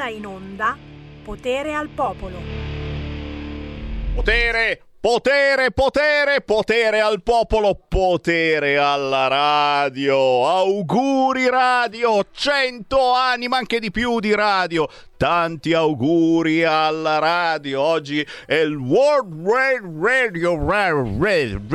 [0.00, 0.76] ora in onda
[1.22, 2.38] Potere al Popolo.
[4.14, 4.84] Potere!
[5.00, 10.46] Potere, potere, potere al popolo, potere alla radio.
[10.46, 14.86] Auguri radio, cento anni, ma anche di più di radio.
[15.20, 17.82] Tanti auguri alla radio.
[17.82, 20.56] Oggi è il World Radio,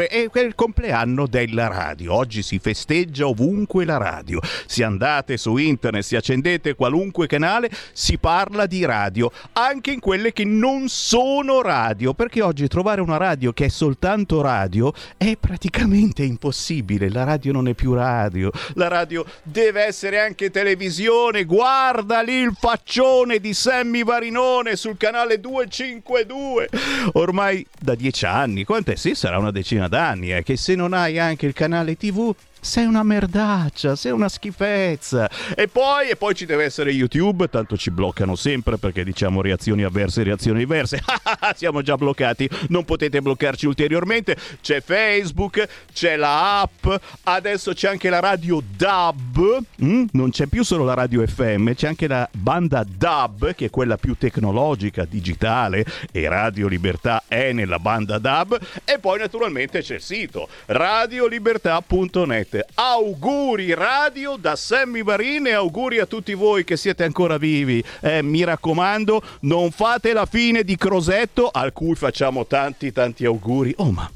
[0.08, 2.16] è il compleanno della radio.
[2.16, 4.40] Oggi si festeggia ovunque la radio.
[4.66, 10.34] Se andate su internet, se accendete qualunque canale, si parla di radio, anche in quelle
[10.34, 16.24] che non sono radio, perché oggi trovare una radio che è soltanto radio è praticamente
[16.24, 17.12] impossibile.
[17.12, 18.50] La radio non è più radio.
[18.74, 21.44] La radio deve essere anche televisione.
[21.44, 26.70] Guarda lì il faccione di Sammy Varinone sul canale 252.
[27.14, 28.96] Ormai da dieci anni, quant'è?
[28.96, 32.34] Sì, sarà una decina d'anni, eh, che se non hai anche il canale TV
[32.66, 35.30] sei una merdaccia, sei una schifezza.
[35.56, 39.84] E poi, e poi ci deve essere YouTube, tanto ci bloccano sempre perché diciamo reazioni
[39.84, 41.02] avverse, reazioni diverse.
[41.56, 44.36] Siamo già bloccati, non potete bloccarci ulteriormente.
[44.62, 46.88] C'è Facebook, c'è la app,
[47.24, 50.06] adesso c'è anche la radio DAB, mm?
[50.14, 53.98] non c'è più solo la radio FM, c'è anche la banda DAB, che è quella
[53.98, 58.60] più tecnologica, digitale, e Radio Libertà è nella banda DAB.
[58.84, 66.34] E poi naturalmente c'è il sito radiolibertà.net Auguri radio da Sammy Varin auguri a tutti
[66.34, 67.84] voi che siete ancora vivi.
[68.02, 73.74] Eh, mi raccomando, non fate la fine di Crosetto, al cui facciamo tanti tanti auguri.
[73.78, 74.10] Oh, ma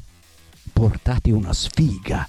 [0.80, 2.26] portate una sfiga.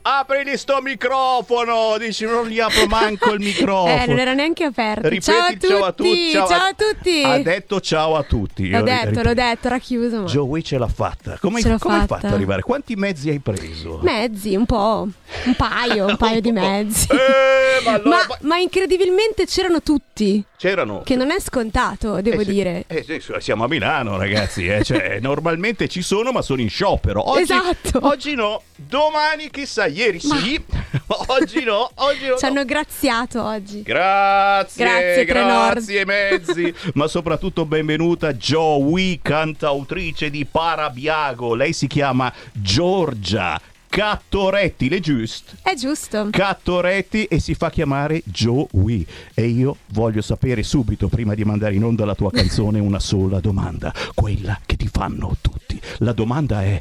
[0.08, 1.96] Aprili sto microfono!
[1.98, 4.02] Dici, non gli apro manco il microfono.
[4.02, 5.08] Eh, non era neanche aperto.
[5.08, 6.30] Ripeti ciao a tutti!
[6.30, 6.46] Ciao a tutti!
[6.46, 7.22] Ciao, ciao a tutti!
[7.24, 8.70] Ha detto ciao a tutti.
[8.70, 9.22] L'ho detto, ripeto.
[9.22, 10.20] l'ho detto, era chiuso.
[10.20, 10.26] Ma...
[10.28, 11.38] Joey ce l'ha fatta.
[11.40, 12.14] Come, ce l'ho come fatta.
[12.14, 12.62] hai fatto ad arrivare?
[12.62, 13.98] Quanti mezzi hai preso?
[14.04, 15.08] Mezzi, un po'.
[15.44, 17.08] Un paio, un paio di mezzi.
[17.10, 18.26] Eh, ma, allora...
[18.28, 20.40] ma, ma, incredibilmente c'erano tutti.
[20.56, 21.02] C'erano.
[21.02, 22.84] Che non è scontato, devo eh, dire.
[22.86, 24.66] Eh, siamo a Milano, ragazzi.
[24.68, 24.84] Eh.
[24.84, 27.28] Cioè, normalmente ci sono, ma sono in sciopero.
[27.28, 27.98] Oggi, esatto.
[28.02, 30.36] Oggi no, domani chissà, ieri ma...
[30.36, 30.62] sì.
[31.28, 32.36] oggi no, oggi no.
[32.36, 33.82] Ci hanno graziato oggi.
[33.82, 36.74] Grazie, grazie, grazie mezzi.
[36.94, 41.54] Ma soprattutto benvenuta Joey, cantautrice di Parabiago.
[41.54, 45.52] Lei si chiama Giorgia Cattoretti, le giusto?
[45.62, 46.28] È giusto.
[46.30, 49.06] Cattoretti e si fa chiamare Joey.
[49.32, 53.40] E io voglio sapere subito, prima di mandare in onda la tua canzone, una sola
[53.40, 53.94] domanda.
[54.14, 55.80] Quella che ti fanno tutti.
[55.98, 56.78] La domanda è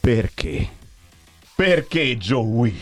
[0.00, 0.76] perché?
[1.58, 2.72] Perché Joey?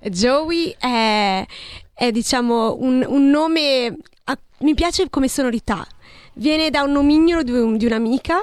[0.00, 1.46] Joey è,
[1.94, 3.96] è diciamo, un, un nome...
[4.24, 5.86] A, mi piace come sonorità.
[6.34, 8.42] Viene da un nomignolo di, un, di, un'amica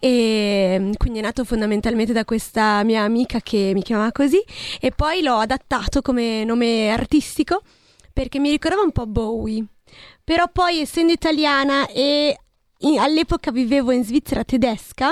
[0.00, 4.42] e quindi è nato fondamentalmente da questa mia amica che mi chiamava così
[4.80, 7.62] e poi l'ho adattato come nome artistico
[8.12, 9.64] perché mi ricordava un po' Bowie.
[10.24, 12.36] Però poi essendo italiana e
[12.98, 15.10] all'epoca vivevo in Svizzera tedesca,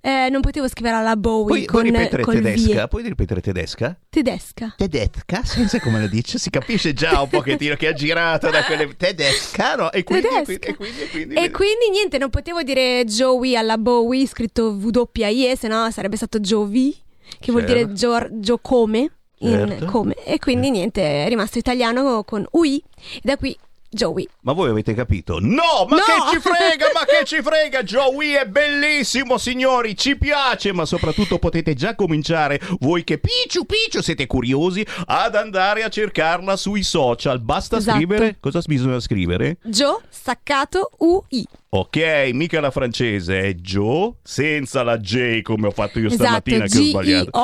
[0.00, 2.72] eh, non potevo scrivere alla Bowie puoi, con puoi ripetere tedesca?
[2.72, 2.88] Vie.
[2.88, 3.98] Puoi ripetere tedesca?
[4.08, 4.74] Tedesca.
[4.76, 5.44] Tedesca?
[5.44, 9.74] Senza come la dice, si capisce già un pochettino che ha girato da quelle tedesca,
[9.74, 9.92] no?
[9.92, 13.56] E quindi, e quindi, e quindi, e quindi, e quindi niente, non potevo dire Joey
[13.56, 17.52] alla Bowie scritto W-I-E, se no sarebbe stato Jovi, che certo.
[17.52, 19.12] vuol dire Gio, Gio come.
[19.42, 19.86] Certo.
[19.86, 20.14] come.
[20.24, 22.82] E quindi niente, è rimasto italiano con UI.
[23.16, 23.56] E da qui
[23.92, 24.28] Joey.
[24.42, 25.38] Ma voi avete capito?
[25.40, 26.02] No, ma no!
[26.04, 27.82] che ci frega, ma che ci frega?
[27.82, 34.00] Joey è bellissimo, signori, ci piace, ma soprattutto potete già cominciare, voi che picciu picciu
[34.00, 37.40] siete curiosi, ad andare a cercarla sui social.
[37.40, 37.96] Basta esatto.
[37.96, 39.56] scrivere, cosa bisogna scrivere?
[39.64, 41.46] Joe staccato UI.
[41.70, 46.64] Ok, mica la francese, è Joe senza la J come ho fatto io esatto, stamattina
[46.66, 46.68] G-I-O.
[46.68, 47.38] che ho sbagliato.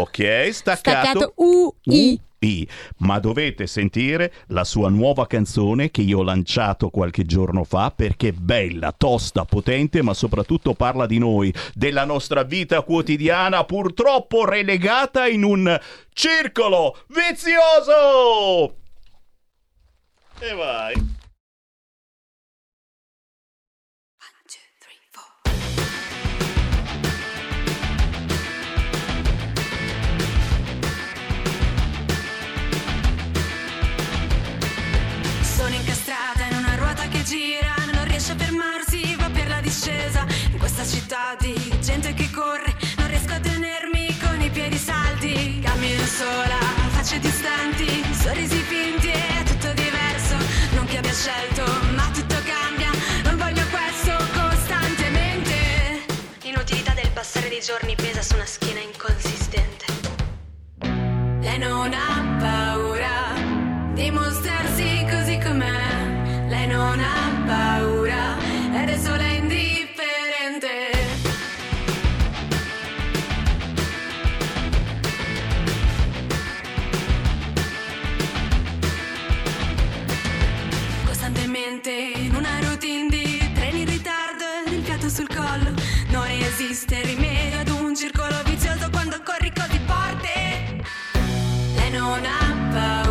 [0.00, 2.20] Ok, staccato, staccato UI.
[2.42, 2.66] I,
[2.98, 8.28] ma dovete sentire la sua nuova canzone che io ho lanciato qualche giorno fa perché
[8.28, 15.26] è bella, tosta, potente, ma soprattutto parla di noi, della nostra vita quotidiana, purtroppo relegata
[15.26, 15.80] in un
[16.12, 18.76] circolo vizioso.
[20.40, 21.20] E vai.
[40.82, 45.60] Questa città di gente che corre, non riesco a tenermi con i piedi salti.
[45.62, 46.58] Cammino sola,
[46.90, 50.34] facce distanti, sorrisi finti, è tutto diverso.
[50.74, 51.64] Non che abbia scelto,
[51.94, 52.90] ma tutto cambia.
[53.22, 55.54] Non voglio questo costantemente.
[56.42, 59.84] L'inutilità del passare dei giorni pesa su una schiena inconsistente.
[60.80, 66.02] Lei non ha paura di mostrarsi così com'è
[66.66, 68.36] non ha paura
[68.80, 69.31] ed è sola
[81.62, 85.72] Costantemente in una routine di treni in ritardo il fiato sul collo,
[86.08, 90.82] non esiste rimedio ad un circolo vizioso quando corri così forte.
[91.76, 93.01] Lei non ha paura.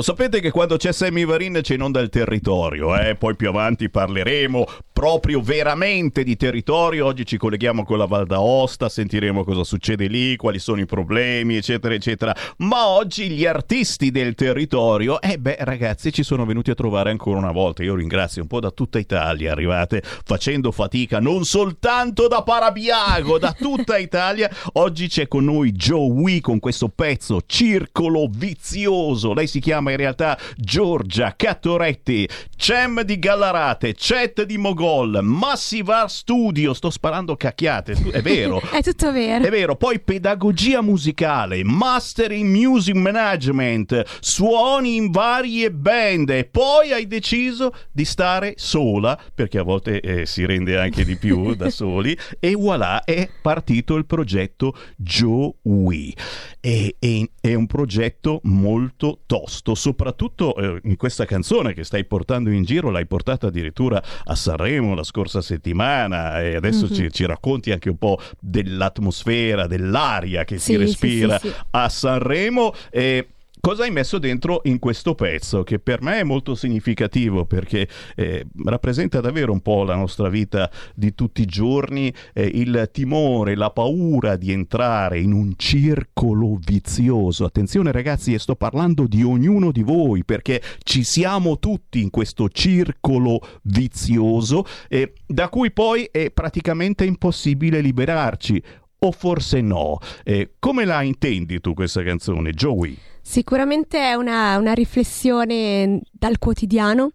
[0.00, 3.16] Lo sapete che quando c'è Sammy Varin c'è in onda il territorio, eh?
[3.16, 4.66] poi più avanti parleremo
[5.00, 7.04] proprio veramente di territorio.
[7.06, 11.56] Oggi ci colleghiamo con la Val d'Aosta, sentiremo cosa succede lì, quali sono i problemi,
[11.56, 12.34] eccetera, eccetera.
[12.58, 17.38] Ma oggi gli artisti del territorio, eh beh, ragazzi, ci sono venuti a trovare ancora
[17.38, 17.82] una volta.
[17.82, 23.52] Io ringrazio un po' da tutta Italia, arrivate facendo fatica, non soltanto da Parabiago, da
[23.52, 24.50] tutta Italia.
[24.74, 29.34] Oggi c'è con noi Joe Wee con questo pezzo Circolo Vizioso.
[29.34, 36.74] Lei si chiama in realtà Giorgia Cattoretti, Cem di Gallarate, Chet di Mogol, Massivar Studio,
[36.74, 38.60] sto sparando cacchiate, è vero.
[38.70, 39.44] è tutto vero.
[39.44, 47.06] È vero, poi pedagogia musicale, mastering music management, suoni in varie band e poi hai
[47.06, 52.16] deciso di stare sola, perché a volte eh, si rende anche di più da soli,
[52.38, 56.14] e voilà, è partito il progetto Joe Wee.
[56.60, 62.50] E, e, è un progetto molto tosto, soprattutto eh, in questa canzone che stai portando
[62.50, 66.94] in giro, l'hai portata addirittura a Sanremo la scorsa settimana e adesso mm-hmm.
[66.94, 71.88] ci, ci, racconti anche un po' dell'atmosfera, dell'aria che sì, si respira sì, sì, a
[71.88, 72.74] Sanremo.
[72.90, 73.26] E
[73.60, 77.86] Cosa hai messo dentro in questo pezzo che per me è molto significativo perché
[78.16, 83.54] eh, rappresenta davvero un po' la nostra vita di tutti i giorni, eh, il timore,
[83.54, 87.44] la paura di entrare in un circolo vizioso.
[87.44, 93.40] Attenzione ragazzi, sto parlando di ognuno di voi perché ci siamo tutti in questo circolo
[93.64, 98.62] vizioso eh, da cui poi è praticamente impossibile liberarci.
[99.02, 99.98] O forse no.
[100.24, 102.96] Eh, come la intendi tu questa canzone, Joey?
[103.30, 107.12] Sicuramente è una, una, riflessione dal quotidiano,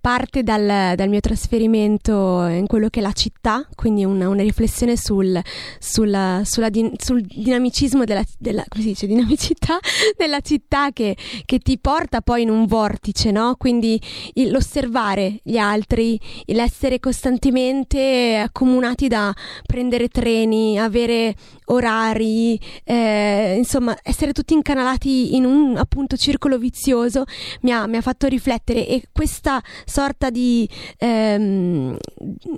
[0.00, 4.96] parte dal, dal, mio trasferimento in quello che è la città, quindi una, una riflessione
[4.96, 5.40] sul,
[5.78, 9.78] sulla, sulla din, sul dinamicismo della, della, dice, dinamicità
[10.18, 13.54] della città che, che, ti porta poi in un vortice, no?
[13.56, 14.00] quindi
[14.34, 19.32] il, l'osservare gli altri, l'essere costantemente accomunati da
[19.64, 27.22] prendere treni, avere orari, eh, insomma essere tutti incanalati in un appunto circolo vizioso
[27.60, 28.38] mi ha, mi ha fatto riflettere
[28.86, 30.68] e questa sorta di
[30.98, 31.96] ehm,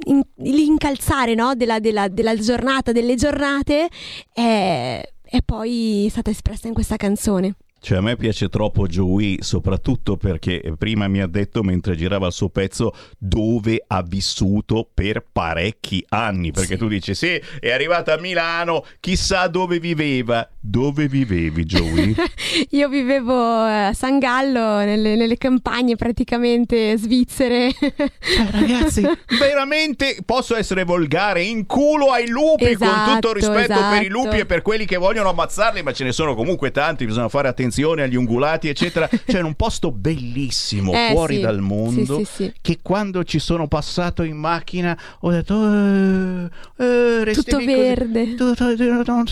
[0.06, 1.54] in, l'incalzare no?
[1.54, 3.88] della, della, della, giornata, delle giornate
[4.32, 7.56] è, è poi stata espressa in questa canzone.
[7.84, 12.32] Cioè a me piace troppo Joey, soprattutto perché prima mi ha detto mentre girava il
[12.32, 16.78] suo pezzo dove ha vissuto per parecchi anni, perché sì.
[16.78, 20.48] tu dici sì, è arrivata a Milano, chissà dove viveva.
[20.64, 22.14] Dove vivevi Joey?
[22.70, 27.72] Io vivevo a San Gallo, nelle, nelle campagne praticamente svizzere.
[27.72, 29.02] cioè, ragazzi,
[29.40, 33.96] veramente posso essere volgare, in culo ai lupi, esatto, con tutto il rispetto esatto.
[33.96, 37.06] per i lupi e per quelli che vogliono ammazzarli, ma ce ne sono comunque tanti,
[37.06, 39.08] bisogna fare attenzione attenzione agli ungulati, eccetera.
[39.24, 41.40] C'è un posto bellissimo eh, fuori sì.
[41.40, 47.32] dal mondo sì, sì, che quando ci sono passato in macchina ho detto eh, eh,
[47.32, 48.34] tutto verde.
[48.34, 49.24] Tu, tu, tu, non,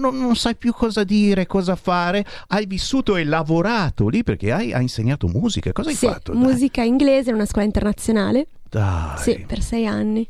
[0.00, 2.24] non, non, sai più cosa dire, cosa fare.
[2.48, 5.72] Hai vissuto e lavorato lì perché hai, hai insegnato musica.
[5.72, 6.34] Cosa hai fatto?
[6.34, 6.88] Musica Dai.
[6.88, 8.48] inglese in una scuola internazionale.
[8.68, 9.18] Dai.
[9.18, 10.28] Sì, per sei anni.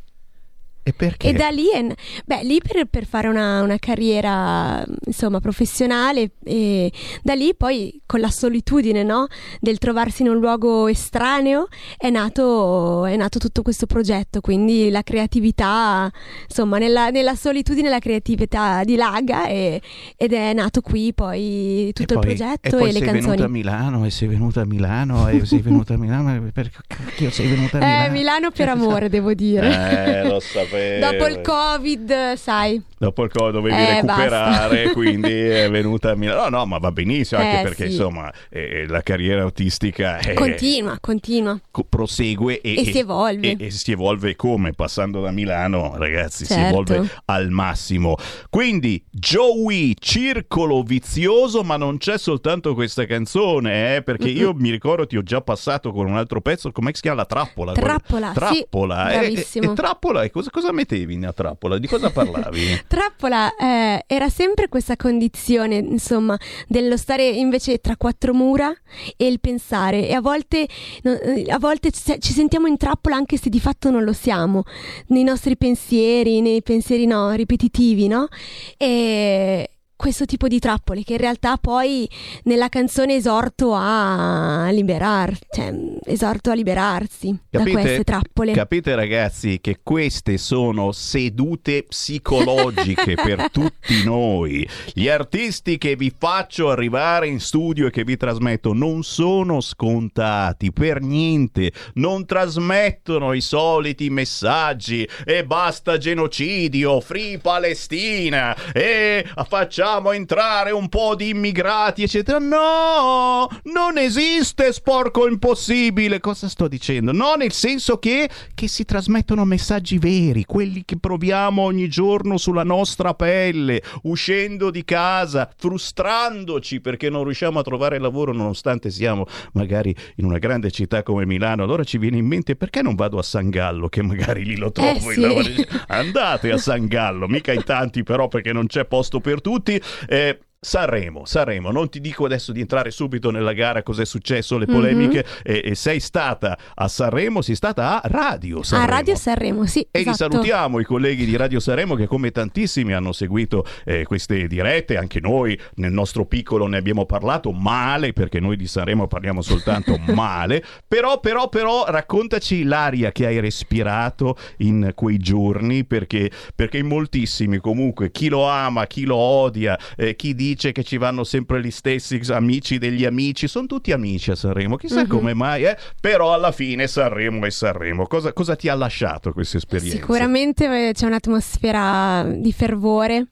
[0.89, 1.31] E perché?
[1.31, 1.85] E da lì, è,
[2.25, 6.93] beh, lì per, per fare una, una, carriera insomma professionale e
[7.25, 9.27] da lì poi con la solitudine no?
[9.59, 11.67] del trovarsi in un luogo estraneo
[11.97, 16.09] è nato, è nato tutto questo progetto, quindi la creatività,
[16.49, 19.83] insomma nella, nella solitudine la creatività dilaga e,
[20.17, 23.23] ed è nato qui poi tutto poi, il progetto e, e le canzoni.
[23.23, 27.33] sei venuta a Milano e sei venuta a Milano e sei venuta a Milano perché
[27.33, 28.05] sei venuta a Milano?
[28.05, 30.21] Eh, Milano per amore devo dire.
[30.21, 30.75] Eh, lo sapevo.
[31.01, 32.81] Dopo il Covid, sai.
[32.99, 34.93] Dopo il Covid dovevi eh, recuperare, basta.
[34.99, 36.49] quindi è venuta a Milano.
[36.49, 37.91] No, no, ma va benissimo, anche eh, perché sì.
[37.91, 41.61] insomma eh, la carriera autistica è, continua, continua.
[41.71, 43.51] Co- prosegue e, e, si evolve.
[43.51, 44.73] E, e, si evolve come?
[44.73, 46.63] Passando da Milano, ragazzi, certo.
[46.63, 48.17] si evolve al massimo.
[48.49, 55.07] Quindi Joey, circolo vizioso, ma non c'è soltanto questa canzone, eh, perché io mi ricordo
[55.07, 57.19] ti ho già passato con un altro pezzo, come si chiama?
[57.19, 57.73] La trappola.
[57.73, 59.09] Trappola, trappola.
[59.11, 59.67] Sì, eh.
[59.67, 61.77] E, trappola, e cosa, cosa mettevi in trappola?
[61.77, 62.85] Di cosa parlavi?
[62.87, 68.75] trappola eh, era sempre questa condizione, insomma, dello stare invece tra quattro mura
[69.17, 70.09] e il pensare.
[70.09, 70.69] E a volte,
[71.03, 74.65] eh, a volte ci sentiamo in trappola anche se di fatto non lo siamo,
[75.09, 78.29] nei nostri pensieri, nei pensieri no, ripetitivi, no?
[78.77, 82.09] E, questo tipo di trappole che in realtà poi
[82.45, 85.75] nella canzone esorto a liberarsi, cioè
[86.05, 88.53] esorto a liberarsi capite, da queste trappole.
[88.53, 94.69] Capite ragazzi che queste sono sedute psicologiche per tutti noi.
[94.93, 100.73] Gli artisti che vi faccio arrivare in studio e che vi trasmetto non sono scontati
[100.73, 110.11] per niente, non trasmettono i soliti messaggi e basta genocidio, free Palestina e facciamo facciamo
[110.11, 112.39] entrare un po' di immigrati, eccetera.
[112.39, 116.19] No, non esiste sporco impossibile.
[116.19, 117.13] Cosa sto dicendo?
[117.13, 122.65] No, nel senso che, che si trasmettono messaggi veri, quelli che proviamo ogni giorno sulla
[122.65, 129.95] nostra pelle, uscendo di casa, frustrandoci perché non riusciamo a trovare lavoro nonostante siamo magari
[130.17, 131.63] in una grande città come Milano.
[131.63, 134.73] Allora ci viene in mente perché non vado a San Gallo che magari lì lo
[134.73, 135.11] trovo.
[135.13, 135.67] Eh, sì.
[135.87, 139.75] Andate a San Gallo, mica in tanti però perché non c'è posto per tutti.
[140.09, 144.67] Eh, Sanremo, Sanremo, non ti dico adesso di entrare subito nella gara, cos'è successo, le
[144.67, 145.63] polemiche, mm-hmm.
[145.63, 148.93] e, e, sei stata a Sanremo, sei stata a Radio Sanremo.
[148.93, 149.87] A Radio Sanremo, sì.
[149.89, 150.11] E esatto.
[150.11, 154.97] li salutiamo i colleghi di Radio Sanremo che come tantissimi hanno seguito eh, queste dirette,
[154.97, 159.97] anche noi nel nostro piccolo ne abbiamo parlato male, perché noi di Sanremo parliamo soltanto
[160.13, 166.87] male, però, però, però raccontaci l'aria che hai respirato in quei giorni, perché, perché in
[166.87, 171.23] moltissimi comunque, chi lo ama, chi lo odia, eh, chi dice dice che ci vanno
[171.23, 175.09] sempre gli stessi amici degli amici, sono tutti amici a Sanremo, chissà mm-hmm.
[175.09, 175.77] come mai, eh?
[176.01, 178.07] però alla fine Sanremo è Sanremo.
[178.07, 179.97] Cosa, cosa ti ha lasciato questa esperienza?
[179.97, 183.29] Sicuramente eh, c'è un'atmosfera di fervore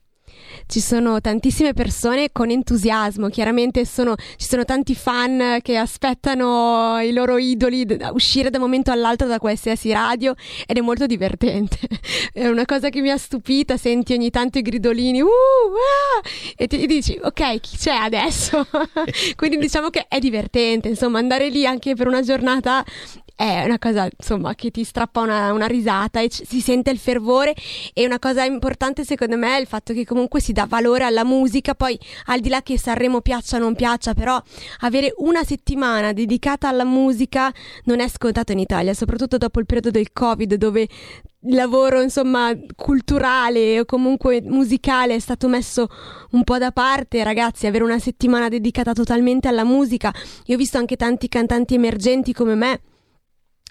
[0.66, 7.12] ci sono tantissime persone con entusiasmo, chiaramente sono, ci sono tanti fan che aspettano i
[7.12, 10.34] loro idoli d- uscire da un momento all'altro da qualsiasi radio
[10.66, 11.78] ed è molto divertente.
[12.32, 16.66] è una cosa che mi ha stupita, senti ogni tanto i gridolini uh, ah, e
[16.66, 18.66] ti dici ok chi c'è adesso?
[19.36, 22.84] Quindi diciamo che è divertente, insomma andare lì anche per una giornata
[23.36, 26.98] è una cosa insomma che ti strappa una, una risata e c- si sente il
[26.98, 27.54] fervore.
[27.92, 31.24] E una cosa importante secondo me è il fatto che comunque si dà valore alla
[31.24, 31.74] musica.
[31.74, 34.40] Poi al di là che Sanremo piaccia o non piaccia però
[34.80, 37.52] avere una settimana dedicata alla musica
[37.84, 40.88] non è scontato in Italia soprattutto dopo il periodo del covid dove
[41.46, 45.88] il lavoro insomma culturale o comunque musicale è stato messo
[46.30, 47.22] un po' da parte.
[47.24, 50.12] Ragazzi avere una settimana dedicata totalmente alla musica.
[50.46, 52.80] Io ho visto anche tanti cantanti emergenti come me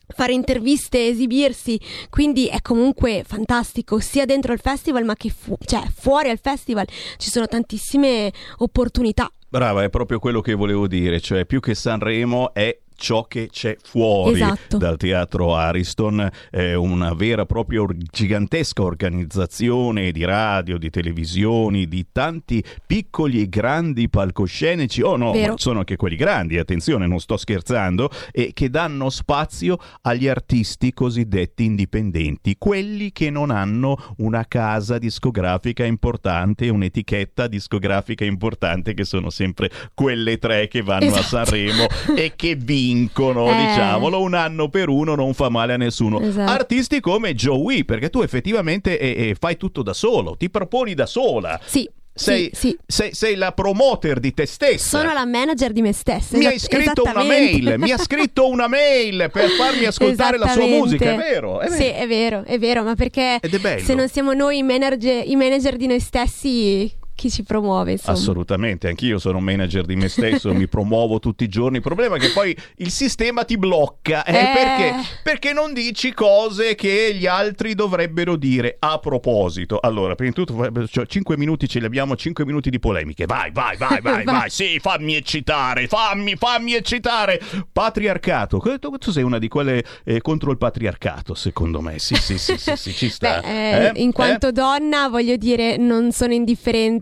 [0.08, 1.80] fare interviste, esibirsi,
[2.10, 6.86] quindi è comunque fantastico sia dentro il festival ma che fu- cioè, fuori al festival
[7.18, 9.32] ci sono tantissime opportunità.
[9.50, 13.76] Brava, è proprio quello che volevo dire, cioè più che Sanremo è ciò che c'è
[13.84, 14.78] fuori Esatto.
[14.78, 21.90] dal teatro Ariston, è una vera e propria or- gigantesca organizzazione di radio, di televisioni,
[21.90, 27.36] di tanti piccoli e grandi palcoscenici, oh no, sono anche quelli grandi, attenzione, non sto
[27.36, 34.98] scherzando, e che danno spazio agli artisti cosiddetti indipendenti, quelli che non hanno una casa
[34.98, 41.46] discografica importante, un'etichetta discografica importante, che sono sempre quelle tre che vanno a Esatto.
[41.46, 43.68] Sanremo e che vincono, Eh.
[43.68, 46.20] diciamolo, un anno per uno non fa male a nessuno.
[46.22, 46.52] Esatto.
[46.52, 51.06] Artisti come Joey, perché tu effettivamente eh, eh, fai tutto da solo, ti proponi da
[51.06, 51.60] sola.
[51.66, 52.78] Sì, Sei, sì, sì.
[52.86, 55.00] sei- sei la promoter di te stessa.
[55.00, 56.38] Sono la manager di me stessa.
[56.38, 60.50] Mi ha esat- scritto una mail, mi ha scritto una mail per farmi ascoltare la
[60.50, 61.60] sua musica, è vero?
[61.60, 61.98] È Sì, vero.
[61.98, 63.40] è vero, è vero, ma perché
[63.84, 67.94] se non siamo noi i manager, i manager di noi stessi, chi ci promuove?
[67.94, 68.18] Insomma.
[68.18, 71.78] Assolutamente, anch'io sono un manager di me stesso, mi promuovo tutti i giorni.
[71.78, 74.24] Il problema è che poi il sistema ti blocca.
[74.26, 74.52] eh, Eh.
[74.54, 74.94] Perché?
[75.24, 78.76] Perché non dici cose che gli altri dovrebbero dire.
[78.80, 82.80] A proposito, allora, prima di tutto, cioè, 5 minuti ce li abbiamo, 5 minuti di
[82.80, 83.26] polemiche.
[83.26, 84.24] Vai, vai, vai, vai, Vai.
[84.24, 84.50] vai.
[84.50, 87.40] Sì, fammi eccitare, fammi, fammi eccitare.
[87.72, 88.60] Patriarcato.
[89.00, 92.00] Tu, sei una di quelle eh, contro il patriarcato, secondo me.
[92.00, 93.40] Sì, sì, sì, sì, sì, ci sta.
[93.42, 94.52] Beh, eh, in quanto Eh?
[94.52, 96.34] donna, voglio dire, non sono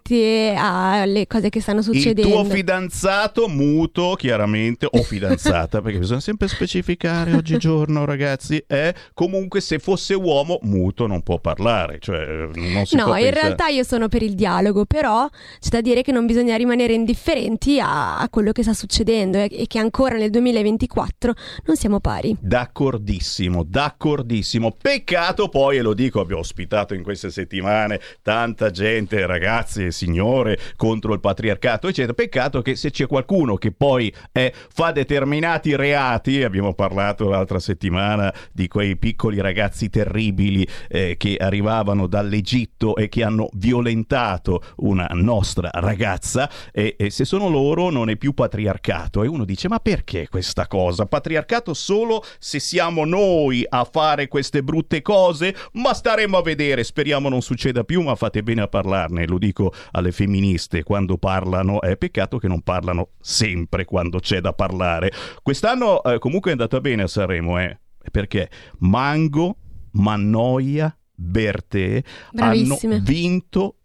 [0.04, 2.30] indifferenti alle cose che stanno Il succedendo.
[2.30, 8.64] tuo fidanzato muto, chiaramente, o fidanzata, perché bisogna sempre specificare oggigiorno, ragazzi.
[8.66, 13.24] È comunque se fosse uomo, muto non può parlare, cioè non si No, può in
[13.24, 15.28] pensare- realtà io sono per il dialogo, però
[15.60, 19.50] c'è da dire che non bisogna rimanere indifferenti a, a quello che sta succedendo e,
[19.52, 21.34] e che ancora nel 2024
[21.66, 22.36] non siamo pari.
[22.40, 24.76] D'accordissimo, d'accordissimo.
[24.82, 31.14] Peccato poi, e lo dico, abbiamo ospitato in queste settimane tanta gente, ragazzi signore, contro
[31.14, 32.14] il patriarcato, eccetera.
[32.14, 38.34] Peccato che se c'è qualcuno che poi eh, fa determinati reati, abbiamo parlato l'altra settimana
[38.52, 45.70] di quei piccoli ragazzi terribili eh, che arrivavano dall'Egitto e che hanno violentato una nostra
[45.74, 49.24] ragazza, e, e se sono loro non è più patriarcato.
[49.24, 51.06] E uno dice, ma perché questa cosa?
[51.06, 55.56] Patriarcato solo se siamo noi a fare queste brutte cose?
[55.74, 59.74] Ma staremo a vedere, speriamo non succeda più, ma fate bene a parlarne, lo dico
[59.92, 65.12] alle femministe quando parlano, è peccato che non parlano sempre quando c'è da parlare.
[65.42, 67.80] Quest'anno eh, comunque è andata bene a Sanremo, eh?
[68.12, 69.58] perché Mango,
[69.92, 72.02] Mannoia, Bertè
[72.36, 73.00] hanno Bravissime.
[73.00, 73.76] vinto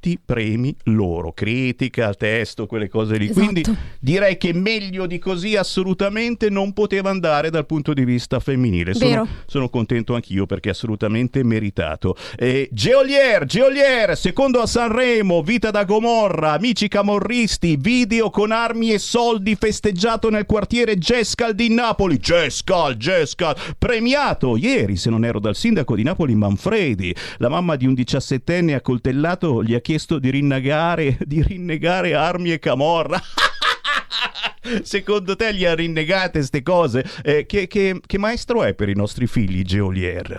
[0.00, 3.26] tutti premi loro, critica, testo, quelle cose lì.
[3.26, 3.40] Esatto.
[3.40, 3.62] Quindi
[4.00, 8.94] direi che meglio di così assolutamente non poteva andare dal punto di vista femminile.
[8.94, 12.16] Sono, sono contento anch'io perché è assolutamente meritato.
[12.36, 18.98] Eh, Geolier, Geolier, secondo a Sanremo, Vita da Gomorra, amici camorristi, video con armi e
[18.98, 22.16] soldi festeggiato nel quartiere Gescal di Napoli.
[22.16, 27.14] Gescal, Gescal, premiato ieri, se non ero dal sindaco di Napoli Manfredi.
[27.36, 32.60] La mamma di un diciassettenne accoltellato gli ha chiesto di rinnegare, di rinnegare armi e
[32.60, 33.20] camorra.
[34.84, 37.04] Secondo te gli ha rinnegate queste cose?
[37.24, 40.38] Eh, che, che- che maestro è per i nostri figli Geolier?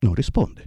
[0.00, 0.66] Non risponde.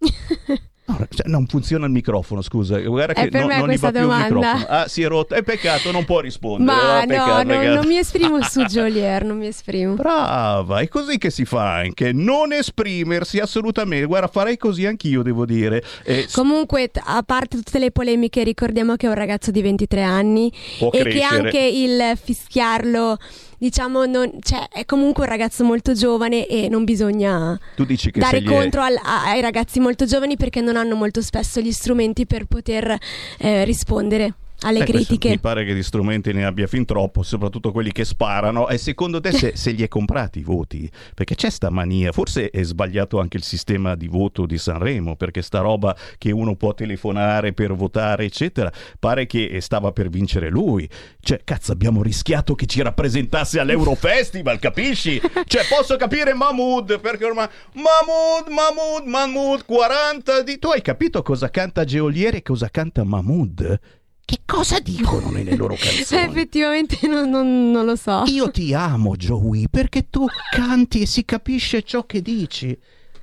[0.98, 2.78] No, cioè, non funziona il microfono, scusa.
[2.80, 4.34] Guarda che per no- me non gli va questa più il domanda.
[4.34, 4.66] microfono.
[4.68, 5.34] Ah, si è rotto.
[5.34, 6.64] È peccato, non può rispondere.
[6.64, 7.74] Ma Ah, no, peccato, no, peccato.
[7.74, 9.94] non mi esprimo su Jolier, non mi esprimo.
[9.94, 12.12] Brava, è così che si fa anche.
[12.12, 14.06] Non esprimersi assolutamente.
[14.06, 15.82] Guarda, farei così anch'io, devo dire.
[16.04, 20.52] Eh, Comunque, a parte tutte le polemiche, ricordiamo che è un ragazzo di 23 anni
[20.80, 21.24] e che crescere.
[21.44, 23.16] anche il fischiarlo
[23.60, 27.58] diciamo, non, cioè, è comunque un ragazzo molto giovane e non bisogna
[28.18, 31.70] dare gli è- contro al- ai ragazzi molto giovani perché non hanno molto spesso gli
[31.70, 32.96] strumenti per poter
[33.38, 35.28] eh, rispondere alle Eh, questo critiche.
[35.30, 38.68] Mi pare che di strumenti ne abbia fin troppo, soprattutto quelli che sparano.
[38.68, 40.90] E secondo te se, se li hai comprati i voti?
[41.14, 45.42] Perché c'è sta mania, forse è sbagliato anche il sistema di voto di Sanremo, perché
[45.42, 50.88] sta roba che uno può telefonare per votare, eccetera, pare che stava per vincere lui.
[51.20, 55.20] Cioè, cazzo, abbiamo rischiato che ci rappresentasse all'Eurofestival, capisci?
[55.44, 57.48] Cioè, posso capire Mahmood, perché ormai...
[57.74, 60.58] Mahmood, Mahmood, Mahmood, 40 di...
[60.58, 63.80] Tu hai capito cosa canta Geoliere e cosa canta Mahmood?
[64.30, 66.22] Che cosa dicono nelle loro canzoni?
[66.22, 68.22] effettivamente non, non- non lo so.
[68.26, 72.68] Io ti amo, Joey, perché tu canti e si capisce ciò che dici.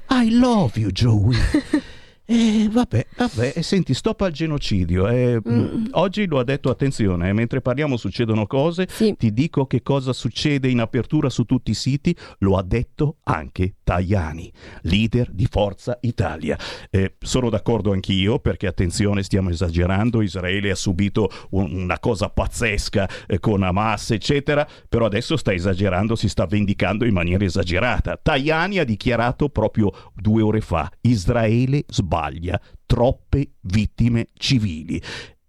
[0.09, 1.37] I love you, Joey.
[2.29, 5.07] Eh, vabbè, vabbè, e senti, stop al genocidio.
[5.07, 5.85] eh, Mm.
[5.91, 9.15] Oggi lo ha detto, attenzione, eh, mentre parliamo succedono cose, Sì.
[9.17, 13.75] ti dico che cosa succede in apertura su tutti i siti, lo ha detto anche
[13.83, 16.57] Tajani, leader di Forza Italia.
[16.89, 23.07] Eh, sono d'accordo anch'io perché attenzione, stiamo esagerando, Israele ha subito un- una cosa pazzesca
[23.27, 28.19] eh, con Hamas, eccetera, però adesso sta esagerando, si sta vendicando in maniera esagerata.
[28.21, 32.15] Tajani ha dichiarato proprio due ore fa, Israele sbaglia,
[32.85, 35.01] troppe vittime civili.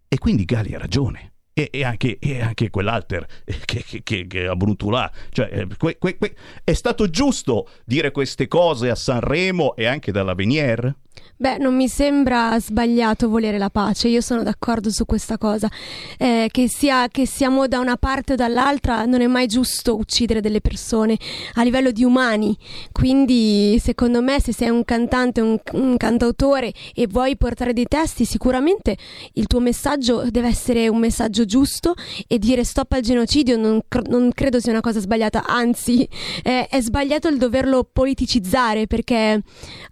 [0.09, 1.33] E quindi Gali ha ragione.
[1.53, 5.11] E, e anche, e anche quell'alter eh, che, che, che, che a Brutulà.
[5.31, 10.13] Cioè, eh, que- que- que- è stato giusto dire queste cose a Sanremo e anche
[10.13, 10.95] dalla Venier?
[11.40, 15.70] Beh, non mi sembra sbagliato volere la pace, io sono d'accordo su questa cosa.
[16.18, 20.40] Eh, che, sia, che siamo da una parte o dall'altra, non è mai giusto uccidere
[20.40, 21.16] delle persone
[21.55, 22.59] a livello di umani.
[22.90, 28.24] Quindi, secondo me, se sei un cantante, un, un cantautore e vuoi portare dei testi,
[28.24, 28.96] sicuramente
[29.35, 31.94] il tuo messaggio deve essere un messaggio giusto
[32.27, 36.03] e dire stop al genocidio non, non credo sia una cosa sbagliata, anzi,
[36.42, 39.40] eh, è sbagliato il doverlo politicizzare perché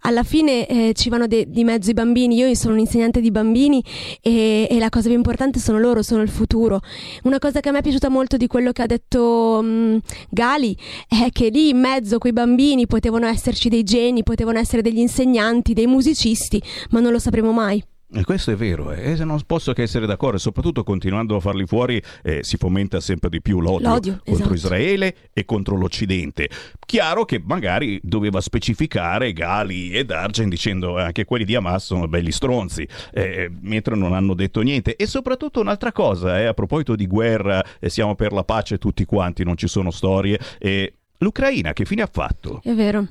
[0.01, 2.35] alla fine eh, ci vanno de- di mezzo i bambini.
[2.35, 3.83] Io sono un insegnante di bambini
[4.21, 6.79] e, e la cosa più importante sono loro, sono il futuro.
[7.23, 10.77] Una cosa che a me è piaciuta molto di quello che ha detto mh, Gali
[11.07, 15.73] è che lì in mezzo quei bambini potevano esserci dei geni, potevano essere degli insegnanti,
[15.73, 17.83] dei musicisti, ma non lo sapremo mai.
[18.09, 21.39] E questo è vero, eh, e non posso che essere d'accordo, e soprattutto continuando a
[21.41, 24.53] farli fuori eh, si fomenta sempre di più l'odio, L'odio, contro esatto.
[24.53, 26.49] Israele e contro l'Occidente.
[26.85, 32.07] Chiaro che magari doveva specificare Gali ed Argen dicendo eh, anche quelli di Hamas sono
[32.07, 34.95] belli stronzi, eh, mentre non hanno detto niente.
[34.95, 39.03] E soprattutto un'altra cosa, eh, a proposito di guerra, eh, siamo per la pace tutti
[39.03, 40.39] quanti, non ci sono storie.
[40.59, 42.61] eh, L'Ucraina che fine ha fatto?
[42.63, 43.05] È vero.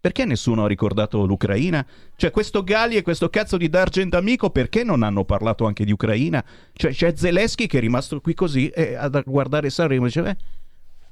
[0.00, 1.84] Perché nessuno ha ricordato l'Ucraina?
[2.16, 5.92] Cioè, questo Gali e questo cazzo di D'Argent amico, perché non hanno parlato anche di
[5.92, 6.42] Ucraina?
[6.72, 10.36] Cioè, c'è Zelensky che è rimasto qui così e a guardare Sanremo e dice, "Eh,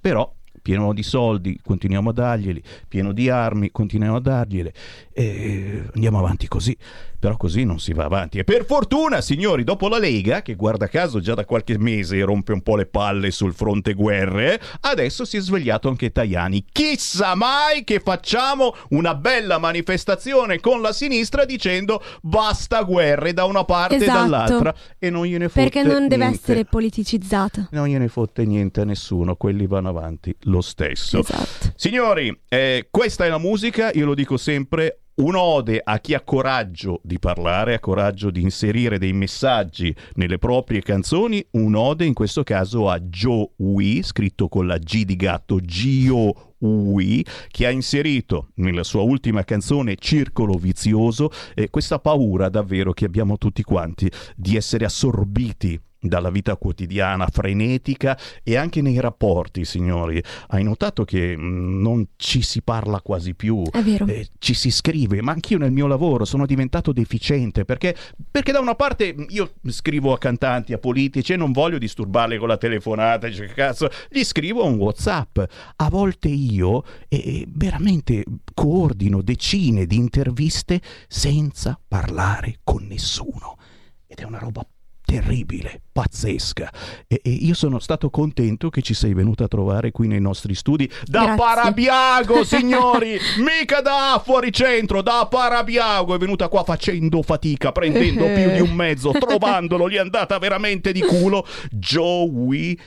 [0.01, 4.73] però pieno di soldi, continuiamo a darglieli, pieno di armi, continuiamo a dargliele
[5.19, 6.77] e andiamo avanti così.
[7.21, 8.39] Però così non si va avanti.
[8.39, 12.53] E per fortuna, signori, dopo la Lega, che guarda caso già da qualche mese rompe
[12.53, 16.65] un po' le palle sul fronte guerre, adesso si è svegliato anche Tajani.
[16.71, 23.65] Chissà mai che facciamo una bella manifestazione con la sinistra dicendo basta guerre da una
[23.65, 24.19] parte e Esatto.
[24.21, 26.39] dall'altra e non gliene fotte Perché non deve niente.
[26.41, 27.67] essere politicizzata.
[27.73, 31.19] Non gliene fotte niente a nessuno, quelli vanno avanti lo stesso.
[31.19, 31.73] Esatto.
[31.75, 35.01] Signori, eh, questa è la musica, io lo dico sempre.
[35.19, 40.81] Un'ode a chi ha coraggio di parlare, ha coraggio di inserire dei messaggi nelle proprie
[40.81, 41.45] canzoni.
[41.51, 47.25] Un'ode in questo caso a Joe Wee, scritto con la G di gatto, Gio Wee,
[47.49, 53.39] che ha inserito nella sua ultima canzone Circolo Vizioso eh, questa paura davvero che abbiamo
[53.39, 60.23] tutti quanti di essere assorbiti dalla vita quotidiana frenetica e anche nei rapporti, signori.
[60.49, 64.07] Hai notato che mh, non ci si parla quasi più, È vero.
[64.07, 67.97] eh, ci si scrive, ma anch'io nel mio lavoro sono diventato deficiente perché,
[68.31, 72.49] perché da una parte io scrivo a cantanti, a politici e non voglio disturbarli con
[72.49, 75.39] la telefonata, che cazzo, gli scrivo un WhatsApp.
[75.77, 83.57] A volte io eh, veramente coordino decine di interviste senza parlare con nessuno
[84.07, 84.67] ed è una roba
[85.09, 86.71] terribile, pazzesca.
[87.07, 90.55] E, e io sono stato contento che ci sei venuta a trovare qui nei nostri
[90.55, 91.37] studi da Grazie.
[91.37, 96.15] Parabiago, signori, mica da fuori centro, da Parabiago.
[96.15, 100.93] È venuta qua facendo fatica, prendendo più di un mezzo, trovandolo, gli è andata veramente
[100.93, 101.47] di culo.
[101.71, 102.79] Joey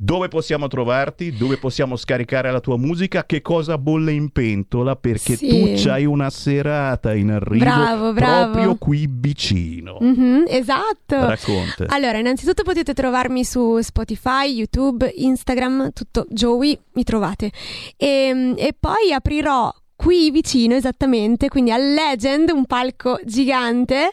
[0.00, 1.32] Dove possiamo trovarti?
[1.36, 3.24] Dove possiamo scaricare la tua musica?
[3.26, 4.94] Che cosa bolle in pentola?
[4.94, 5.48] Perché Sì.
[5.48, 8.52] tu c'hai una serata in arrivo Bravo, bravo.
[8.52, 9.96] proprio qui vicino.
[10.00, 11.16] Mhm, esatto.
[11.26, 11.86] Racconta.
[11.88, 17.50] Allora, innanzitutto potete trovarmi su Spotify, YouTube, Instagram, tutto Joey, mi trovate.
[17.96, 24.10] E, e poi aprirò qui vicino esattamente, quindi al Legend, un palco gigante,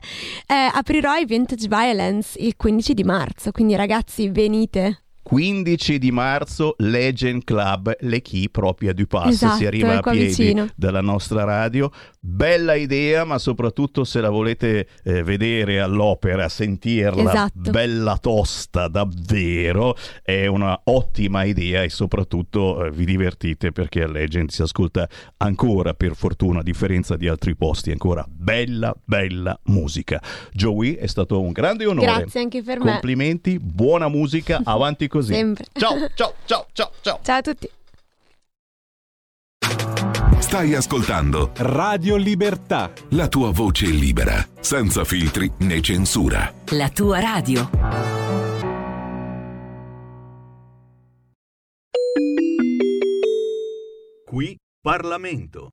[0.47, 5.01] eh, aprirò i Vintage Violence il 15 di marzo, quindi ragazzi venite.
[5.25, 10.11] 15 di marzo Legend Club Le Chi proprio a Dupass Esatto, si arriva a qua
[10.11, 10.67] piedi vicino.
[10.75, 17.71] dalla nostra radio bella idea ma soprattutto se la volete eh, vedere all'opera sentirla Esatto.
[17.71, 24.49] bella tosta davvero è una ottima idea e soprattutto eh, vi divertite perché a Legend
[24.51, 30.21] si ascolta ancora per fortuna a differenza di altri posti ancora bella bella musica
[30.53, 32.91] Joey è stato un grande onore Grazie anche per me.
[32.91, 35.33] Complimenti, buona musica, avanti così.
[35.33, 35.65] Sempre.
[35.73, 37.19] Ciao, ciao, ciao, ciao, ciao.
[37.23, 37.69] Ciao a tutti.
[40.39, 42.91] Stai ascoltando Radio Libertà.
[43.09, 46.53] la tua voce libera, senza filtri né censura.
[46.71, 47.69] La tua radio.
[54.25, 55.69] Qui Parlamento.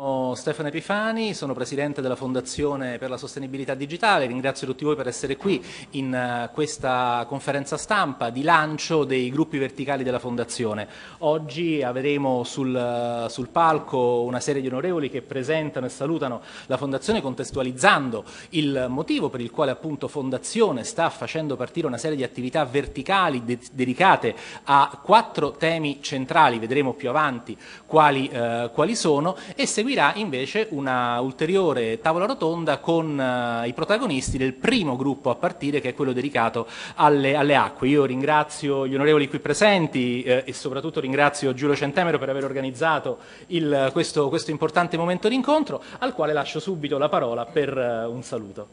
[0.00, 4.24] Sono Stefano Epifani, sono presidente della Fondazione per la Sostenibilità Digitale.
[4.24, 9.58] Ringrazio tutti voi per essere qui in eh, questa conferenza stampa di lancio dei gruppi
[9.58, 10.88] verticali della Fondazione.
[11.18, 16.78] Oggi avremo sul, eh, sul palco una serie di onorevoli che presentano e salutano la
[16.78, 22.22] Fondazione contestualizzando il motivo per il quale appunto Fondazione sta facendo partire una serie di
[22.22, 24.34] attività verticali de- dedicate
[24.64, 27.54] a quattro temi centrali, vedremo più avanti
[27.90, 34.38] quali, eh, quali sono, e seguirà invece una ulteriore tavola rotonda con eh, i protagonisti
[34.38, 37.88] del primo gruppo a partire, che è quello dedicato alle, alle acque.
[37.88, 43.18] Io ringrazio gli onorevoli qui presenti eh, e soprattutto ringrazio Giulio Centemero per aver organizzato
[43.48, 48.22] il- questo, questo importante momento d'incontro, al quale lascio subito la parola per eh, un
[48.22, 48.68] saluto.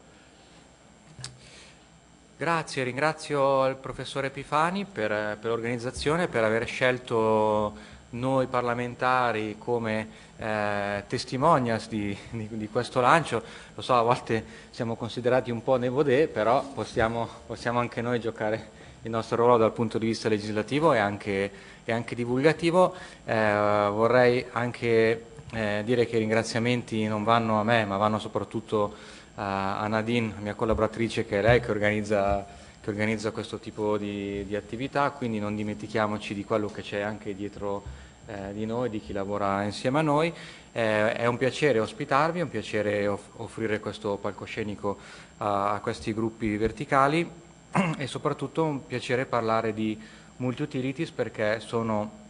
[2.37, 11.03] Grazie, ringrazio il professore Epifani per, per l'organizzazione, per aver scelto noi parlamentari come eh,
[11.07, 13.41] testimonials di, di- di questo lancio.
[13.75, 18.19] Lo so, a volte siamo considerati un po' nei vodè, però possiamo, possiamo anche noi
[18.19, 21.51] giocare il nostro ruolo dal punto di vista legislativo e anche,
[21.83, 22.93] e anche divulgativo.
[23.25, 28.93] Eh, vorrei anche eh, dire che i ringraziamenti non vanno a me, ma vanno soprattutto
[28.93, 32.43] a a Nadine, mia collaboratrice, che è lei che organizza,
[32.87, 37.35] che organizza questo tipo di, di attività, quindi non dimentichiamoci di quello che c'è anche
[37.35, 37.83] dietro
[38.27, 40.33] eh, di noi, di chi lavora insieme a noi.
[40.71, 44.97] Eh, è un piacere ospitarvi, è un piacere off- offrire questo palcoscenico
[45.39, 47.29] a, a questi gruppi verticali
[47.97, 49.99] e soprattutto un piacere parlare di
[50.37, 52.25] multi-utilities perché sono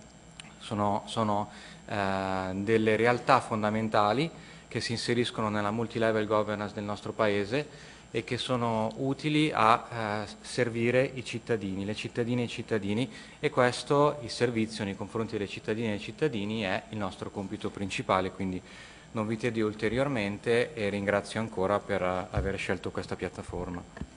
[0.57, 1.49] sono, sono,
[1.85, 4.29] eh, delle realtà fondamentali
[4.67, 7.86] che si inseriscono nella multilevel governance del nostro Paese
[8.17, 13.07] e che sono utili a eh, servire i cittadini, le cittadine e i cittadini
[13.39, 17.69] e questo, il servizio nei confronti delle cittadine e dei cittadini è il nostro compito
[17.69, 18.59] principale, quindi
[19.11, 24.16] non vi tedio ulteriormente e ringrazio ancora per eh, aver scelto questa piattaforma.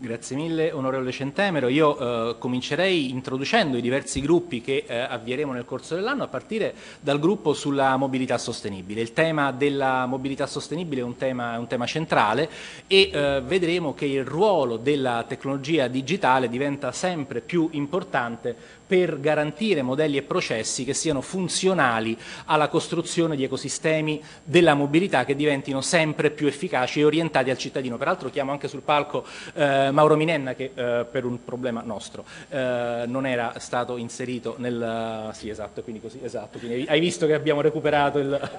[0.00, 1.66] Grazie mille onorevole Centemero.
[1.66, 1.98] Io
[2.30, 7.18] eh, comincerei introducendo i diversi gruppi che eh, avvieremo nel corso dell'anno a partire dal
[7.18, 9.00] gruppo sulla mobilità sostenibile.
[9.00, 12.48] Il tema della mobilità sostenibile è un tema, è un tema centrale
[12.86, 18.54] e eh, vedremo che il ruolo della tecnologia digitale diventa sempre più importante
[18.88, 25.36] per garantire modelli e processi che siano funzionali alla costruzione di ecosistemi della mobilità che
[25.36, 27.98] diventino sempre più efficaci e orientati al cittadino.
[27.98, 33.04] Peraltro chiamo anche sul palco eh, Mauro Minenna che eh, per un problema nostro eh,
[33.06, 35.30] non era stato inserito nel...
[35.34, 38.50] Sì, esatto, quindi così, esatto, quindi hai visto che abbiamo recuperato il...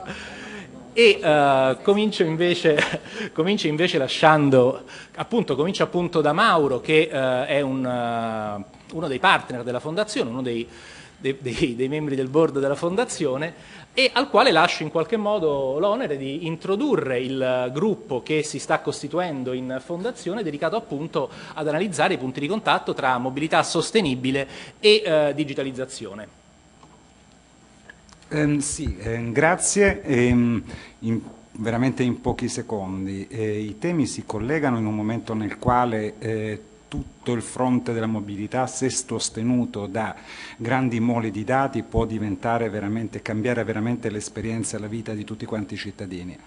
[0.93, 2.77] E eh, comincio, invece,
[3.33, 4.83] comincio invece lasciando,
[5.15, 10.29] appunto, comincio appunto da Mauro che eh, è un, eh, uno dei partner della fondazione,
[10.29, 10.67] uno dei,
[11.17, 13.53] dei- dei- dei membri del board della fondazione
[13.93, 18.79] e al quale lascio in qualche modo l'onere di introdurre il gruppo che si sta
[18.79, 24.47] costituendo in fondazione dedicato appunto ad analizzare i punti di contatto tra mobilità sostenibile
[24.79, 26.27] e eh, digitalizzazione.
[28.29, 30.03] Ehm, sì, ehm, grazie.
[30.03, 30.63] Ehm,
[30.99, 31.21] in-
[31.53, 33.27] veramente in pochi secondi.
[33.27, 38.07] Eh, I temi si collegano in un momento nel quale eh, tutto il fronte della
[38.07, 40.13] mobilità, se sostenuto da
[40.57, 45.45] grandi mole di dati, può diventare veramente, cambiare veramente l'esperienza e la vita di tutti
[45.45, 46.37] quanti i cittadini.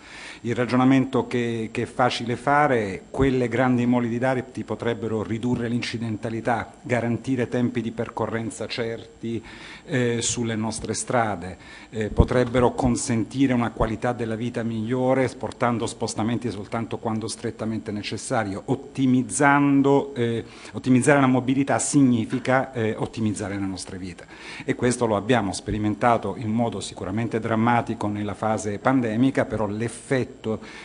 [0.45, 6.73] Il ragionamento che, che è facile fare, quelle grandi mole di dati potrebbero ridurre l'incidentalità,
[6.83, 9.41] garantire tempi di percorrenza certi
[9.85, 11.57] eh, sulle nostre strade,
[11.91, 20.13] eh, potrebbero consentire una qualità della vita migliore portando spostamenti soltanto quando strettamente necessario, ottimizzando,
[20.17, 24.27] eh, ottimizzare la mobilità significa eh, ottimizzare le nostre vite.
[24.65, 30.31] E questo lo abbiamo sperimentato in modo sicuramente drammatico nella fase pandemica, però l'effetto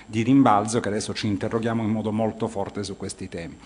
[0.05, 3.57] di rimbalzo che adesso ci interroghiamo in modo molto forte su questi temi.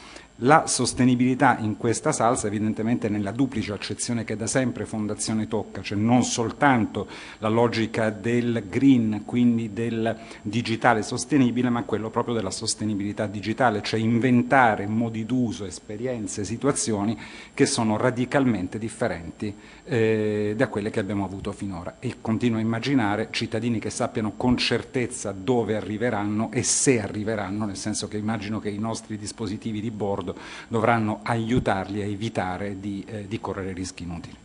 [0.43, 5.99] La sostenibilità in questa salsa evidentemente nella duplice accezione che da sempre Fondazione tocca, cioè
[5.99, 13.27] non soltanto la logica del green, quindi del digitale sostenibile, ma quello proprio della sostenibilità
[13.27, 17.15] digitale, cioè inventare modi d'uso, esperienze, situazioni
[17.53, 21.97] che sono radicalmente differenti eh, da quelle che abbiamo avuto finora.
[21.99, 27.77] E continuo a immaginare cittadini che sappiano con certezza dove arriveranno e se arriveranno, nel
[27.77, 30.29] senso che immagino che i nostri dispositivi di bordo
[30.67, 34.35] dovranno aiutarli a evitare di, eh, di correre rischi inutili.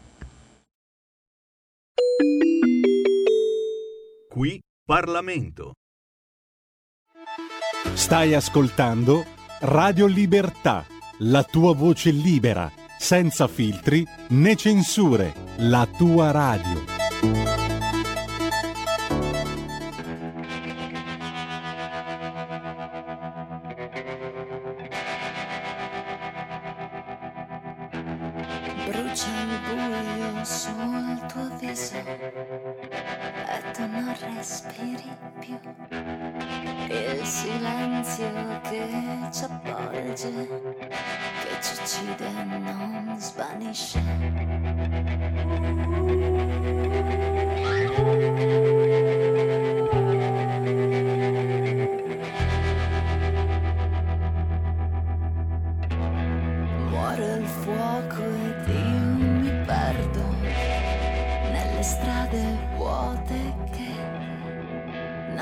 [4.29, 5.73] Qui Parlamento.
[7.95, 9.25] Stai ascoltando
[9.61, 10.85] Radio Libertà,
[11.21, 17.66] la tua voce libera, senza filtri né censure, la tua radio.
[31.27, 35.11] Tuo viso e tu non respiri
[35.41, 35.59] più.
[36.89, 40.31] Il silenzio che ci avvolge,
[40.89, 44.01] che ci uccide non svanisce.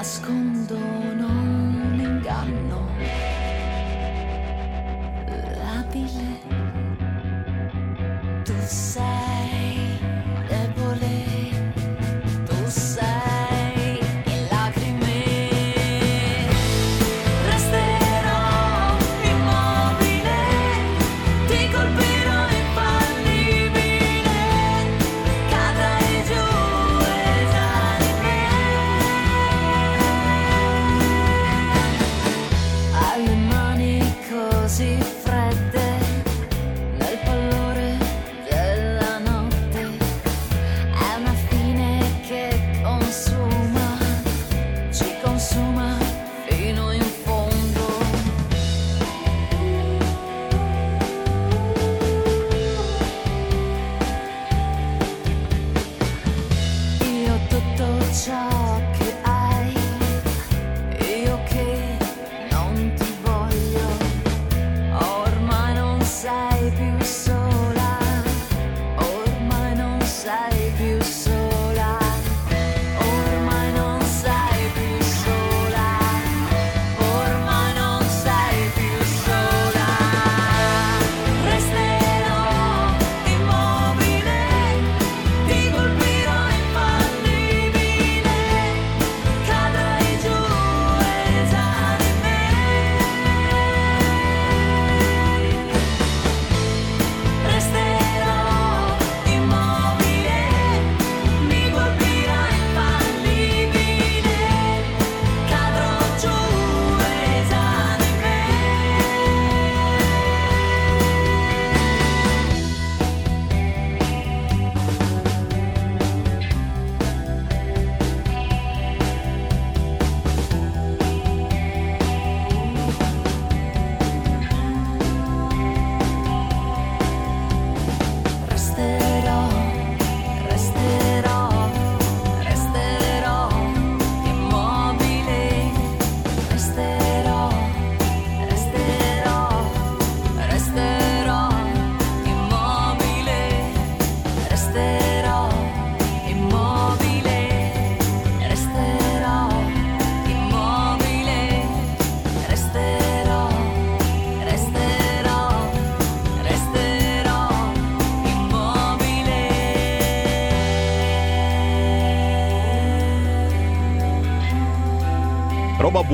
[0.04, 1.03] Nascondono un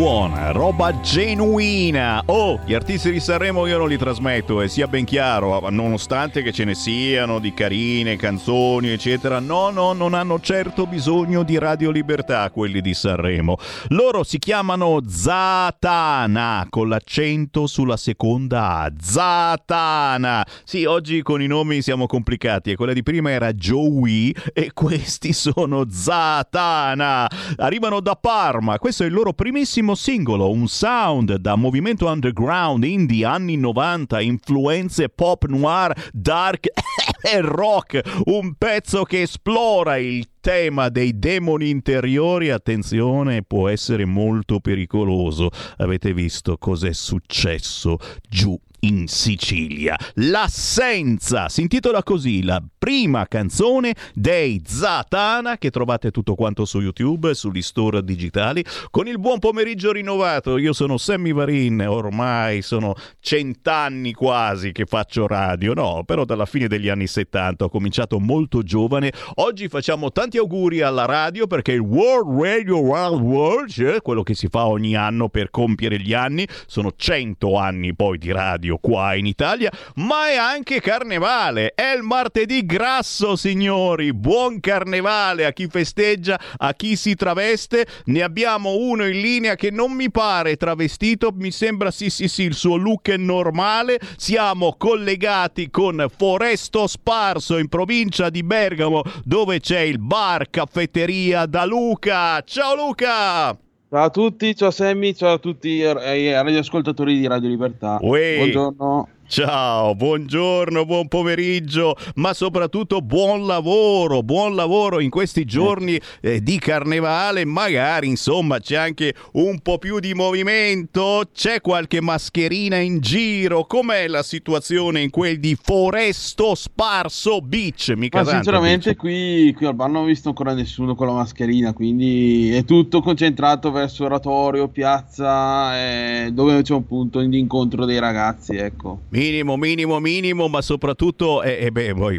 [0.01, 2.23] Roba buona, roba genuina.
[2.27, 6.53] Oh, gli artisti di Sanremo io non li trasmetto, e sia ben chiaro, nonostante che
[6.53, 9.39] ce ne siano di carine canzoni, eccetera.
[9.39, 13.57] No, no, non hanno certo bisogno di Radio Libertà quelli di Sanremo.
[13.89, 18.93] Loro si chiamano Zatana, con l'accento sulla seconda A.
[19.01, 20.47] Zatana.
[20.65, 25.33] Sì, oggi con i nomi siamo complicati e quella di prima era Joey e questi
[25.33, 27.29] sono Zatana.
[27.57, 33.25] Arrivano da Parma, questo è il loro primissimo singolo, un sound da movimento underground indie
[33.25, 36.67] anni 90, influenze pop noir, dark
[37.23, 44.61] e rock, un pezzo che esplora il tema dei demoni interiori, attenzione, può essere molto
[44.61, 45.51] pericoloso.
[45.77, 49.97] Avete visto cos'è successo giù in Sicilia.
[50.15, 57.35] L'assenza si intitola così la prima canzone dei Zatana che trovate tutto quanto su YouTube,
[57.35, 58.65] sugli store digitali.
[58.91, 65.27] Con il buon pomeriggio rinnovato, io sono Sammy Varin, ormai sono cent'anni quasi che faccio
[65.27, 69.13] radio, no, però dalla fine degli anni 70 ho cominciato molto giovane.
[69.37, 74.35] Oggi facciamo tanti auguri alla radio perché il World Radio Wild World, cioè quello che
[74.35, 79.15] si fa ogni anno per compiere gli anni, sono 100 anni poi di radio qua
[79.15, 81.73] in Italia, ma è anche carnevale.
[81.75, 84.13] È il martedì grasso, signori.
[84.13, 87.87] Buon carnevale a chi festeggia, a chi si traveste.
[88.07, 92.43] Ne abbiamo uno in linea che non mi pare travestito, mi sembra sì sì sì,
[92.43, 93.99] il suo look è normale.
[94.17, 101.65] Siamo collegati con Foresto Sparso in provincia di Bergamo, dove c'è il bar caffetteria da
[101.65, 102.43] Luca.
[102.43, 103.70] Ciao Luca!
[103.93, 107.99] Ciao a tutti, ciao Sammy, ciao a tutti i radioascoltatori di Radio Libertà.
[108.01, 108.37] Uè.
[108.37, 109.09] Buongiorno.
[109.31, 116.59] Ciao, buongiorno, buon pomeriggio, ma soprattutto buon lavoro, buon lavoro in questi giorni eh, di
[116.59, 123.67] carnevale, magari insomma c'è anche un po' più di movimento, c'è qualche mascherina in giro,
[123.67, 127.93] com'è la situazione in quel di Foresto Sparso Beach?
[127.95, 131.13] Mica Ma tanto, sinceramente qui, qui al bar non ho visto ancora nessuno con la
[131.13, 137.85] mascherina, quindi è tutto concentrato verso oratorio, piazza, eh, dove c'è un punto di incontro
[137.85, 139.03] dei ragazzi, ecco.
[139.21, 142.19] Minimo, minimo, minimo, ma soprattutto, eh, eh, beh, poi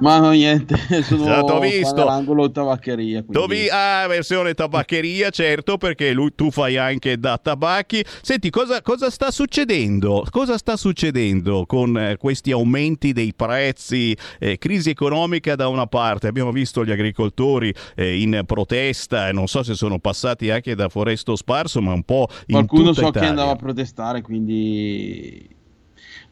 [0.00, 1.94] Ma no, niente, sono t'ho qua visto.
[1.94, 3.22] nell'angolo tabaccheria.
[3.22, 8.04] quindi- ah, versione tabaccheria, certo, perché lui, tu fai anche da tabacchi.
[8.22, 10.24] Senti, cosa, cosa sta succedendo?
[10.30, 16.28] Cosa sta succedendo con eh, questi aumenti dei prezzi, eh, crisi economica da una parte?
[16.28, 21.36] Abbiamo visto gli agricoltori eh, in protesta, non so se sono passati anche da Foresto
[21.36, 23.20] Sparso, ma un po' in Qualcuno so Italia.
[23.20, 25.58] che andava a protestare, quindi...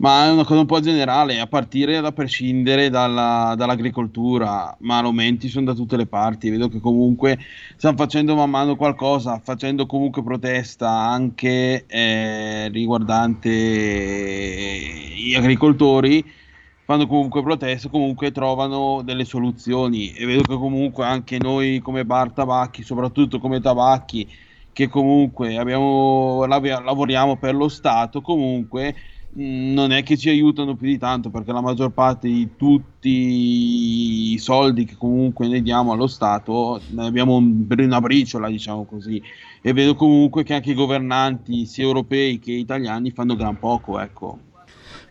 [0.00, 5.48] Ma è una cosa un po' generale, a partire da prescindere dalla- dall'agricoltura, ma aumenti
[5.48, 6.50] sono da tutte le parti.
[6.50, 7.36] Vedo che comunque
[7.76, 13.50] stanno facendo man mano qualcosa, facendo comunque protesta anche eh, riguardante
[15.16, 16.24] gli agricoltori.
[16.84, 22.32] Fanno comunque proteste, comunque trovano delle soluzioni e vedo che comunque anche noi come bar
[22.32, 24.26] tabacchi, soprattutto come tabacchi,
[24.72, 28.94] che comunque abbiamo, lav- lavoriamo per lo Stato, comunque
[29.40, 33.08] non è che ci aiutano più di tanto perché la maggior parte di tutti
[34.32, 39.22] i soldi che comunque noi diamo allo Stato ne abbiamo un- una briciola, diciamo così,
[39.62, 44.47] e vedo comunque che anche i governanti sia europei che italiani fanno gran poco, ecco.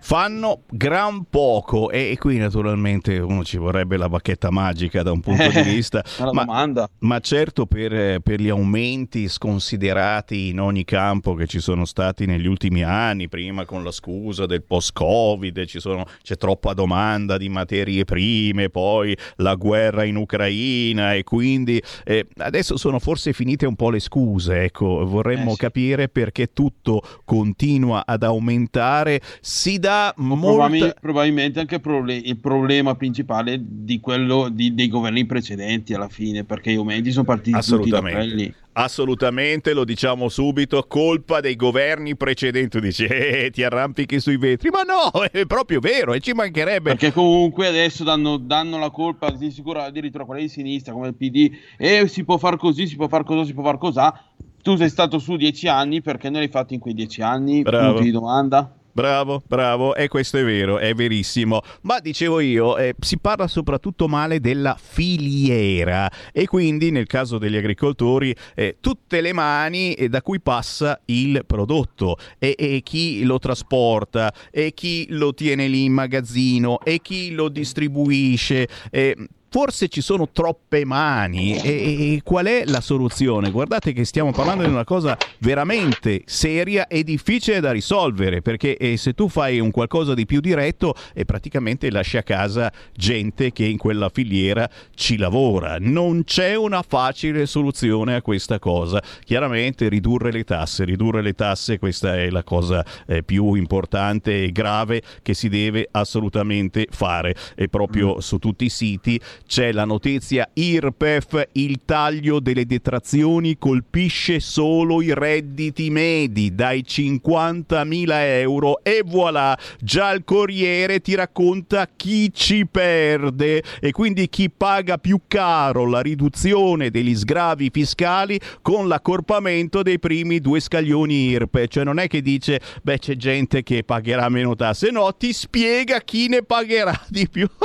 [0.08, 5.20] Fanno gran poco e, e qui naturalmente uno ci vorrebbe la bacchetta magica da un
[5.20, 6.01] punto di vista
[6.32, 6.89] ma, domanda.
[6.99, 12.47] ma certo per, per gli aumenti sconsiderati in ogni campo che ci sono stati negli
[12.47, 18.70] ultimi anni prima con la scusa del post covid c'è troppa domanda di materie prime
[18.70, 23.99] poi la guerra in Ucraina e quindi eh, adesso sono forse finite un po' le
[23.99, 25.58] scuse ecco vorremmo Eh sì.
[25.58, 31.00] capire perché tutto continua ad aumentare si dà Probabil- molta...
[31.00, 36.72] probabilmente anche proble- il problema principale di quello di- dei governi precedenti alla fine, perché
[36.72, 38.16] gli aumenti sono partiti tutti da Assolutamente.
[38.16, 38.54] quelli.
[38.74, 42.78] Assolutamente, lo diciamo subito, colpa dei governi precedenti.
[42.78, 46.91] Tu Dici, eh, ti arrampichi sui vetri, ma no, è proprio vero, e ci mancherebbe.
[46.91, 51.08] Perché comunque adesso danno, danno la colpa di sicuro addirittura a quelli di sinistra come
[51.08, 54.22] il PD e si può far così, si può far così, si può far cosà.
[54.62, 57.62] Tu sei stato su dieci anni perché non l'hai fatto in quei dieci anni?
[57.64, 57.88] Bravo.
[57.88, 58.76] Punto di domanda.
[58.98, 61.62] Bravo, bravo, e questo è vero, è verissimo.
[61.82, 67.56] Ma dicevo io, eh, si parla soprattutto male della filiera e quindi nel caso degli
[67.56, 73.38] agricoltori eh, tutte le mani eh, da cui passa il prodotto e, e chi lo
[73.38, 78.68] trasporta e chi lo tiene lì in magazzino e chi lo distribuisce.
[78.89, 79.16] eh,
[79.50, 83.50] Forse ci sono troppe mani e, e qual è la soluzione?
[83.50, 88.98] Guardate che stiamo parlando di una cosa veramente seria e difficile da risolvere perché eh,
[88.98, 93.64] se tu fai un qualcosa di più diretto e praticamente lasci a casa gente che
[93.64, 95.78] in quella filiera ci lavora.
[95.80, 99.02] Non c'è una facile soluzione a questa cosa.
[99.24, 104.52] Chiaramente ridurre le tasse, ridurre le tasse questa è la cosa eh, più importante e
[104.52, 110.50] grave che si deve assolutamente fare e proprio su tutti i siti c'è la notizia
[110.54, 119.58] IRPEF, il taglio delle detrazioni colpisce solo i redditi medi dai 50.000 euro e voilà,
[119.80, 123.64] già il Corriere ti racconta chi ci perde.
[123.80, 130.41] E quindi chi paga più caro la riduzione degli sgravi fiscali con l'accorpamento dei primi
[130.41, 134.91] due scaglioni IRPE, cioè non è che dice beh c'è gente che pagherà meno tasse,
[134.91, 137.48] no, ti spiega chi ne pagherà di più.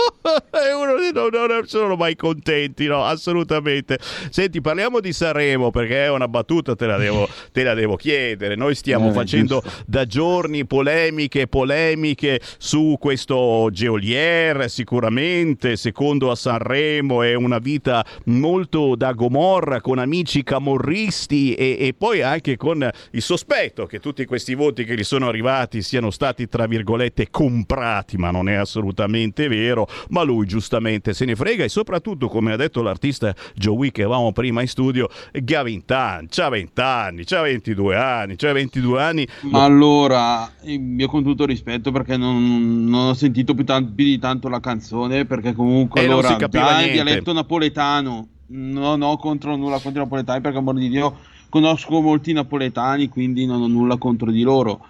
[1.78, 3.98] sono mai contenti, no, assolutamente.
[4.30, 8.56] Senti, parliamo di Sanremo perché è una battuta, te la devo, te la devo chiedere.
[8.56, 9.82] Noi stiamo Eh, facendo giusto.
[9.86, 18.94] da giorni polemiche, polemiche su questo Geolier, sicuramente, secondo a Sanremo è una vita molto
[18.94, 24.54] da Gomorra con amici camorristi e, e poi anche con il sospetto che tutti questi
[24.54, 29.86] voti che gli sono arrivati siano stati tra virgolette comprati, ma non è assolutamente vero,
[30.10, 34.32] ma lui giustamente se ne frega e soprattutto come ha detto l'artista Joey che avevamo
[34.32, 35.08] prima in studio,
[35.44, 40.50] che ha 20 anni, c'ha 20 anni, c'ha 22 anni, c'ha 22 anni, Ma allora,
[40.62, 44.60] io con tutto rispetto perché non, non ho sentito più, tan- più di tanto la
[44.60, 46.92] canzone perché comunque E non allora si capiva niente.
[46.92, 51.16] dialetto napoletano non ho contro nulla contro i napoletani perché amor di Dio
[51.48, 54.86] conosco molti napoletani quindi non ho nulla contro di loro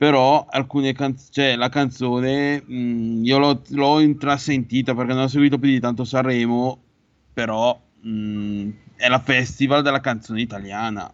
[0.00, 5.58] però alcune canzoni cioè la canzone mh, io l'ho, l'ho intrasentita perché non ho seguito
[5.58, 6.80] più di tanto Sanremo
[7.34, 11.12] però mh, è la festival della canzone italiana.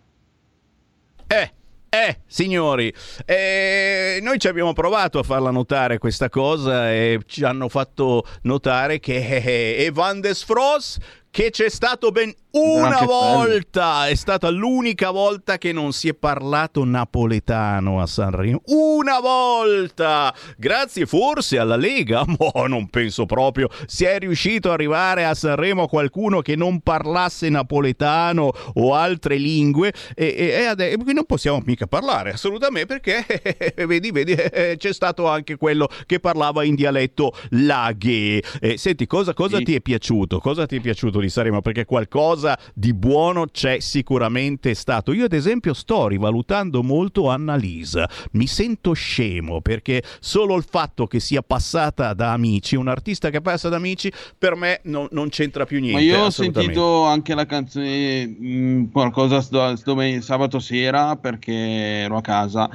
[1.27, 1.53] Eh,
[1.89, 7.69] eh, signori, eh, noi ci abbiamo provato a farla notare questa cosa e ci hanno
[7.69, 10.99] fatto notare che eh, Evan des Fros
[11.37, 16.15] che c'è stato ben una Anche volta, è stata l'unica volta che non si è
[16.15, 18.63] parlato napoletano a Sanremo.
[18.69, 20.35] Una volta!
[20.57, 23.69] Grazie forse alla Lega, ma non penso proprio.
[23.85, 29.93] Si è riuscito ad arrivare a Sanremo qualcuno che non parlasse napoletano o altre lingue
[30.15, 34.95] e, e, e ade- e non possiamo mica parlare assolutamente perché vedi, vedi, eh, c'è
[34.95, 38.43] stato anche quello che parlava in dialetto laghe.
[38.61, 39.65] Eh, senti, cosa, cosa Sì.
[39.65, 40.39] ti è piaciuto?
[40.39, 41.61] Cosa ti è piaciuto di Sanremo?
[41.61, 45.13] Perché qualcosa di buono c'è sicuramente stato.
[45.13, 48.09] Io ad esempio sto rivalutando molto Annalisa.
[48.33, 53.41] Mi sento scemo perché solo il fatto che sia passata da amici, un artista che
[53.41, 55.99] passa da amici, per me non, non c'entra più niente.
[55.99, 62.17] Ma io ho sentito anche la canzone, mh, qualcosa sto- domen- sabato sera perché ero
[62.17, 62.69] a casa.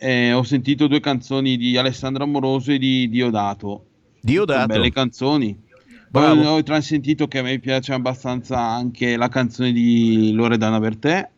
[0.00, 3.84] E ho sentito due canzoni di Alessandro Amoroso e di Diodato.
[4.20, 4.60] Diodato.
[4.60, 5.66] Sono belle canzoni.
[6.10, 11.30] Poi ho trasentito che a me piace abbastanza anche la canzone di Loredana Bertè.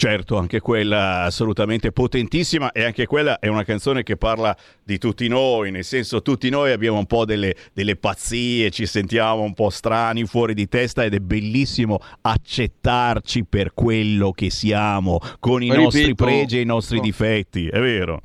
[0.00, 5.28] Certo, anche quella assolutamente potentissima e anche quella è una canzone che parla di tutti
[5.28, 9.68] noi, nel senso tutti noi abbiamo un po' delle, delle pazzie, ci sentiamo un po'
[9.68, 15.82] strani, fuori di testa ed è bellissimo accettarci per quello che siamo, con i Poi
[15.82, 17.02] nostri ripeto- pregi e i nostri no.
[17.02, 18.22] difetti, è vero.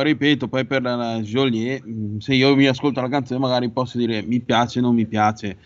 [0.00, 3.98] Poi ripeto, poi per la Joliet, mh, se io mi ascolto la canzone magari posso
[3.98, 5.58] dire mi piace, non mi piace.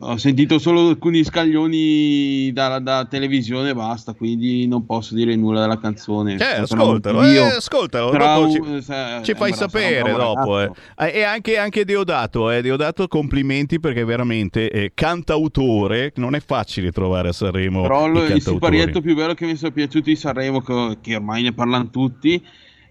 [0.00, 5.60] Ho sentito solo alcuni scaglioni da, da televisione e basta, quindi non posso dire nulla
[5.60, 6.34] della canzone.
[6.34, 10.58] Eh, ascoltalo, un- eh, io- ascoltalo, dopo ci, sa- ci fai sapere dopo.
[10.58, 10.64] eh.
[10.64, 10.80] ragazzo.
[10.98, 12.60] Eh, E anche, anche Deodato, eh.
[12.60, 19.00] Deodato complimenti perché veramente eh, cantautore, non è facile trovare a Sanremo Però il siparietto
[19.00, 22.42] più bello che mi sono piaciuto di Sanremo, che, che ormai ne parlano tutti,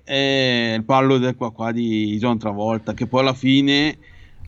[0.04, 3.98] è il pallo del qua qua di John Travolta, che poi alla fine...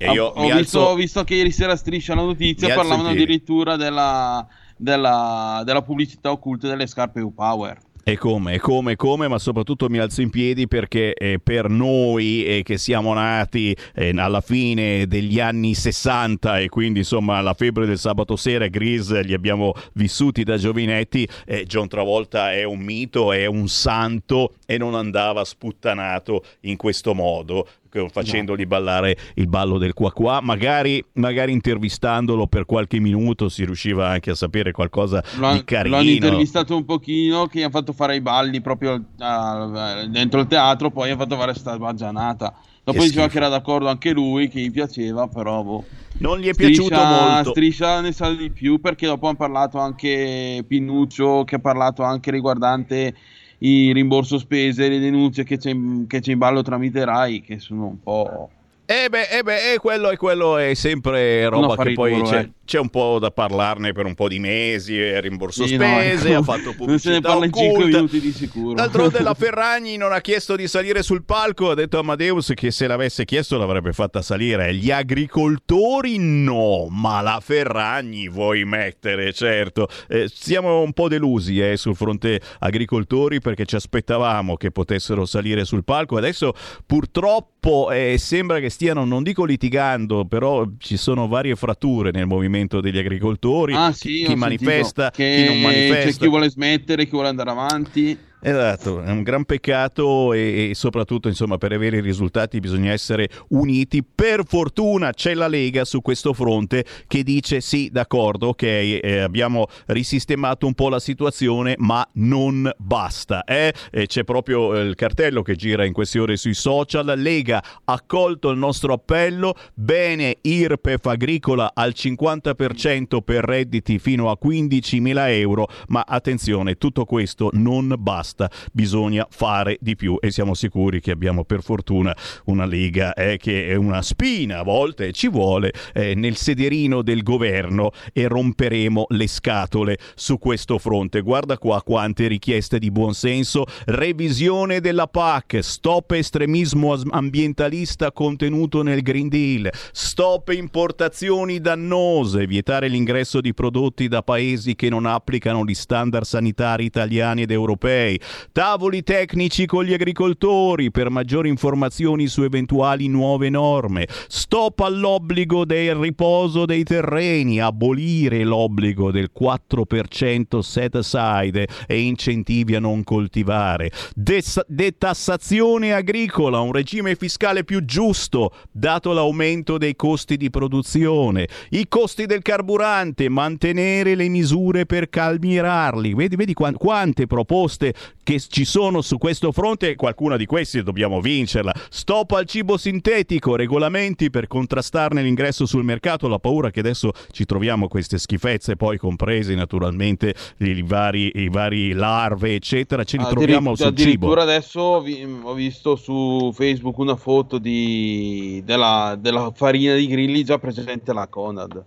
[0.05, 4.45] Ho, ho visto, alzo- ho visto che ieri sera striscia la notizia, parlavano addirittura della,
[4.75, 7.79] della, della pubblicità occulta delle scarpe U-Power.
[8.05, 11.69] E come, e come, e come, ma soprattutto mi alzo in piedi perché eh, per
[11.69, 17.53] noi eh, che siamo nati eh, alla fine degli anni 60 e quindi insomma la
[17.53, 22.65] febbre del sabato sera e Grease li abbiamo vissuti da giovinetti, eh, John Travolta è
[22.65, 27.65] un mito, è un santo e non andava sputtanato in questo modo
[28.11, 34.09] facendogli ballare il ballo del qua qua, magari, magari intervistandolo per qualche minuto si riusciva
[34.09, 35.97] anche a sapere qualcosa Lo, di carino.
[35.97, 40.47] l'hanno intervistato un pochino, che gli hanno fatto fare i balli proprio ah, dentro il
[40.47, 42.53] teatro, poi gli hanno fatto fare sta baggianata.
[42.85, 43.39] Dopo Che diceva schifo.
[43.39, 45.83] che era d'accordo anche lui, che gli piaceva, però boh.
[46.17, 47.49] Non gli è Striscia- piaciuto molto.
[47.51, 52.29] Striscia ne sa di più perché dopo hanno parlato anche Pinnuccio, che ha parlato anche
[52.29, 53.15] riguardante
[53.63, 57.59] il rimborso spese, le denunce che c'è, in, che c'è in ballo tramite Rai, che
[57.59, 58.49] sono un po'...
[58.85, 62.51] Eh beh, eh beh, eh, quello, quello è sempre roba che poi c'è, eh.
[62.65, 66.29] C'è un po' da parlarne per un po' di mesi, eh, rimborso Sì, no, spese,
[66.29, 67.97] ecco, ha fatto pubblicità non se ne parla in 5 occulta.
[67.97, 68.73] minuti di sicuro.
[68.75, 72.87] D'altronde la Ferragni non ha chiesto di salire sul palco, ha detto Amadeus che se
[72.87, 74.73] l'avesse chiesto l'avrebbe fatta salire.
[74.73, 79.89] Gli agricoltori no, ma la Ferragni vuoi mettere, certo.
[80.07, 85.65] Eh, siamo un po' delusi eh, sul fronte agricoltori perché ci aspettavamo che potessero salire
[85.65, 86.15] sul palco.
[86.15, 86.53] Adesso
[86.85, 92.51] purtroppo eh, sembra che stiano, non dico litigando, però ci sono varie fratture nel movimento
[92.81, 93.73] degli agricoltori.
[93.73, 96.11] Ah sì, chi manifesta, chi non manifesta.
[96.11, 98.17] C'è chi vuole smettere, chi vuole andare avanti.
[98.45, 103.29] Esatto, è un gran peccato e, e soprattutto insomma per avere i risultati bisogna essere
[103.49, 104.03] uniti.
[104.03, 109.67] Per fortuna c'è la Lega su questo fronte che dice sì, d'accordo, ok, eh, abbiamo
[109.85, 113.45] risistemato un po' la situazione ma non basta.
[113.45, 113.73] eh.
[114.05, 117.13] C'è proprio eh, il cartello che gira in queste ore sui social.
[117.15, 124.37] Lega ha accolto il nostro appello, bene IRPEF agricola al 50% per redditi fino a
[124.43, 128.31] 15.000 euro, ma attenzione, tutto questo non basta,
[128.71, 132.15] bisogna fare di più e siamo sicuri che abbiamo per fortuna
[132.45, 137.23] una Lega eh, che è una spina a volte, ci vuole eh, nel sederino del
[137.23, 141.21] governo e romperemo le scatole su questo fronte.
[141.21, 149.29] Guarda qua quante richieste di buonsenso, revisione della PAC, stop estremismo ambientalista contenuto nel Green
[149.29, 156.25] Deal, stop importazioni dannose, vietare l'ingresso di prodotti da paesi che non applicano gli standard
[156.25, 158.19] sanitari italiani ed europei,
[158.51, 165.95] tavoli tecnici con gli agricoltori per maggiori informazioni su eventuali nuove norme, stop all'obbligo del
[165.95, 174.63] riposo dei terreni, abolire l'obbligo del 4% set aside e incentivi a non coltivare, Des-
[174.67, 182.25] detassazione agricola, un regime fiscale più giusto dato l'aumento dei costi di produzione, i costi
[182.25, 186.13] del carburante, mantenere le misure per calmierarli.
[186.13, 190.83] Vedi, vedi quan- quante proposte che ci sono su questo fronte e qualcuna di queste
[190.83, 191.73] dobbiamo vincerla.
[191.89, 197.45] Stop al cibo sintetico, regolamenti per contrastarne l'ingresso sul mercato, la paura che adesso ci
[197.45, 203.71] troviamo queste schifezze, poi comprese naturalmente i vari, i vari larve, eccetera, ce li troviamo
[203.71, 204.27] Addirittura- sul cibo.
[204.27, 210.07] Addirittura adesso ho, vi- ho visto su Facebook una foto di- della, della farina di
[210.07, 211.83] grilli già presente alla Conad.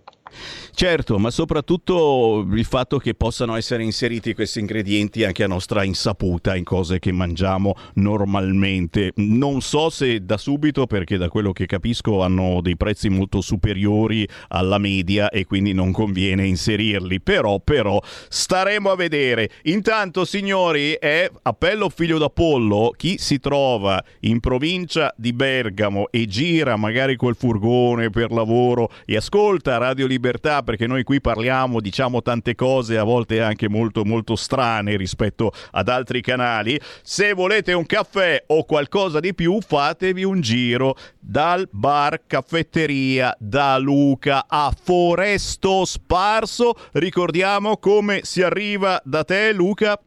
[0.79, 6.55] Certo, ma soprattutto il fatto che possano essere inseriti questi ingredienti anche a nostra insaputa
[6.55, 9.11] in cose che mangiamo normalmente.
[9.15, 14.27] Non so se da subito, perché da quello che capisco hanno dei prezzi molto superiori
[14.49, 17.21] alla media e quindi non conviene inserirli.
[17.21, 17.99] Però, però,
[18.29, 19.49] staremo a vedere.
[19.63, 22.93] Intanto, signori, è appello figlio d'Apollo.
[22.95, 29.15] Chi si trova in provincia di Bergamo e gira magari col furgone per lavoro e
[29.15, 34.35] ascolta Radio Libertà perché noi qui parliamo, diciamo tante cose a volte anche molto molto
[34.35, 36.79] strane rispetto ad altri canali.
[37.01, 43.77] Se volete un caffè o qualcosa di più, fatevi un giro dal bar caffetteria da
[43.77, 46.73] Luca a Foresto Sparso.
[46.93, 49.99] Ricordiamo come si arriva da te, Luca.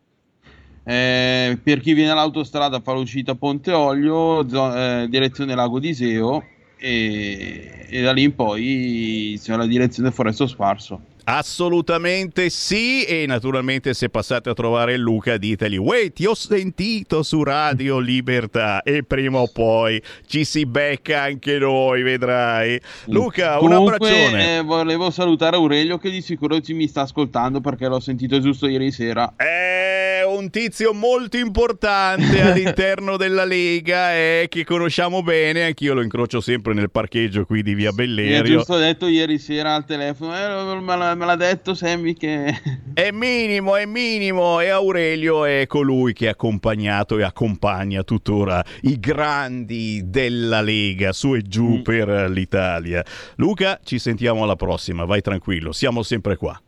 [0.83, 6.43] Eh, per chi viene all'autostrada fa l'uscita Ponte Olio, zo- eh, direzione Lago di Seo
[6.81, 11.01] e, e da lì in poi c'è la direzione Foresto Sparso.
[11.25, 17.45] Assolutamente sì e naturalmente se passate a trovare Luca ditegli Uè ti ho sentito su
[17.45, 23.95] Radio Libertà e prima o poi ci si becca anche noi vedrai Luca un Comunque,
[23.95, 28.41] abbraccione eh, volevo salutare Aurelio che di sicuro ci mi sta ascoltando perché l'ho sentito
[28.41, 29.35] giusto ieri sera.
[29.37, 36.41] Eh, un tizio molto importante all'interno della Lega eh, che conosciamo bene, anch'io lo incrocio
[36.41, 38.57] sempre nel parcheggio qui di Via Mi ha Bellerio.
[38.57, 42.59] giusto detto ieri sera al telefono, eh, me, l'ha, me l'ha detto Sammy che...
[42.95, 48.99] È minimo, è minimo e Aurelio è colui che ha accompagnato e accompagna tuttora i
[48.99, 53.05] grandi della Lega su e giù per l'Italia.
[53.37, 56.61] Luca, ci sentiamo alla prossima, vai tranquillo, siamo sempre qua.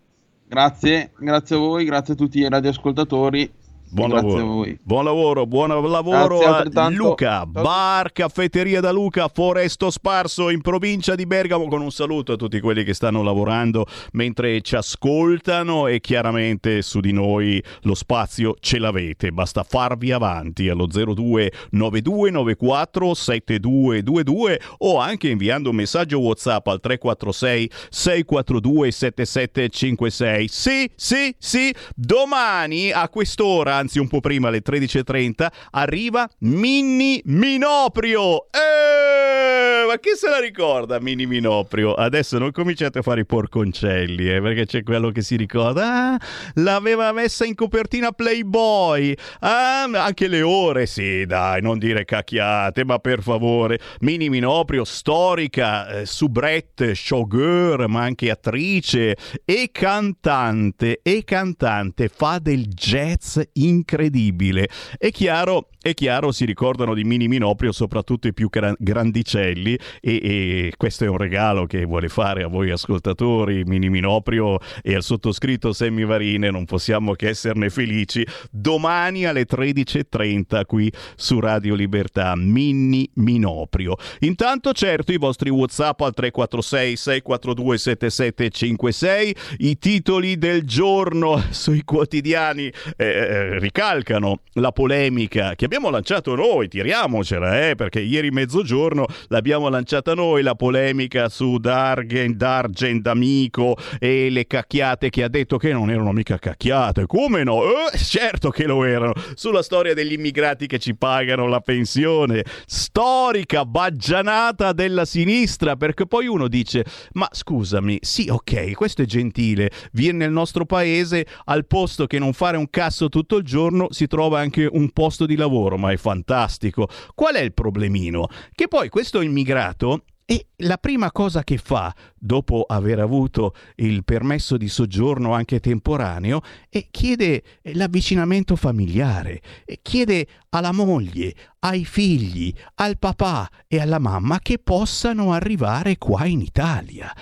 [0.47, 3.51] Grazie, grazie a voi, grazie a tutti i radioascoltatori.
[3.93, 4.65] Buon lavoro.
[4.83, 6.89] Buon lavoro, buon lavoro a.
[6.89, 12.37] Luca, bar caffetteria da Luca, Foresto Sparso in provincia di Bergamo con un saluto a
[12.37, 18.55] tutti quelli che stanno lavorando mentre ci ascoltano e chiaramente su di noi lo spazio
[18.61, 26.67] ce l'avete, basta farvi avanti allo 02 9294 7222 o anche inviando un messaggio WhatsApp
[26.69, 30.49] al 346 642 7756.
[30.49, 38.47] Sì, sì, sì, domani a quest'ora, anzi un po' prima alle 13.30, arriva Mini Minoprio.
[38.51, 41.95] Eh, ma chi se la ricorda Mini Minoprio?
[41.95, 46.15] Adesso non cominciate a fare i porconcelli, eh, perché c'è quello che si ricorda.
[46.15, 46.21] Ah,
[46.55, 49.15] l'aveva messa in copertina Playboy.
[49.41, 53.81] Ah, anche le ore, sì, dai, non dire cacchiate, ma per favore.
[54.01, 61.01] Mini Minoprio, storica, eh, soubrette, showgirl, ma anche attrice e cantante.
[61.03, 63.41] E cantante, fa del jazz
[63.73, 64.69] incredibile.
[64.99, 70.21] È chiaro, è chiaro, si ricordano di Mini Minoprio soprattutto i più gra- grandicelli e,
[70.23, 75.03] e questo è un regalo che vuole fare a voi ascoltatori, Mini Minoprio e al
[75.03, 78.25] sottoscritto Semmi Varine, non possiamo che esserne felici.
[78.49, 83.97] Domani alle 13.30 qui su Radio Libertà, Mini Minoprio.
[84.21, 92.73] Intanto certo i vostri Whatsapp al 346 642 7756, i titoli del giorno sui quotidiani
[92.97, 99.71] eh, eh, ricalcano la polemica che abbiamo lanciato noi, tiriamocela, eh, perché ieri mezzogiorno l'abbiamo
[99.71, 105.73] lanciata noi, la polemica su Dargen, Dargen D'Amico e le cacchiate che ha detto che
[105.73, 107.63] non erano mica cacchiate, come no?
[107.63, 113.65] Eh, certo che lo erano, sulla storia degli immigrati che ci pagano la pensione, storica
[113.65, 120.19] baggianata della sinistra, perché poi uno dice, ma scusami, sì ok, questo è gentile, viene
[120.19, 124.39] nel nostro paese al posto che non fare un cazzo tutto il giorno si trova
[124.39, 126.89] anche un posto di lavoro, ma è fantastico.
[127.15, 128.29] Qual è il problemino?
[128.55, 134.57] Che poi questo immigrato e la prima cosa che fa, dopo aver avuto il permesso
[134.57, 137.43] di soggiorno anche temporaneo, è chiede
[137.75, 139.43] l'avvicinamento familiare,
[139.83, 146.41] chiede alla moglie, ai figli, al papà e alla mamma che possano arrivare qua in
[146.41, 147.15] Italia.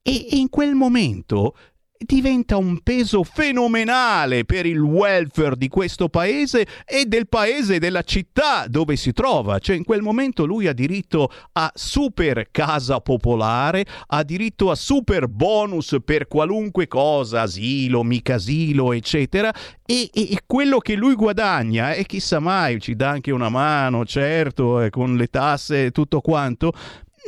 [0.00, 1.56] E in quel momento
[2.04, 8.66] diventa un peso fenomenale per il welfare di questo paese e del paese della città
[8.66, 9.58] dove si trova.
[9.58, 15.28] Cioè in quel momento lui ha diritto a super casa popolare, ha diritto a super
[15.28, 19.52] bonus per qualunque cosa, asilo, mica asilo, eccetera.
[19.84, 24.04] E, e- e quello che lui guadagna, e chissà mai, ci dà anche una mano,
[24.04, 26.72] certo, eh, con le tasse e tutto quanto,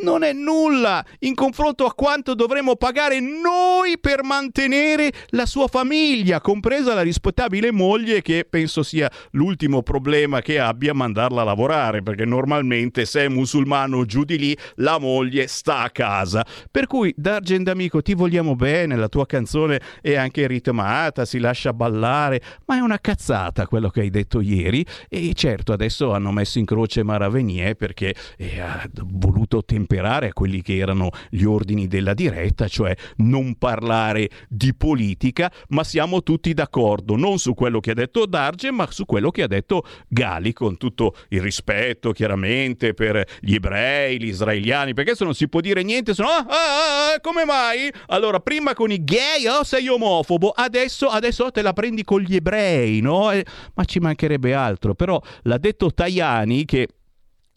[0.02, 6.40] non è nulla in confronto a quanto dovremmo pagare noi per mantenere la sua famiglia,
[6.40, 12.24] compresa la rispettabile moglie che penso sia l'ultimo problema che abbia mandarla a lavorare, perché
[12.24, 16.44] normalmente se è musulmano giù di lì la moglie sta a casa.
[16.70, 21.72] Per cui Dargen amico ti vogliamo bene, la tua canzone è anche ritmata, si lascia
[21.72, 26.58] ballare, ma è una cazzata quello che hai detto ieri e certo adesso hanno messo
[26.58, 32.14] in croce Maravenier perché eh, ha voluto temperare a quelli che erano gli ordini della
[32.14, 37.94] diretta, cioè non parlare di politica, ma siamo tutti d'accordo, non su quello che ha
[37.94, 43.24] detto Darge, ma su quello che ha detto Gali, con tutto il rispetto chiaramente per
[43.40, 47.20] gli ebrei, gli israeliani, perché se non si può dire niente, sono ah, ah, ah,
[47.20, 47.92] come mai?
[48.08, 52.34] Allora, prima con i gay, oh, sei omofobo, adesso, adesso te la prendi con gli
[52.34, 53.30] ebrei, no?
[53.30, 56.88] Eh, ma ci mancherebbe altro, però l'ha detto Tajani che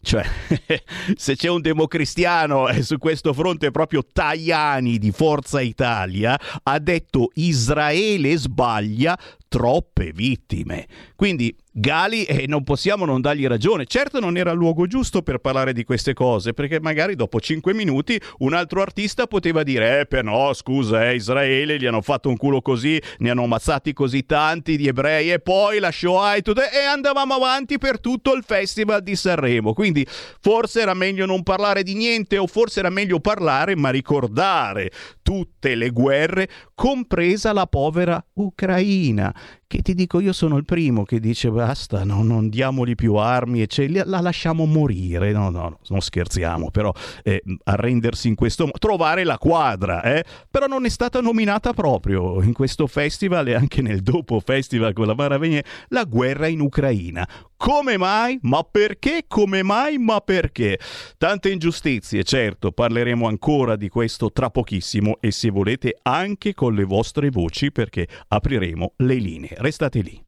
[0.08, 0.24] cioè,
[1.16, 7.28] se c'è un democristiano eh, su questo fronte proprio Tajani di Forza Italia, ha detto
[7.34, 10.86] Israele sbaglia troppe vittime.
[11.14, 13.86] Quindi Gali eh, non possiamo non dargli ragione.
[13.86, 17.72] Certo non era il luogo giusto per parlare di queste cose, perché magari dopo cinque
[17.72, 22.28] minuti un altro artista poteva dire eh per no, scusa, eh, Israele gli hanno fatto
[22.28, 26.42] un culo così, ne hanno ammazzati così tanti di ebrei e poi la Shoah e
[26.42, 29.72] tutto, e andavamo avanti per tutto il festival di Sanremo.
[29.72, 30.04] Quindi
[30.40, 34.90] forse era meglio non parlare di niente o forse era meglio parlare ma ricordare
[35.22, 39.32] tutte le guerre, compresa la povera Ucraina
[39.68, 43.60] che ti dico io sono il primo che dice basta, no, non diamogli più armi
[43.60, 45.30] e ce- la lasciamo morire.
[45.30, 46.90] No, no, non scherziamo, però
[47.22, 50.24] eh, arrendersi in questo modo, trovare la quadra, eh?
[50.50, 55.06] però non è stata nominata proprio in questo festival e anche nel dopo festival con
[55.06, 57.28] la Maraviglia la guerra in Ucraina.
[57.58, 58.38] Come mai?
[58.42, 59.24] Ma perché?
[59.26, 59.98] Come mai?
[59.98, 60.78] Ma perché?
[61.18, 66.84] Tante ingiustizie, certo, parleremo ancora di questo tra pochissimo e se volete anche con le
[66.84, 69.54] vostre voci perché apriremo le linee.
[69.58, 70.27] Restate lì.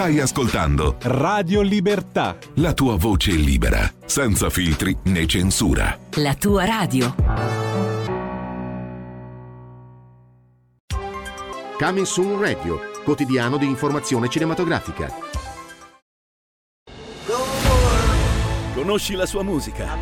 [0.00, 2.38] Stai ascoltando Radio Libertà.
[2.54, 5.98] la tua voce libera, senza filtri né censura.
[6.14, 7.14] La tua radio.
[11.78, 15.12] Coming Soon Radio, quotidiano di informazione cinematografica.
[18.72, 19.98] Conosci la sua musica?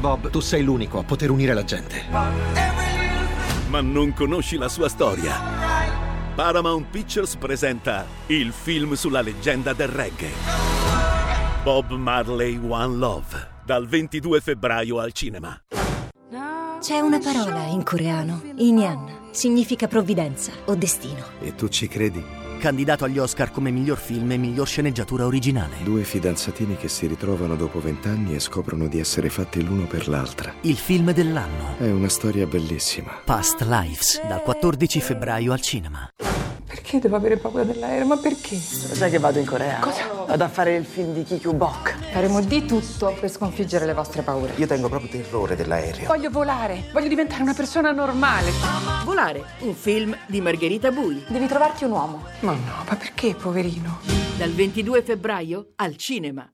[0.00, 2.04] Bob, tu sei l'unico a poter unire la gente.
[3.68, 5.79] Ma non conosci la sua storia.
[6.40, 10.30] Paramount Pictures presenta il film sulla leggenda del reggae.
[11.62, 15.60] Bob Marley One Love, dal 22 febbraio al cinema.
[16.80, 19.28] C'è una parola in coreano, Inyan.
[19.32, 21.26] Significa provvidenza o destino.
[21.42, 22.24] E tu ci credi?
[22.58, 25.76] Candidato agli Oscar come miglior film e miglior sceneggiatura originale.
[25.82, 30.54] Due fidanzatini che si ritrovano dopo vent'anni e scoprono di essere fatti l'uno per l'altra.
[30.62, 31.76] Il film dell'anno.
[31.76, 33.20] È una storia bellissima.
[33.26, 36.08] Past Lives, dal 14 febbraio al cinema.
[36.70, 38.06] Perché devo avere paura dell'aereo?
[38.06, 38.54] Ma perché?
[38.54, 39.80] Sai che vado in Corea?
[39.80, 40.04] Cosa?
[40.24, 42.12] Vado a fare il film di Kikyu Bok.
[42.12, 44.52] Faremo di tutto per sconfiggere le vostre paure.
[44.54, 46.06] Io tengo proprio terrore dell'aereo.
[46.06, 48.52] Voglio volare, voglio diventare una persona normale.
[49.04, 51.24] Volare, un film di Margherita Bui.
[51.28, 52.24] Devi trovarti un uomo.
[52.42, 53.98] Ma no, ma perché, poverino?
[54.36, 56.48] Dal 22 febbraio al cinema.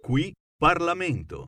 [0.00, 1.46] Qui Parlamento.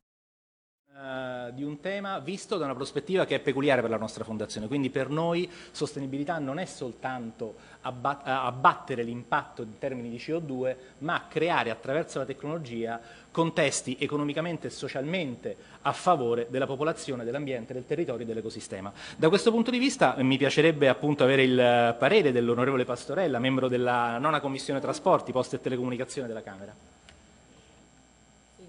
[1.01, 4.67] Eh, di un tema visto da una prospettiva che è peculiare per la nostra fondazione.
[4.67, 7.89] Quindi per noi sostenibilità non è soltanto eh,
[8.23, 15.55] abbattere l'impatto in termini di CO2, ma creare attraverso la tecnologia contesti economicamente e socialmente
[15.81, 18.93] a favore della popolazione, dell'ambiente, del territorio e dell'ecosistema.
[19.17, 24.19] Da questo punto di vista mi piacerebbe appunto avere il parere dell'onorevole Pastorella, membro della
[24.19, 27.00] nona commissione trasporti, poste e telecomunicazione della Camera.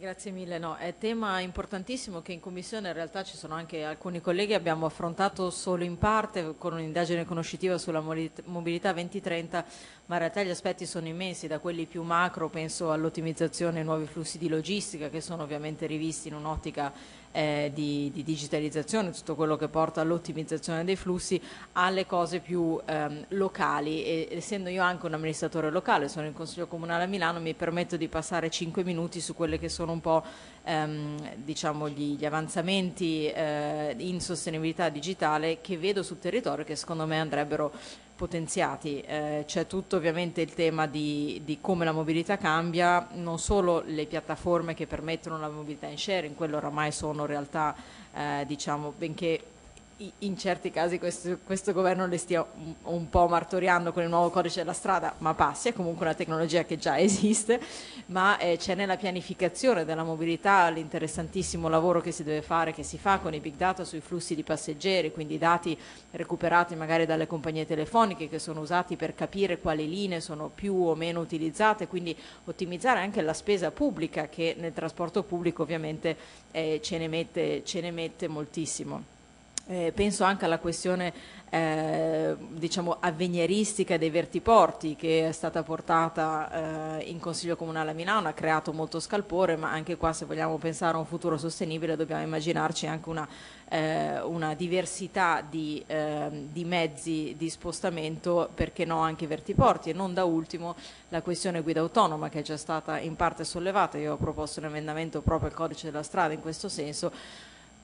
[0.02, 4.20] Grazie mille, no, è tema importantissimo che in Commissione in realtà ci sono anche alcuni
[4.20, 9.64] colleghi, abbiamo affrontato solo in parte con un'indagine conoscitiva sulla mobilità 2030,
[10.06, 14.06] ma in realtà gli aspetti sono immensi, da quelli più macro, penso all'ottimizzazione ai nuovi
[14.06, 16.92] flussi di logistica che sono ovviamente rivisti in un'ottica
[17.32, 21.40] eh, di, di digitalizzazione, tutto quello che porta all'ottimizzazione dei flussi,
[21.72, 24.04] alle cose più ehm, locali.
[24.04, 27.96] E essendo io anche un amministratore locale, sono in Consiglio Comunale a Milano, mi permetto
[27.96, 30.22] di passare 5 minuti su quelle che sono un po'
[30.64, 37.06] ehm, diciamo gli, gli avanzamenti eh, in sostenibilità digitale che vedo sul territorio che secondo
[37.06, 37.72] me andrebbero
[38.14, 39.00] potenziati.
[39.00, 44.06] Eh, c'è tutto ovviamente il tema di, di come la mobilità cambia, non solo le
[44.06, 47.74] piattaforme che permettono la mobilità in sharing, quello oramai sono realtà,
[48.14, 49.51] eh, diciamo, benché
[50.18, 52.44] in certi casi questo, questo governo le stia
[52.84, 56.64] un, po' martoriando con il nuovo codice della strada, ma passi, è comunque una tecnologia
[56.64, 57.60] che già esiste,
[58.06, 62.98] ma eh, c'è nella pianificazione della mobilità l'interessantissimo lavoro che si deve fare, che si
[62.98, 65.78] fa con i big data sui flussi di passeggeri, quindi dati
[66.12, 70.94] recuperati magari dalle compagnie telefoniche che sono usati per capire quali linee sono più o
[70.94, 76.16] meno utilizzate, quindi ottimizzare anche la spesa pubblica che nel trasporto pubblico ovviamente
[76.50, 79.20] eh, ce ne mette- ce ne mette moltissimo.
[79.66, 81.12] Eh, penso anche alla questione
[81.48, 88.26] eh, diciamo avveniristica dei vertiporti che è stata portata eh, in Consiglio Comunale a Milano,
[88.26, 92.22] ha creato molto scalpore, ma anche qua se vogliamo pensare a un futuro sostenibile dobbiamo
[92.22, 93.28] immaginarci anche una,
[93.68, 99.90] eh, una diversità di, ehm, di mezzi di spostamento, perché no anche i vertiporti.
[99.90, 100.74] E non da ultimo
[101.10, 104.66] la questione guida autonoma che è già stata in parte sollevata, io ho proposto un
[104.66, 107.12] emendamento proprio al codice della strada in questo senso,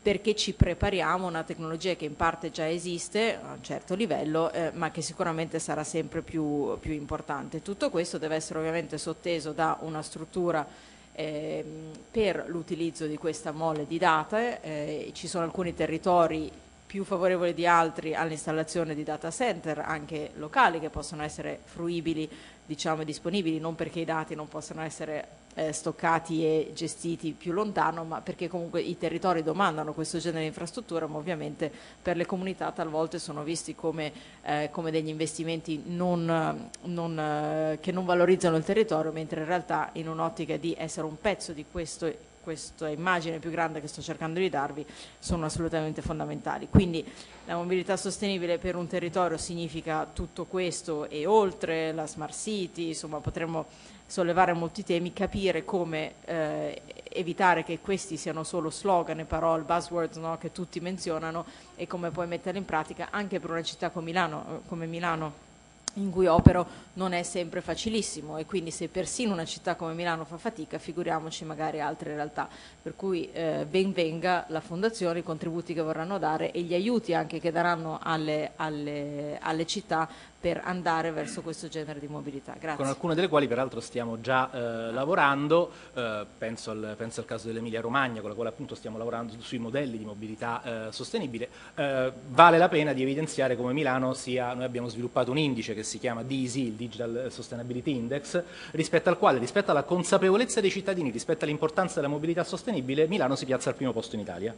[0.01, 4.51] perché ci prepariamo a una tecnologia che in parte già esiste a un certo livello,
[4.53, 7.63] eh, ma che sicuramente sarà sempre più, più importante.
[7.63, 10.67] Tutto questo deve essere ovviamente sotteso da una struttura
[11.13, 14.61] ehm, per l'utilizzo di questa mole di date.
[14.63, 16.51] eh, ci sono alcuni territori
[16.89, 22.27] più favorevoli di altri all'installazione di data center anche locali che possono essere fruibili
[22.65, 25.29] diciamo disponibili non perché i dati non possano essere
[25.59, 30.47] eh, stoccati e gestiti più lontano ma perché comunque i territori domandano questo genere di
[30.47, 36.71] infrastruttura ma ovviamente per le comunità talvolta sono visti come, eh, come degli investimenti non,
[36.83, 41.19] non, eh, che non valorizzano il territorio mentre in realtà in un'ottica di essere un
[41.21, 44.87] pezzo di questo questa immagine più grande che sto cercando di darvi
[45.19, 46.67] sono assolutamente fondamentali.
[46.71, 47.05] Quindi
[47.45, 53.19] la mobilità sostenibile per un territorio significa tutto questo e oltre la smart city, insomma
[53.19, 53.67] potremmo
[54.09, 56.81] sollevare molti temi, capire come eh,
[57.11, 61.45] evitare che questi siano solo slogan e parole, buzzwords no, che tutti menzionano
[61.77, 65.47] e come poi metterli in pratica anche per una città come Milano, eh, come Milano
[65.95, 70.25] in cui opero non è sempre facilissimo e quindi se persino una città come Milano
[70.25, 72.49] fa fatica, figuriamoci magari altre realtà.
[72.81, 77.15] Per cui eh, ben venga la fondazione, i contributi che vorranno dare e gli aiuti
[77.15, 80.09] anche che daranno alle, alle, alle città
[80.41, 82.55] per andare verso questo genere di mobilità.
[82.59, 82.77] Grazie.
[82.77, 87.49] con alcune delle quali peraltro stiamo già eh, lavorando, eh, penso, al, penso al caso
[87.49, 92.13] dell'Emilia Romagna con la quale appunto stiamo lavorando sui modelli di mobilità eh, sostenibile, Eh,
[92.29, 95.99] vale la pena di evidenziare come Milano sia, noi abbiamo sviluppato un indice che si
[95.99, 101.45] chiama DESI, il Digital Sustainability Index, rispetto al quale, rispetto alla consapevolezza dei cittadini, rispetto
[101.45, 104.55] all'importanza della mobilità sostenibile, Milano si piazza al primo posto in Italia.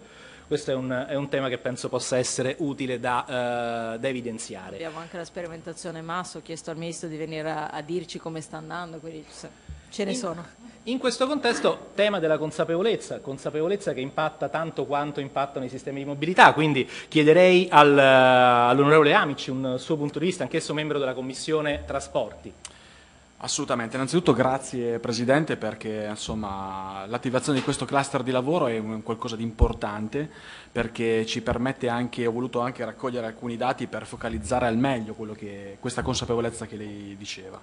[0.51, 4.75] Questo è un, è un tema che penso possa essere utile da, eh, da evidenziare.
[4.75, 8.41] Abbiamo anche la sperimentazione Masso, ho chiesto al Ministro di venire a, a dirci come
[8.41, 9.25] sta andando, quindi
[9.91, 10.45] ce ne In- sono.
[10.83, 16.07] In questo contesto, tema della consapevolezza, consapevolezza che impatta tanto quanto impattano i sistemi di
[16.07, 21.15] mobilità, quindi chiederei al, eh, all'onorevole Amici un suo punto di vista, anch'esso membro della
[21.15, 22.53] Commissione Trasporti.
[23.43, 30.29] Assolutamente, innanzitutto grazie Presidente perché l'attivazione di questo cluster di lavoro è qualcosa di importante
[30.71, 35.79] perché ci permette anche, ho voluto anche raccogliere alcuni dati per focalizzare al meglio che,
[35.81, 37.59] questa consapevolezza che lei diceva.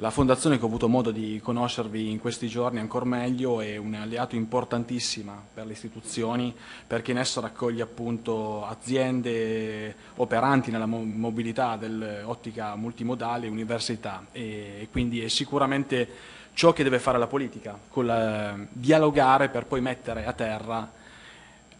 [0.00, 3.94] La fondazione che ho avuto modo di conoscervi in questi giorni ancora meglio è un
[3.94, 6.54] alleato importantissima per le istituzioni
[6.86, 15.22] perché in esso raccoglie appunto aziende operanti nella mo- mobilità dell'ottica multimodale, università e, quindi
[15.22, 16.06] è sicuramente
[16.52, 20.92] ciò che deve fare la politica, con la- dialogare per poi mettere a terra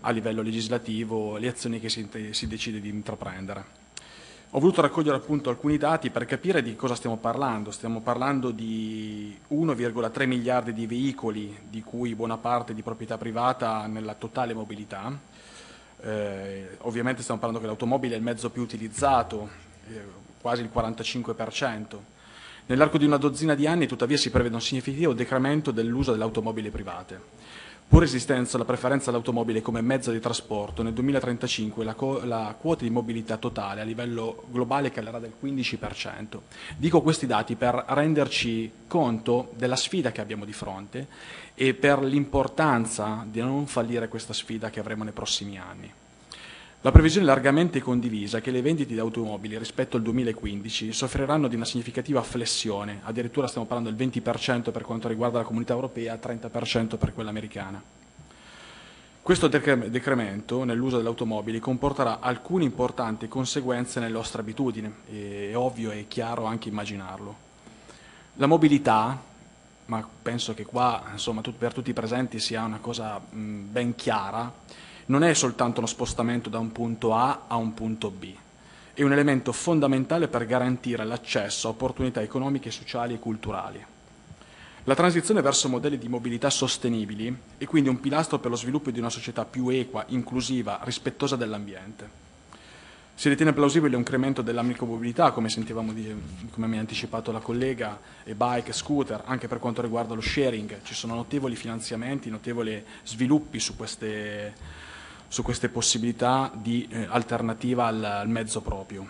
[0.01, 3.86] a livello legislativo le azioni che si, si decide di intraprendere.
[4.57, 7.71] Ho voluto raccogliere appunto alcuni dati per capire di cosa stiamo parlando.
[7.71, 14.15] Stiamo parlando di 1,3 miliardi di veicoli, di cui buona parte di proprietà privata nella
[14.15, 15.15] totale mobilità.
[16.01, 19.47] Eh, ovviamente stiamo parlando che l'automobile è il mezzo più utilizzato,
[19.91, 20.03] eh,
[20.41, 22.03] quasi il 45%.
[22.65, 26.71] Nell'arco di una dozzina di anni, tuttavia, si prevede un significativo decremento dell'uso delle automobili
[26.71, 27.21] private.
[27.89, 32.91] Pur esistenza la preferenza dell'automobile come mezzo di trasporto, nel 2035 la, la quota di
[32.91, 36.39] mobilità totale a livello globale calerà del 15%.
[36.76, 41.07] Dico questi dati per renderci conto della sfida che abbiamo di fronte
[41.55, 45.91] e per l'importanza di non fallire questa sfida che avremo nei prossimi anni.
[46.87, 51.57] La previsione largamente condivisa è che le vendite di automobili rispetto al 2015 soffriranno di
[51.57, 56.20] una significativa flessione, addirittura stiamo parlando del 20% per quanto riguarda la comunità europea e
[56.20, 57.82] 30% per quella americana.
[59.20, 65.91] Questo decre- decremento nell'uso delle automobili comporterà alcune importanti conseguenze nelle nostre abitudini, è ovvio
[65.91, 67.37] e chiaro anche immaginarlo.
[68.34, 69.20] La mobilità,
[69.87, 75.23] ma penso che qua insomma, per tutti i presenti sia una cosa ben chiara, non
[75.23, 78.35] è soltanto uno spostamento da un punto A a un punto B,
[78.95, 83.85] è un elemento fondamentale per garantire l'accesso a opportunità economiche, sociali e culturali.
[84.85, 89.01] La transizione verso modelli di mobilità sostenibili è quindi un pilastro per lo sviluppo di
[89.01, 92.25] una società più equa, inclusiva, rispettosa dell'ambiente.
[93.19, 95.49] Si ritiene plausibile un incremento della micromobilità, come
[96.51, 100.83] come mi ha anticipato la collega, e bike, scooter, anche per quanto riguarda lo sharing.
[100.83, 104.55] Ci sono notevoli finanziamenti, notevoli sviluppi su queste,
[105.37, 109.07] su queste possibilità di eh, alternativa al, al mezzo proprio.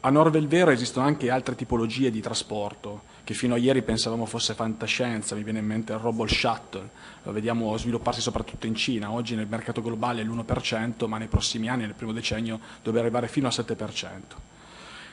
[0.00, 4.54] A Norvel Vero esistono anche altre tipologie di trasporto che fino a ieri pensavamo fosse
[4.54, 6.90] fantascienza, mi viene in mente il robot shuttle,
[7.22, 11.68] lo vediamo svilupparsi soprattutto in Cina, oggi nel mercato globale è l'1%, ma nei prossimi
[11.68, 14.08] anni, nel primo decennio, dovrebbe arrivare fino al 7%.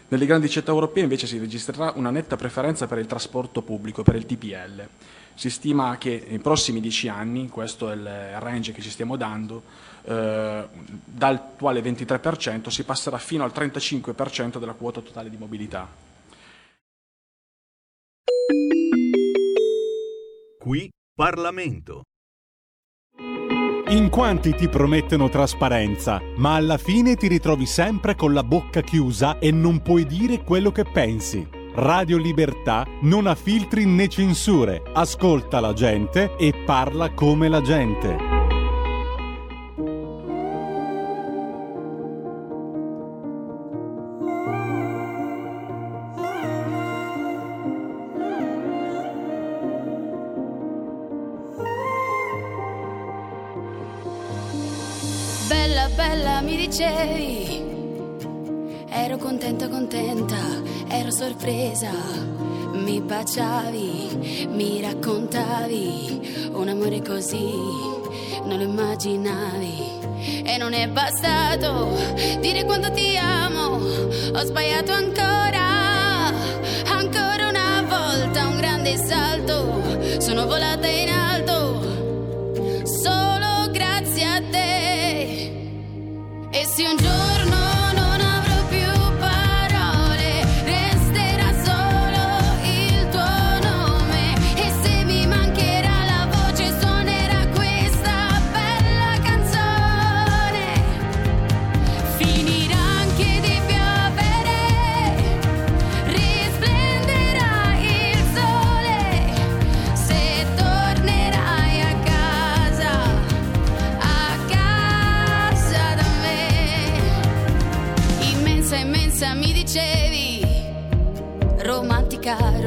[0.07, 4.15] Nelle grandi città europee invece si registrerà una netta preferenza per il trasporto pubblico, per
[4.15, 4.87] il TPL.
[5.35, 9.63] Si stima che nei prossimi dieci anni, questo è il range che ci stiamo dando,
[10.03, 10.67] eh,
[11.03, 15.87] dall'attuale 23% si passerà fino al 35% della quota totale di mobilità.
[20.59, 22.03] Qui Parlamento.
[23.89, 29.37] In quanti ti promettono trasparenza, ma alla fine ti ritrovi sempre con la bocca chiusa
[29.39, 31.45] e non puoi dire quello che pensi.
[31.73, 38.30] Radio Libertà non ha filtri né censure, ascolta la gente e parla come la gente.
[56.82, 57.69] Dicevi.
[58.89, 60.38] Ero contenta, contenta,
[60.89, 61.91] ero sorpresa.
[62.73, 67.53] Mi baciavi, mi raccontavi un amore così,
[68.45, 69.99] non lo immaginavi.
[70.43, 71.89] E non è bastato
[72.39, 73.79] dire quanto ti amo,
[74.34, 76.32] ho sbagliato ancora,
[76.88, 81.30] ancora una volta, un grande salto, sono volata in alto,
[86.82, 87.50] E se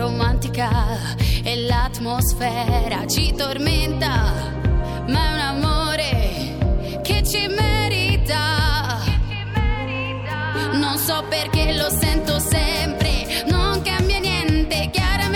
[0.05, 0.69] romantica,
[1.43, 4.33] e l'atmosfera ci tormenta,
[5.09, 9.01] ma è un amore che ci merita.
[10.73, 15.34] Non so perché lo sento sempre, non cambia niente, chiaramente,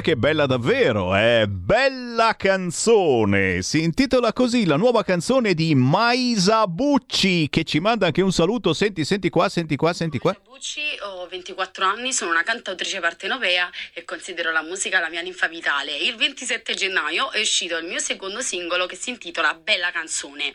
[0.00, 3.60] Guarda che bella davvero, è bella canzone.
[3.60, 8.72] Si intitola così la nuova canzone di Maisa Bucci che ci manda anche un saluto.
[8.72, 10.34] Senti, senti qua, senti qua, senti qua.
[10.42, 15.48] Bucci, ho 24 anni, sono una cantautrice partenopea e considero la musica la mia linfa
[15.48, 15.94] vitale.
[15.94, 20.54] Il 27 gennaio è uscito il mio secondo singolo che si intitola Bella canzone.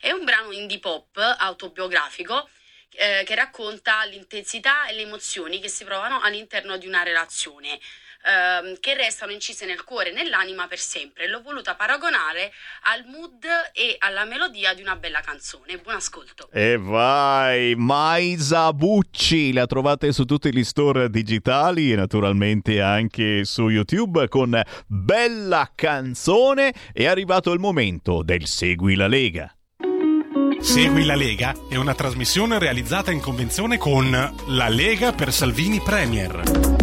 [0.00, 2.48] È un brano indie pop autobiografico
[2.92, 7.78] eh, che racconta l'intensità e le emozioni che si provano all'interno di una relazione.
[8.26, 11.28] Ehm, che restano incise nel cuore e nell'anima per sempre.
[11.28, 12.52] L'ho voluta paragonare
[12.92, 15.78] al mood e alla melodia di una bella canzone.
[15.78, 16.48] Buon ascolto.
[16.52, 23.68] E vai, Maisa Bucci, la trovate su tutti gli store digitali e naturalmente anche su
[23.68, 26.74] YouTube con Bella Canzone.
[26.92, 29.50] È arrivato il momento del Segui la Lega.
[30.58, 34.10] Segui la Lega è una trasmissione realizzata in convenzione con
[34.48, 36.75] La Lega per Salvini Premier.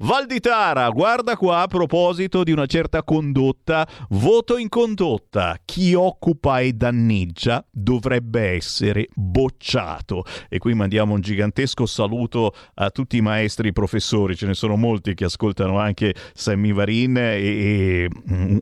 [0.00, 5.56] Valditara, guarda qua a proposito di una certa condotta, voto in condotta.
[5.64, 10.24] Chi occupa e danneggia dovrebbe essere bocciato.
[10.48, 14.76] E qui mandiamo un gigantesco saluto a tutti i maestri e professori, ce ne sono
[14.76, 18.08] molti che ascoltano anche Sammy Varin e, e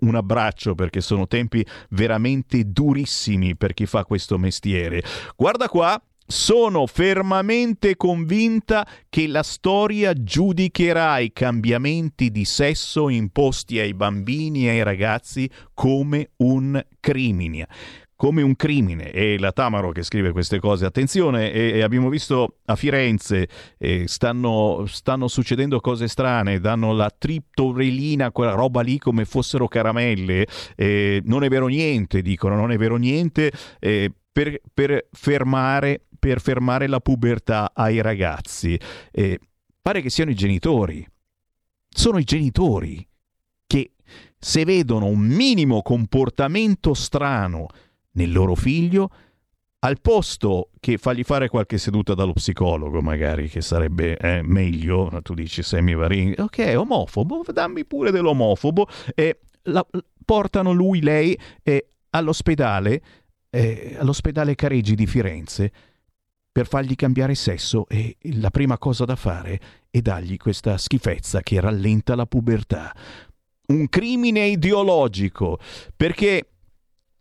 [0.01, 5.02] un abbraccio perché sono tempi veramente durissimi per chi fa questo mestiere.
[5.36, 6.01] Guarda qua,
[6.31, 14.71] sono fermamente convinta che la storia giudicherà i cambiamenti di sesso imposti ai bambini e
[14.73, 17.67] ai ragazzi come un crimine.
[18.15, 19.11] Come un crimine.
[19.13, 23.49] E la Tamaro che scrive queste cose, attenzione, e, e abbiamo visto a Firenze,
[23.79, 30.47] eh, stanno, stanno, succedendo cose strane, danno la triptorelina, quella roba lì come fossero caramelle,
[30.77, 36.40] eh, non è vero niente, dicono, non è vero niente, eh, per, per fermare per
[36.40, 38.78] fermare la pubertà ai ragazzi.
[39.11, 39.39] Eh,
[39.81, 41.07] pare che siano i genitori.
[41.89, 43.07] Sono i genitori
[43.66, 43.93] che
[44.39, 47.66] se vedono un minimo comportamento strano
[48.12, 49.11] nel loro figlio,
[49.81, 55.35] al posto che fargli fare qualche seduta dallo psicologo, magari, che sarebbe eh, meglio, tu
[55.35, 59.86] dici Sammy Varin, ok, omofobo, dammi pure dell'omofobo, e la,
[60.24, 63.03] portano lui, lei eh, all'ospedale,
[63.51, 65.73] eh, all'ospedale Careggi di Firenze,
[66.59, 71.60] per fargli cambiare sesso e la prima cosa da fare è dargli questa schifezza che
[71.60, 72.93] rallenta la pubertà.
[73.66, 75.60] Un crimine ideologico,
[75.97, 76.48] perché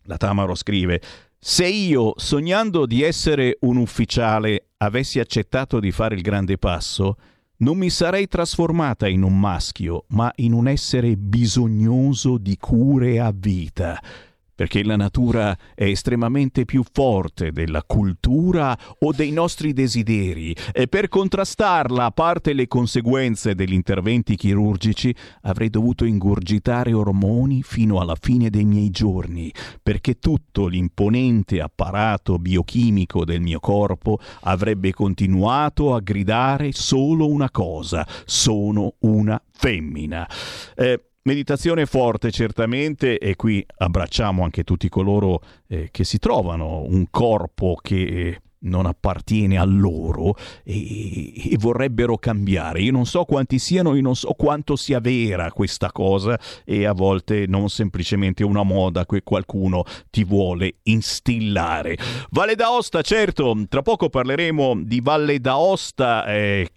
[0.06, 1.00] la Tamaro scrive
[1.38, 7.18] se io, sognando di essere un ufficiale, avessi accettato di fare il grande passo,
[7.58, 13.32] non mi sarei trasformata in un maschio, ma in un essere bisognoso di cure a
[13.32, 14.02] vita
[14.58, 21.10] perché la natura è estremamente più forte della cultura o dei nostri desideri e per
[21.10, 25.14] contrastarla, a parte le conseguenze degli interventi chirurgici,
[25.44, 29.54] avrei dovuto ingurgitare ormoni fino alla fine dei miei giorni,
[29.84, 38.08] perché tutto l'imponente apparato biochimico del mio corpo avrebbe continuato a gridare solo una cosa,
[38.26, 40.28] sono una femmina.
[40.76, 47.08] Eh, Meditazione forte certamente e qui abbracciamo anche tutti coloro eh, che si trovano un
[47.10, 52.80] corpo che eh, non appartiene a loro e, e, vorrebbero cambiare.
[52.80, 56.94] Io non so quanti siano, io non so quanto sia vera questa cosa e a
[56.94, 61.98] volte non semplicemente una moda che qualcuno ti vuole instillare.
[62.30, 66.26] Valle d'Aosta, certo, tra poco parleremo di Valle d'Aosta.
[66.26, 66.70] Eh,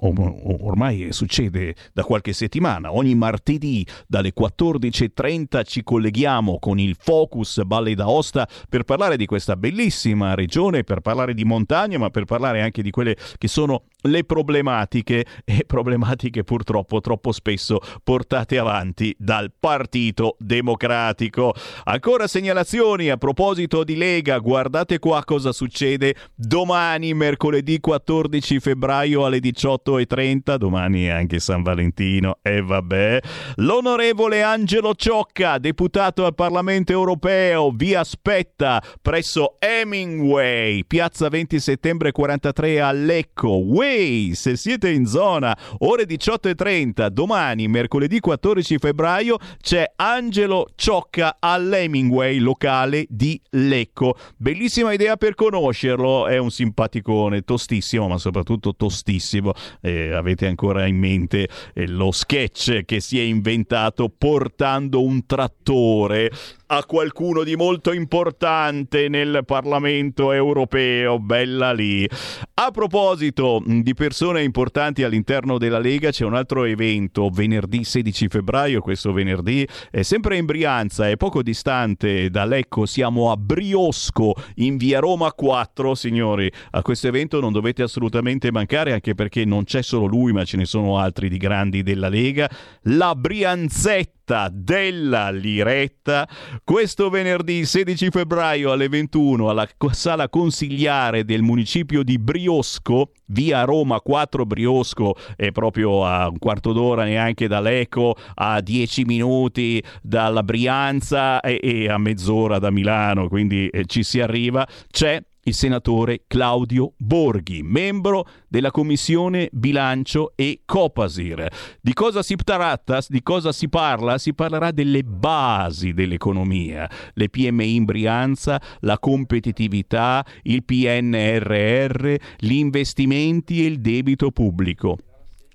[0.00, 7.94] ormai succede da qualche settimana, ogni martedì dalle 14.30 ci colleghiamo con il Focus Valle
[7.94, 12.82] d'Aosta per parlare di questa bellissima regione, per parlare di montagna, ma per parlare anche
[12.82, 20.36] di quelle che sono le problematiche e problematiche purtroppo troppo spesso portate avanti dal Partito
[20.38, 21.54] Democratico.
[21.84, 29.38] Ancora segnalazioni a proposito di Lega, guardate qua cosa succede domani mercoledì 14 febbraio alle
[29.38, 33.20] 18.30, domani è anche San Valentino e vabbè.
[33.56, 42.80] L'onorevole Angelo Ciocca, deputato al Parlamento Europeo, vi aspetta presso Hemingway, piazza 20 settembre 43
[42.80, 43.48] a Lecco.
[43.90, 44.34] Way.
[44.34, 53.06] Se siete in zona, ore 18.30, domani, mercoledì 14 febbraio, c'è Angelo Ciocca all'Hemingway locale
[53.08, 54.16] di Lecco.
[54.36, 59.52] Bellissima idea per conoscerlo, è un simpaticone, tostissimo, ma soprattutto tostissimo.
[59.80, 66.30] Eh, avete ancora in mente eh, lo sketch che si è inventato portando un trattore
[66.72, 72.08] a qualcuno di molto importante nel Parlamento europeo, bella lì.
[72.54, 78.80] A proposito di persone importanti all'interno della Lega, c'è un altro evento venerdì 16 febbraio,
[78.82, 84.76] questo venerdì, è sempre in Brianza, è poco distante da Lecco, siamo a Briosco in
[84.76, 86.48] via Roma 4, signori.
[86.70, 90.56] A questo evento non dovete assolutamente mancare anche perché non c'è solo lui, ma ce
[90.56, 92.48] ne sono altri di grandi della Lega.
[92.82, 94.19] La Brianzetta
[94.52, 96.28] della Liretta.
[96.62, 104.00] Questo venerdì 16 febbraio alle 21 alla sala consigliare del municipio di Briosco via Roma
[104.00, 110.42] 4 Briosco è proprio a un quarto d'ora neanche da Lecco a 10 minuti dalla
[110.42, 114.66] Brianza e, e a mezz'ora da Milano quindi eh, ci si arriva.
[114.90, 121.48] C'è il senatore Claudio Borghi, membro della commissione bilancio e Copasir.
[121.80, 123.00] Di cosa si tratta?
[123.06, 124.18] Di cosa si parla?
[124.18, 133.62] Si parlerà delle basi dell'economia, le PMI in Brianza, la competitività, il PNRR, gli investimenti
[133.62, 134.98] e il debito pubblico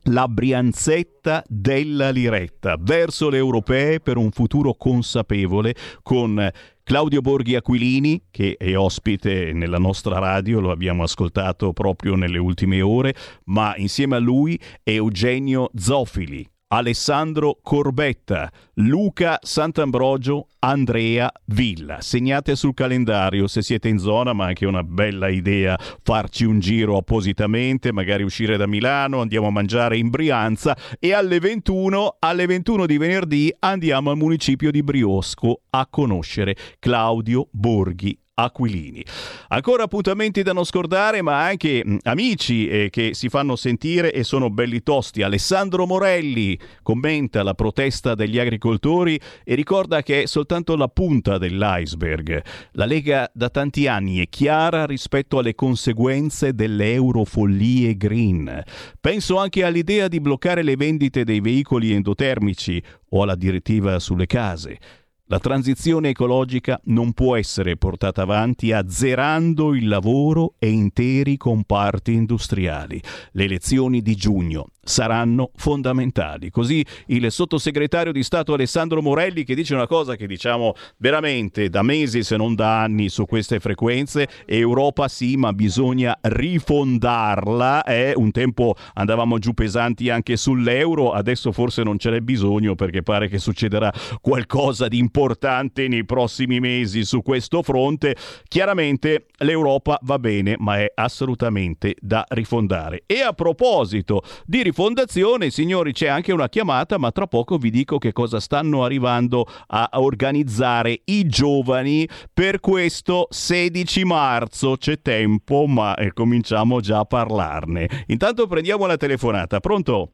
[0.10, 6.52] la Brianzetta della Liretta verso le europee per un futuro consapevole con
[6.88, 12.80] Claudio Borghi Aquilini, che è ospite nella nostra radio, lo abbiamo ascoltato proprio nelle ultime
[12.80, 22.02] ore, ma insieme a lui Eugenio Zofili, Alessandro Corbetta, Luca Sant'Ambrogio, Andrea Villa.
[22.02, 26.98] Segnate sul calendario se siete in zona, ma anche una bella idea farci un giro
[26.98, 32.86] appositamente, magari uscire da Milano, andiamo a mangiare in Brianza e alle 21, alle 21
[32.88, 39.04] di venerdì andiamo al municipio di Briosco a conoscere Claudio Borghi Aquilini.
[39.48, 44.24] Ancora appuntamenti da non scordare, ma anche mh, amici eh, che si fanno sentire e
[44.24, 45.22] sono belli tosti.
[45.22, 52.44] Alessandro Morelli commenta la protesta degli agricoltori e ricorda che è soltanto la punta dell'iceberg.
[52.74, 58.62] La Lega da tanti anni è chiara rispetto alle conseguenze delle eurofollie green.
[59.00, 64.78] Penso anche all'idea di bloccare le vendite dei veicoli endotermici o alla direttiva sulle case.
[65.28, 73.02] La transizione ecologica non può essere portata avanti azzerando il lavoro e interi comparti industriali.
[73.32, 76.50] Le elezioni di giugno saranno fondamentali.
[76.52, 81.82] Così il sottosegretario di Stato Alessandro Morelli che dice una cosa che diciamo veramente da
[81.82, 87.84] mesi se non da anni su queste frequenze, Europa sì, ma bisogna rifondarla.
[87.84, 88.14] Eh?
[88.16, 93.28] Un tempo andavamo giù pesanti anche sull'euro, adesso forse non ce n'è bisogno perché pare
[93.28, 93.92] che succederà
[94.22, 98.16] qualcosa di importante nei prossimi mesi su questo fronte.
[98.48, 103.04] Chiaramente l'Europa va bene, ma è assolutamente da rifondare.
[103.08, 107.98] E a proposito di rifondazione, signori, c'è anche una chiamata, ma tra poco vi dico
[107.98, 114.76] che cosa stanno arrivando a organizzare i giovani per questo 16 marzo.
[114.76, 117.88] C'è tempo, ma eh, cominciamo già a parlarne.
[118.08, 119.62] Intanto prendiamo la telefonata.
[119.62, 120.10] Pronto?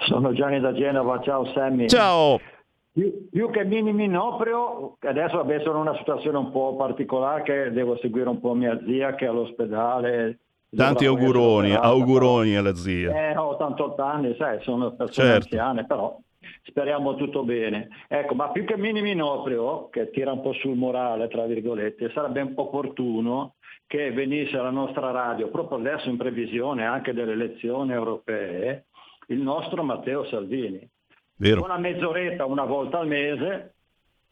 [0.00, 1.88] Sono Gianni da Genova, ciao Sammy.
[1.88, 2.38] Ciao.
[2.92, 7.70] Più, più che minimi noprio, adesso vabbè, sono in una situazione un po' particolare che
[7.72, 10.40] devo seguire un po' mia zia che è all'ospedale.
[10.74, 13.30] Tanti auguroni, auguroni alla zia.
[13.30, 15.44] Eh, ho 88 anni, sai, sono persone Certo.
[15.44, 16.16] anziane, però
[16.62, 17.88] speriamo tutto bene.
[18.08, 22.40] Ecco, ma più che minimi noprio, che tira un po' sul morale, tra virgolette, sarebbe
[22.40, 23.54] un po' opportuno
[23.86, 28.84] che venisse alla nostra radio, proprio adesso in previsione anche delle elezioni europee,
[29.28, 30.88] il nostro Matteo Salvini.
[31.36, 31.64] Vero.
[31.64, 33.74] Una mezz'oretta una volta al mese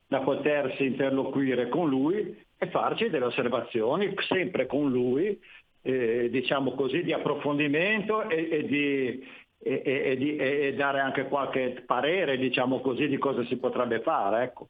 [0.07, 5.39] da potersi interloquire con lui e farci delle osservazioni, sempre con lui,
[5.83, 9.27] eh, diciamo così, di approfondimento e, e di,
[9.59, 14.45] e- e- di- e dare anche qualche parere, diciamo così, di cosa si potrebbe fare,
[14.45, 14.69] ecco.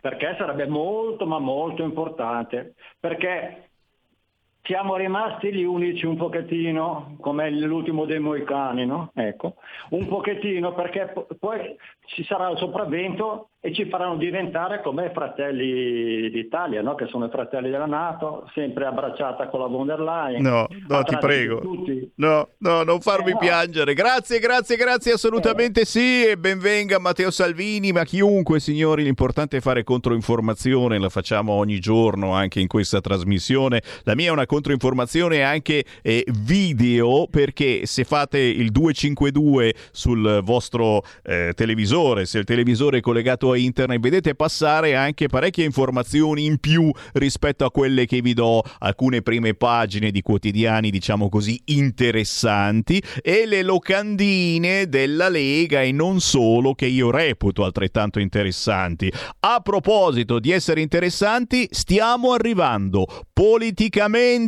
[0.00, 3.70] Perché sarebbe molto ma molto importante, perché
[4.66, 9.10] siamo rimasti gli unici un pochettino, come l'ultimo dei Moicani, no?
[9.14, 9.54] Ecco,
[9.90, 11.58] un pochettino perché po- poi
[12.06, 16.94] ci sarà il sopravvento e ci faranno diventare come fratelli d'Italia, no?
[16.94, 20.42] Che sono i fratelli della Nato, sempre abbracciata con la von der Leyen.
[20.42, 21.60] No, no, ti prego.
[22.16, 23.38] No, no, non farmi Eh, no.
[23.38, 23.94] piangere.
[23.94, 26.24] Grazie, grazie, grazie, assolutamente sì.
[26.26, 32.32] E benvenga Matteo Salvini, ma chiunque, signori, l'importante è fare controinformazione, la facciamo ogni giorno
[32.34, 33.82] anche in questa trasmissione.
[34.04, 41.04] La mia è una controinformazione anche eh, video perché se fate il 252 sul vostro
[41.22, 46.58] eh, televisore, se il televisore è collegato a internet, vedete passare anche parecchie informazioni in
[46.58, 53.02] più rispetto a quelle che vi do, alcune prime pagine di quotidiani, diciamo così, interessanti
[53.22, 59.12] e le locandine della Lega e non solo che io reputo altrettanto interessanti.
[59.40, 64.45] A proposito di essere interessanti, stiamo arrivando politicamente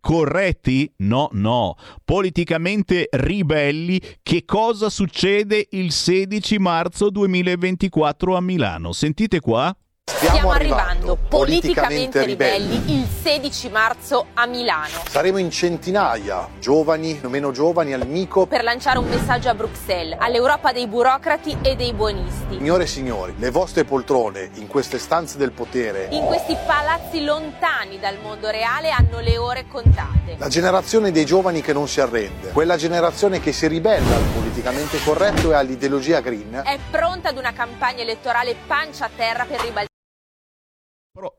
[0.00, 0.92] corretti?
[0.98, 1.76] No, no.
[2.04, 8.92] Politicamente ribelli, che cosa succede il 16 marzo 2024 a Milano?
[8.92, 9.76] Sentite qua.
[10.16, 17.92] Stiamo arrivando politicamente ribelli il 16 marzo a Milano Saremo in centinaia, giovani, meno giovani,
[17.92, 18.46] al Mico.
[18.46, 22.56] per lanciare un messaggio a Bruxelles, all'Europa dei burocrati e dei buonisti.
[22.56, 26.08] Signore e signori, le vostre poltrone in queste stanze del potere.
[26.12, 30.36] In questi palazzi lontani dal mondo reale hanno le ore contate.
[30.38, 35.02] La generazione dei giovani che non si arrende, quella generazione che si ribella al politicamente
[35.02, 36.62] corretto e all'ideologia green.
[36.64, 39.94] È pronta ad una campagna elettorale pancia a terra per ribaltare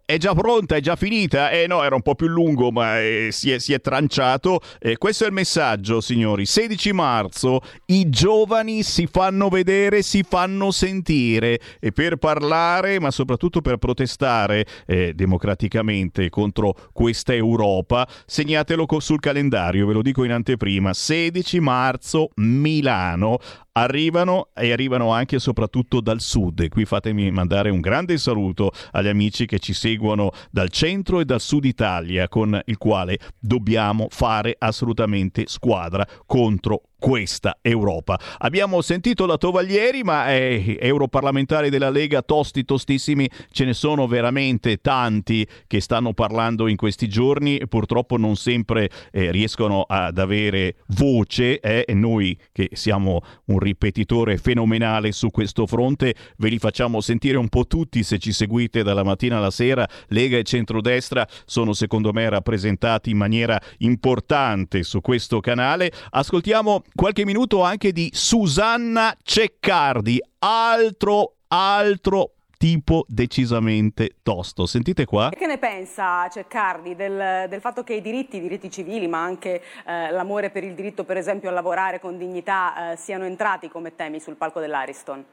[0.03, 1.51] È già pronta, è già finita?
[1.51, 4.59] Eh no, era un po' più lungo, ma eh, si, è, si è tranciato.
[4.79, 6.47] Eh, questo è il messaggio, signori.
[6.47, 13.61] 16 marzo, i giovani si fanno vedere, si fanno sentire e per parlare, ma soprattutto
[13.61, 20.91] per protestare eh, democraticamente contro questa Europa, segnatelo sul calendario, ve lo dico in anteprima.
[20.91, 23.37] 16 marzo, Milano
[23.81, 26.61] arrivano e arrivano anche e soprattutto dal sud.
[26.61, 31.25] E qui fatemi mandare un grande saluto agli amici che ci seguono dal centro e
[31.25, 38.19] dal sud Italia, con il quale dobbiamo fare assolutamente squadra contro questa Europa.
[38.39, 44.77] Abbiamo sentito la Tovaglieri, ma eh, europarlamentari della Lega tosti tostissimi, ce ne sono veramente
[44.77, 51.59] tanti che stanno parlando in questi giorni purtroppo non sempre eh, riescono ad avere voce
[51.59, 57.49] eh, noi che siamo un ripetitore fenomenale su questo fronte ve li facciamo sentire un
[57.49, 59.87] po' tutti se ci seguite dalla mattina alla sera.
[60.09, 65.91] Lega e centrodestra sono secondo me rappresentati in maniera importante su questo canale.
[66.09, 74.65] Ascoltiamo qualche minuto anche di Susanna Ceccardi, altro altro tipo decisamente tosto.
[74.65, 75.29] Sentite qua.
[75.29, 79.23] E Che ne pensa Ceccardi del, del fatto che i diritti, i diritti civili, ma
[79.23, 83.69] anche eh, l'amore per il diritto, per esempio, a lavorare con dignità, eh, siano entrati
[83.69, 85.23] come temi sul palco dell'Ariston?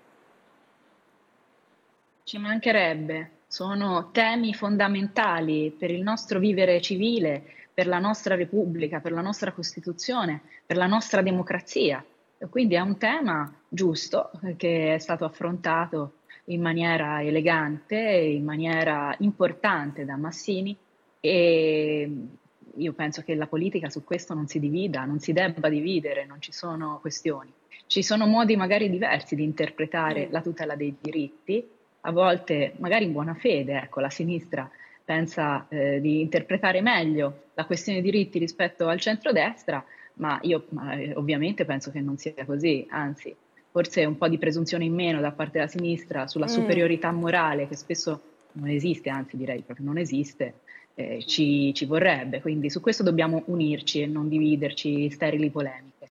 [2.24, 9.10] Ci mancherebbe, sono temi fondamentali per il nostro vivere civile, per la nostra Repubblica, per
[9.10, 12.02] la nostra Costituzione, per la nostra democrazia.
[12.38, 18.44] E Quindi è un tema giusto eh, che è stato affrontato in maniera elegante, in
[18.44, 20.76] maniera importante da Massini
[21.20, 22.10] e
[22.76, 26.40] io penso che la politica su questo non si divida, non si debba dividere, non
[26.40, 27.52] ci sono questioni.
[27.86, 31.66] Ci sono modi magari diversi di interpretare la tutela dei diritti,
[32.02, 34.68] a volte magari in buona fede, ecco, la sinistra
[35.04, 40.92] pensa eh, di interpretare meglio la questione dei diritti rispetto al centrodestra, ma io ma,
[40.94, 43.34] eh, ovviamente penso che non sia così, anzi,
[43.70, 46.48] forse un po' di presunzione in meno da parte della sinistra sulla Mm.
[46.48, 48.22] superiorità morale che spesso
[48.52, 50.60] non esiste, anzi direi proprio non esiste,
[50.94, 52.40] eh, ci, ci vorrebbe.
[52.40, 56.12] Quindi su questo dobbiamo unirci e non dividerci sterili polemiche.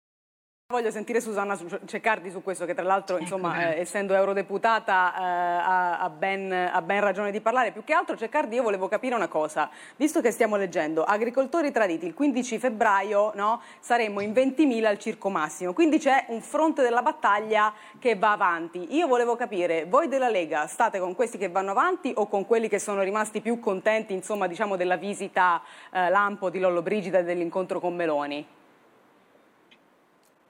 [0.68, 5.22] Voglio sentire Susanna Su- Ceccardi su questo, che tra l'altro, insomma, eh, essendo eurodeputata, eh,
[5.22, 7.70] ha, ha ben, ha ben ragione di parlare.
[7.70, 9.70] Più che altro, Ceccardi, io volevo capire una cosa.
[9.94, 15.28] Visto che stiamo leggendo agricoltori traditi, il 15 febbraio no, saremmo in 20.000 al Circo
[15.28, 18.96] Massimo, quindi c'è un fronte della battaglia che va avanti.
[18.96, 22.66] Io volevo capire, voi della Lega state con questi che vanno avanti o con quelli
[22.66, 25.62] che sono rimasti più contenti, insomma, diciamo, della visita
[25.92, 28.54] eh, lampo di Lollobrigida e dell'incontro con Meloni?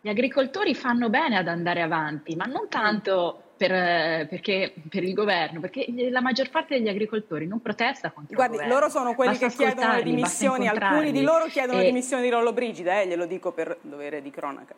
[0.06, 5.58] Gli agricoltori fanno bene ad andare avanti, ma non tanto per, perché, per il governo,
[5.58, 8.78] perché la maggior parte degli agricoltori non protesta contro Guardi, il governo.
[8.78, 12.22] loro sono quelli Basta che chiedono le dimissioni, alcuni di loro chiedono le E dimissioni
[12.22, 14.76] di Lollobrigida, eh, glielo dico per dovere di cronaca.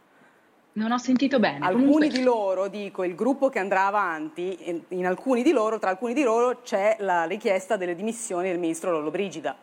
[0.72, 1.58] Non ho sentito bene.
[1.62, 5.78] Alcuni Comunque- di loro, dico, il gruppo che andrà avanti, in, in alcuni di loro,
[5.78, 9.54] tra alcuni di loro c'è la richiesta delle dimissioni del ministro Lollobrigida.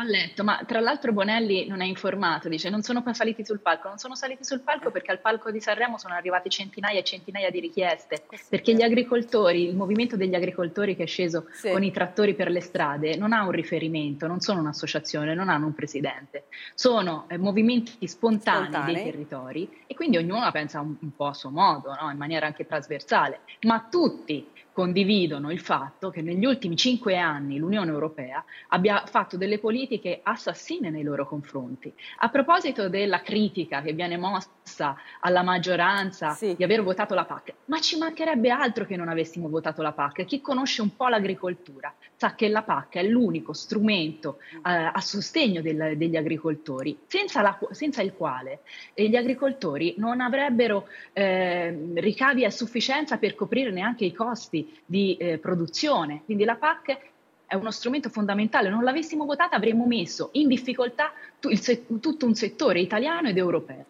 [0.00, 3.88] Ho letto, ma tra l'altro Bonelli non è informato, dice non sono saliti sul palco,
[3.88, 7.50] non sono saliti sul palco perché al palco di Sanremo sono arrivate centinaia e centinaia
[7.50, 11.70] di richieste, perché gli agricoltori, il movimento degli agricoltori che è sceso Sì.
[11.70, 15.66] con i trattori per le strade non ha un riferimento, non sono un'associazione, non hanno
[15.66, 16.44] un presidente,
[16.74, 18.94] sono eh, movimenti spontanei, Spontanei.
[18.94, 22.10] dei territori e quindi ognuno la pensa un, un po' a suo modo, no?
[22.10, 27.90] in maniera anche trasversale, ma tutti condividono il fatto che negli ultimi cinque anni l'Unione
[27.90, 31.92] Europea abbia fatto delle politiche assassine nei loro confronti.
[32.18, 37.80] A proposito della critica che viene mossa alla maggioranza di aver votato la PAC, ma
[37.80, 40.24] ci mancherebbe altro che non avessimo votato la PAC.
[40.24, 45.62] Chi conosce un po' l'agricoltura sa che la PAC è l'unico strumento eh, a sostegno
[45.62, 48.60] del- degli agricoltori, senza, la- senza il quale
[48.94, 55.16] eh, gli agricoltori non avrebbero eh, ricavi a sufficienza per coprire neanche i costi di
[55.16, 56.22] eh, produzione.
[56.24, 56.98] Quindi la PAC
[57.46, 58.68] è uno strumento fondamentale.
[58.68, 63.84] Non l'avessimo votata avremmo messo in difficoltà tu- il tutto un settore italiano ed europeo.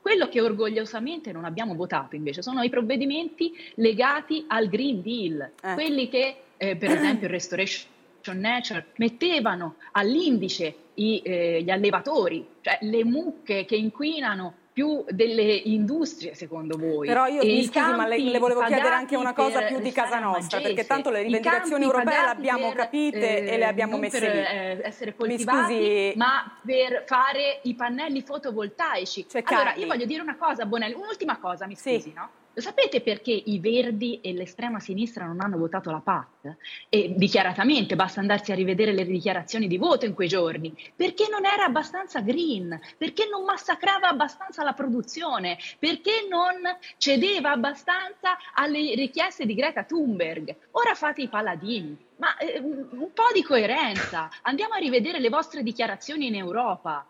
[0.00, 6.08] Quello che orgogliosamente non abbiamo votato invece sono i provvedimenti legati al Green Deal, quelli
[6.08, 13.04] che eh, per esempio il Restoration Nature mettevano all'indice i, eh, gli allevatori, cioè le
[13.04, 17.08] mucche che inquinano più delle industrie secondo voi.
[17.08, 19.90] Però io E mi scusi, ma le, le volevo chiedere anche una cosa più di
[19.90, 23.92] casa nostra, perché tanto le rivendicazioni europee le abbiamo per, capite e eh, le abbiamo
[23.92, 24.38] non messe per lì.
[24.40, 29.26] eh, essere Mi coltivati, scusi- ma per fare i pannelli fotovoltaici.
[29.32, 29.80] allora, Carli.
[29.80, 32.28] io voglio dire una cosa, Bonelli, un'ultima cosa, mi scusi, no?
[32.58, 36.56] Lo sapete perché i Verdi e l'estrema sinistra non hanno votato la PAC?
[36.88, 40.76] E dichiaratamente, basta andarsi a rivedere le dichiarazioni di voto in quei giorni.
[40.96, 46.56] Perché non era abbastanza green, perché non massacrava abbastanza la produzione, perché non
[46.96, 50.52] cedeva abbastanza alle richieste di Greta Thunberg.
[50.72, 51.96] Ora fate i paladini.
[52.16, 54.28] Ma eh, un po' di coerenza.
[54.42, 57.06] Andiamo a rivedere le vostre dichiarazioni in Europa.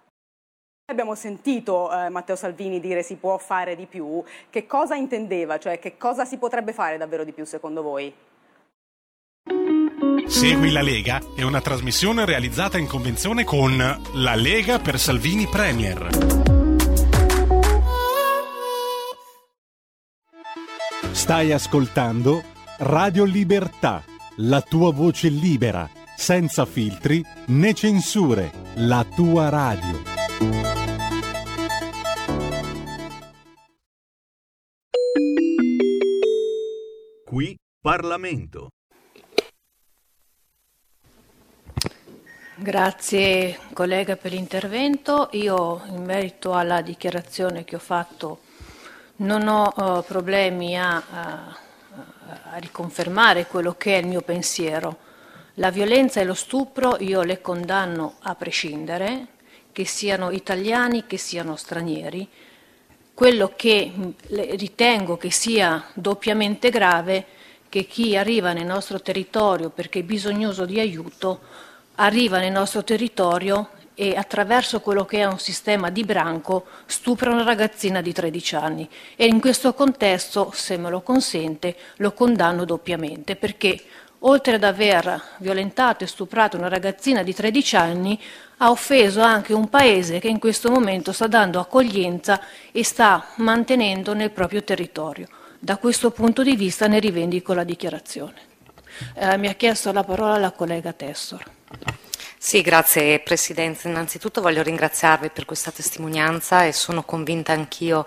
[0.90, 4.24] Abbiamo sentito eh, Matteo Salvini dire si può fare di più.
[4.48, 5.58] Che cosa intendeva?
[5.58, 8.10] Cioè che cosa si potrebbe fare davvero di più secondo voi?
[10.26, 13.76] Segui la Lega è una trasmissione realizzata in convenzione con
[14.14, 16.08] La Lega per Salvini Premier.
[21.10, 22.42] Stai ascoltando
[22.78, 24.02] Radio Libertà,
[24.36, 25.86] la tua voce libera,
[26.16, 30.17] senza filtri né censure, la tua radio.
[37.24, 38.68] Qui Parlamento.
[42.54, 45.28] Grazie collega per l'intervento.
[45.32, 48.40] Io in merito alla dichiarazione che ho fatto
[49.16, 51.58] non ho eh, problemi a, a-
[52.52, 54.98] a riconfermare quello che è il mio pensiero.
[55.54, 59.26] La violenza e lo stupro io le condanno a prescindere,
[59.72, 62.28] che siano italiani, che siano stranieri.
[63.14, 63.92] Quello che
[64.28, 67.26] le- ritengo che sia doppiamente grave
[67.68, 71.40] che chi arriva nel nostro territorio perché è bisognoso di aiuto
[71.96, 77.42] arriva nel nostro territorio e attraverso quello che è un sistema di branco stupra una
[77.42, 78.88] ragazzina di 13 anni.
[79.16, 83.82] E in questo contesto, se me lo consente, lo condanno doppiamente perché
[84.20, 88.20] oltre ad aver violentato e stuprato una ragazzina di 13 anni,
[88.58, 92.40] ha offeso anche un paese che in questo momento sta dando accoglienza
[92.72, 95.28] e sta mantenendo nel proprio territorio.
[95.58, 98.46] Da questo punto di vista ne rivendico la dichiarazione.
[99.14, 101.42] Eh, mi ha chiesto la parola la collega Tessor.
[102.40, 103.88] Sì, grazie Presidente.
[103.88, 108.06] Innanzitutto voglio ringraziarvi per questa testimonianza e sono convinta anch'io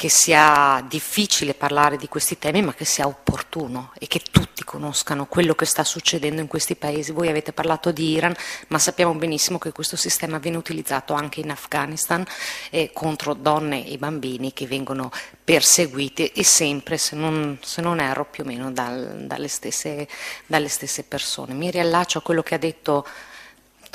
[0.00, 5.26] che sia difficile parlare di questi temi, ma che sia opportuno e che tutti conoscano
[5.26, 7.12] quello che sta succedendo in questi paesi.
[7.12, 8.34] Voi avete parlato di Iran,
[8.68, 12.24] ma sappiamo benissimo che questo sistema viene utilizzato anche in Afghanistan
[12.70, 15.10] eh, contro donne e bambini che vengono
[15.44, 20.08] perseguiti e sempre, se non, se non erro, più o meno dal- dalle, stesse,
[20.46, 21.52] dalle stesse persone.
[21.52, 23.06] Mi riallaccio a quello che ha detto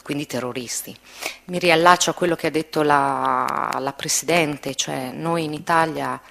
[0.06, 0.95] quindi terroristi.
[1.45, 6.22] Mi riallaccio a quello che ha detto la, la Presidente, cioè noi in Italia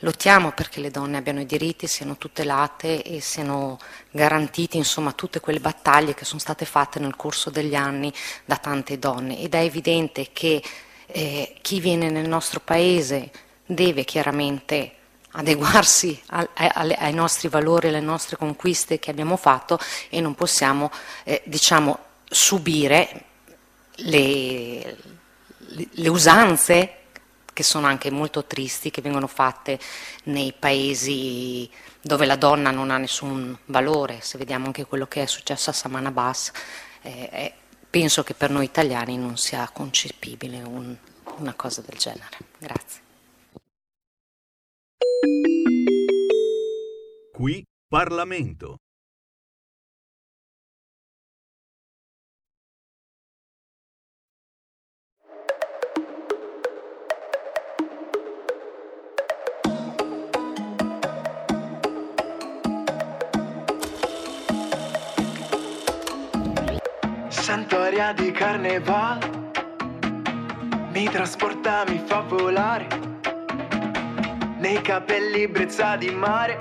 [0.00, 3.78] lottiamo perché le donne abbiano i diritti, siano tutelate e siano
[4.10, 8.12] garantiti, insomma, tutte quelle battaglie che sono state fatte nel corso degli anni
[8.44, 10.60] da tante donne ed è evidente che
[11.06, 13.30] eh, chi viene nel nostro Paese
[13.64, 14.94] deve chiaramente
[15.34, 19.78] adeguarsi a- alle- ai nostri valori, alle nostre conquiste che abbiamo fatto
[20.08, 20.90] e non possiamo,
[21.22, 23.24] eh, diciamo, subire
[23.96, 24.96] le,
[25.58, 26.94] le- usanze
[27.52, 29.78] che sono anche molto tristi, che vengono fatte
[30.24, 31.68] nei paesi
[32.00, 34.20] dove la donna non ha nessun valore.
[34.22, 36.52] Se vediamo anche quello che è successo a Saman Abbas,
[37.02, 37.54] eh, eh,
[37.90, 40.96] penso che per noi italiani non sia concepibile un-
[41.38, 42.38] una cosa del genere.
[42.58, 43.00] Grazie.
[47.32, 48.76] Qui Parlamento.
[68.00, 69.30] Santo aria di carnevale
[70.92, 72.86] mi trasporta, mi fa volare
[74.58, 76.56] nei capelli brezza di mare.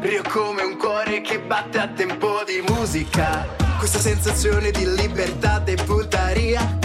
[0.00, 3.46] Rio come un cuore che batte a tempo di musica.
[3.78, 6.78] Questa sensazione di libertà e puttaria.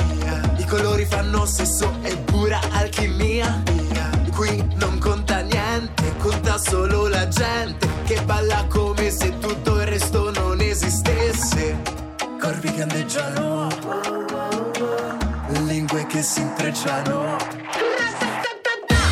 [0.57, 3.61] I colori fanno sesso e pura alchimia.
[4.33, 10.31] Qui non conta niente, conta solo la gente che balla come se tutto il resto
[10.31, 11.84] non esistesse.
[12.45, 13.67] Corpi che andeggiano,
[15.65, 17.37] lingue che si intrecciano.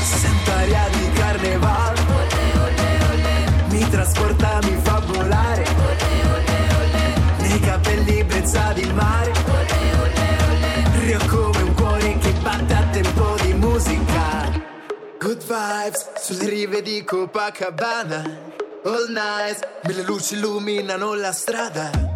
[0.03, 2.01] Sento aria di carnevale,
[3.69, 5.65] mi trasporta, mi fa volare.
[7.39, 9.31] Nei capelli brezza di mare,
[10.99, 14.61] Rio come un cuore che batte a tempo di musica.
[15.19, 18.51] Good vibes sulle rive di Copacabana.
[18.83, 22.12] All night, mille luci illuminano la strada.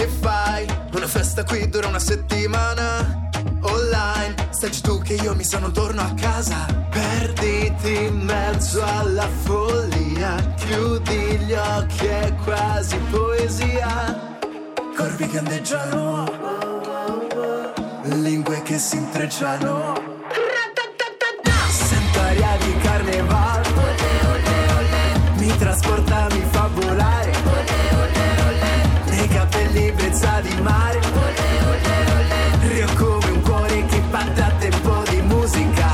[0.00, 0.66] Che fai?
[0.94, 3.28] Una festa qui dura una settimana.
[3.60, 6.64] Online, stai tu che io mi sono torno a casa.
[6.88, 10.36] Perditi in mezzo alla follia.
[10.56, 14.38] Chiudi gli occhi, è quasi poesia.
[14.96, 16.24] Corpi che andeggiano,
[18.04, 19.99] lingue che si intrecciano.
[30.60, 31.00] Di mare,
[32.68, 35.88] Rio come un cuore che batte a tempo di musica.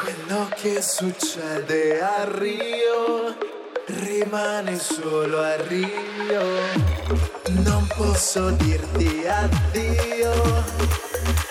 [0.00, 3.36] Quello che succede a Rio
[3.86, 6.42] rimane solo a Rio.
[7.64, 10.32] Non posso dirti addio.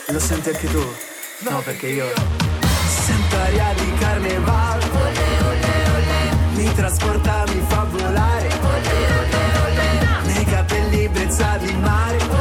[0.08, 0.84] Lo senti anche tu?
[1.50, 2.06] No, perché io
[2.88, 4.82] sento aria di carnevale.
[6.54, 8.48] Mi trasporta, mi fa volare.
[8.48, 9.43] Nei
[11.34, 12.33] capelli brezza di mare.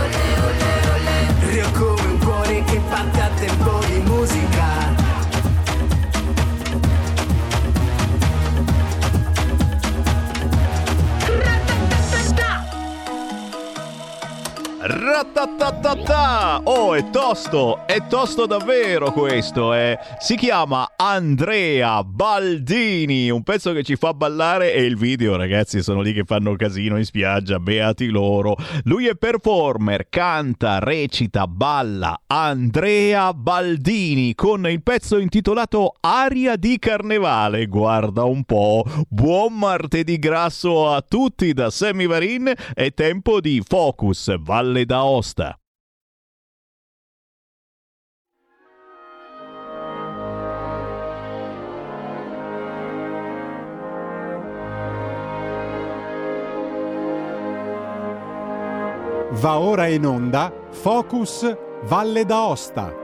[15.12, 16.62] Ratatatata!
[16.64, 19.98] Oh, è tosto, è tosto davvero questo, eh.
[20.18, 26.00] Si chiama Andrea Baldini, un pezzo che ci fa ballare e il video, ragazzi, sono
[26.00, 28.56] lì che fanno casino in spiaggia, beati loro.
[28.84, 32.18] Lui è performer, canta, recita, balla.
[32.26, 37.66] Andrea Baldini con il pezzo intitolato Aria di Carnevale.
[37.66, 38.82] Guarda un po'.
[39.10, 42.50] Buon martedì grasso a tutti da Sammy Varin.
[42.72, 45.01] È tempo di Focus Valle d'Aosta.
[59.42, 61.56] Va ora in onda Focus
[61.88, 63.01] Valle d'Aosta.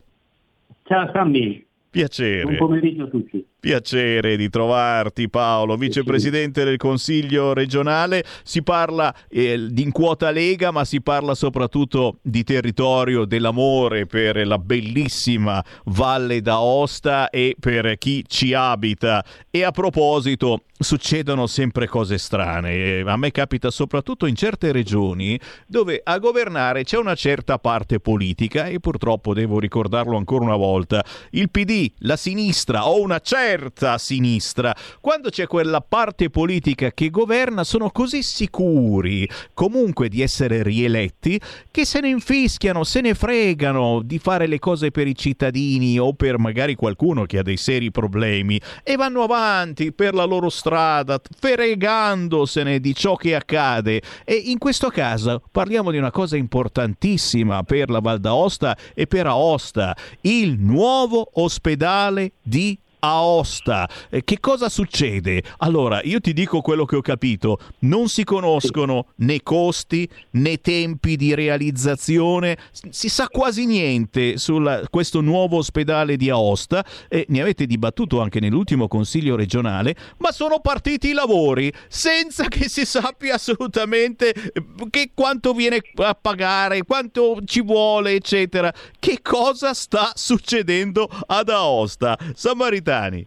[0.85, 2.43] Ciao Sammy, Piacere.
[2.43, 3.47] buon pomeriggio a tutti.
[3.61, 8.25] Piacere di trovarti Paolo, vicepresidente del Consiglio regionale.
[8.43, 14.47] Si parla eh, di in quota Lega, ma si parla soprattutto di territorio, dell'amore per
[14.47, 19.23] la bellissima Valle d'Aosta e per chi ci abita.
[19.51, 22.73] E a proposito, succedono sempre cose strane.
[22.73, 28.01] Eh, A me capita soprattutto in certe regioni dove a governare c'è una certa parte
[28.01, 31.05] politica e purtroppo devo ricordarlo ancora una volta.
[31.33, 34.75] Il PD, la sinistra o una certa certa sinistra.
[35.01, 41.41] Quando c'è quella parte politica che governa, sono così sicuri comunque di essere rieletti
[41.73, 46.13] che se ne infischiano, se ne fregano di fare le cose per i cittadini o
[46.13, 51.21] per magari qualcuno che ha dei seri problemi e vanno avanti per la loro strada,
[51.41, 54.01] fregandosene di ciò che accade.
[54.25, 59.27] E in questo caso parliamo di una cosa importantissima per la Val d'Aosta e per
[59.27, 63.89] Aosta, il nuovo ospedale di Aosta.
[64.11, 65.43] Eh, che cosa succede?
[65.59, 67.59] Allora, io ti dico quello che ho capito.
[67.81, 72.59] Non si conoscono né costi né tempi di realizzazione,
[72.91, 78.41] si sa quasi niente su questo nuovo ospedale di Aosta e ne avete dibattuto anche
[78.41, 85.11] nell'ultimo consiglio regionale, ma sono partiti i lavori senza che si sappia assolutamente eh, che
[85.15, 88.73] quanto viene a pagare, quanto ci vuole, eccetera.
[88.99, 92.19] Che cosa sta succedendo ad Aosta?
[92.35, 93.27] Samaritano Gaetani.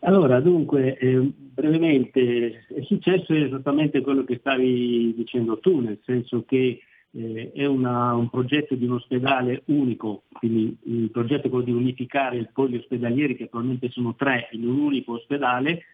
[0.00, 6.82] Allora, dunque, eh, brevemente, è successo esattamente quello che stavi dicendo tu, nel senso che
[7.10, 11.72] eh, è una, un progetto di un ospedale unico, quindi il progetto è quello di
[11.72, 15.84] unificare i poli ospedalieri, che attualmente sono tre, in un unico ospedale,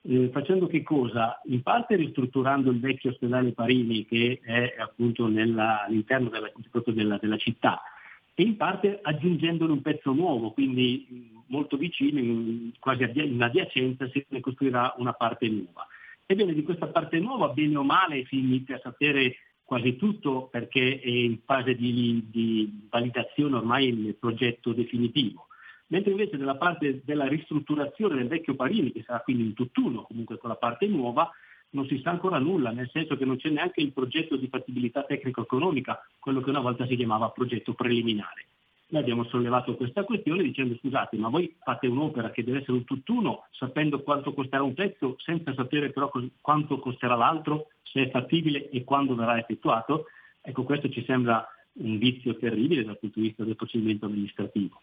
[0.00, 1.38] eh, facendo che cosa?
[1.46, 6.50] In parte ristrutturando il vecchio ospedale Parini, che è appunto nella, all'interno della,
[6.86, 7.82] della, della città,
[8.34, 14.24] e in parte aggiungendone un pezzo nuovo, quindi molto vicino, in, quasi in adiacenza, si
[14.40, 15.86] costruirà una parte nuova.
[16.24, 20.98] Ebbene, di questa parte nuova, bene o male, si inizia a sapere quasi tutto perché
[21.00, 25.48] è in fase di, di validazione ormai il progetto definitivo.
[25.88, 30.38] Mentre invece nella parte della ristrutturazione del vecchio Parini, che sarà quindi un tutt'uno comunque
[30.38, 31.30] con la parte nuova,
[31.70, 35.02] non si sa ancora nulla, nel senso che non c'è neanche il progetto di fattibilità
[35.04, 38.46] tecnico-economica, quello che una volta si chiamava progetto preliminare.
[38.90, 42.84] Noi abbiamo sollevato questa questione dicendo scusate, ma voi fate un'opera che deve essere un
[42.84, 46.10] tutt'uno sapendo quanto costerà un pezzo, senza sapere però
[46.40, 50.06] quanto costerà l'altro, se è fattibile e quando verrà effettuato.
[50.40, 54.80] Ecco, questo ci sembra un vizio terribile dal punto di vista del procedimento amministrativo.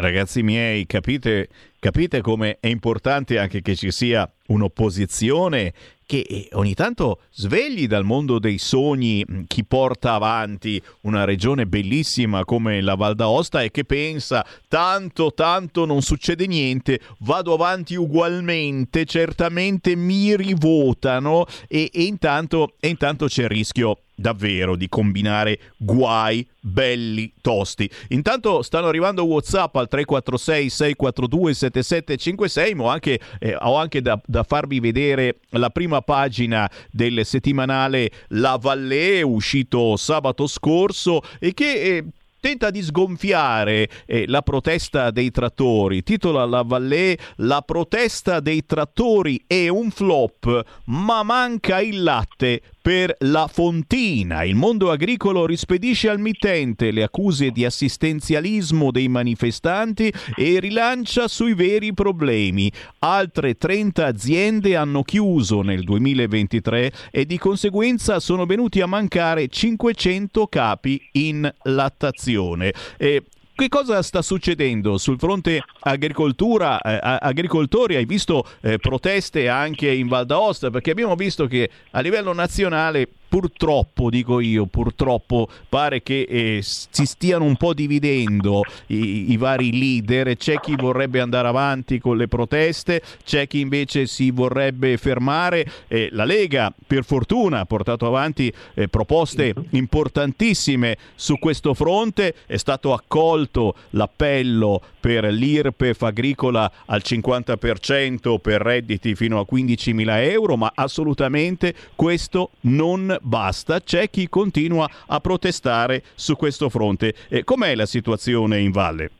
[0.00, 5.74] Ragazzi miei, capite, capite come è importante anche che ci sia un'opposizione
[6.06, 12.46] che eh, ogni tanto svegli dal mondo dei sogni chi porta avanti una regione bellissima
[12.46, 19.04] come la Val d'Aosta e che pensa tanto tanto non succede niente, vado avanti ugualmente,
[19.04, 26.46] certamente mi rivotano e, e, intanto, e intanto c'è il rischio davvero di combinare guai
[26.60, 27.90] belli tosti.
[28.08, 34.20] Intanto stanno arrivando WhatsApp al 346 642 7756, ma ho anche, eh, ho anche da,
[34.24, 41.72] da, farvi vedere la prima pagina del settimanale La Vallée, uscito sabato scorso e che
[41.72, 42.04] eh,
[42.40, 46.02] tenta di sgonfiare eh, la protesta dei trattori.
[46.02, 53.14] Titola la Vallée La protesta dei trattori è un flop, ma manca il latte per
[53.20, 54.42] la Fontina.
[54.42, 61.54] Il mondo agricolo rispedisce al mittente le accuse di assistenzialismo dei manifestanti e rilancia sui
[61.54, 62.68] veri problemi.
[62.98, 70.48] Altre 30 aziende hanno chiuso nel 2023 e di conseguenza sono venuti a mancare 500
[70.48, 72.74] capi in lattazione.
[72.98, 73.22] E
[73.60, 77.94] che cosa sta succedendo sul fronte agricoltura, eh, agricoltori?
[77.94, 80.70] Hai visto eh, proteste anche in Val d'Aosta?
[80.70, 87.06] Perché abbiamo visto che a livello nazionale purtroppo, dico io, purtroppo pare che eh, si
[87.06, 92.26] stiano un po' dividendo i, i, vari leader, c'è chi vorrebbe andare avanti con le
[92.26, 95.64] proteste, c'è chi invece si vorrebbe fermare.
[95.86, 102.56] Eh, la Lega, per fortuna, ha portato avanti eh, proposte importantissime su questo fronte, è
[102.56, 110.72] stato accolto l'appello per l'IRPEF agricola al 50% per redditi fino a 15.000 euro, ma
[110.74, 117.14] assolutamente questo non basta, c'è chi continua a protestare su questo fronte.
[117.28, 119.10] Eh, com'è la situazione in Valle?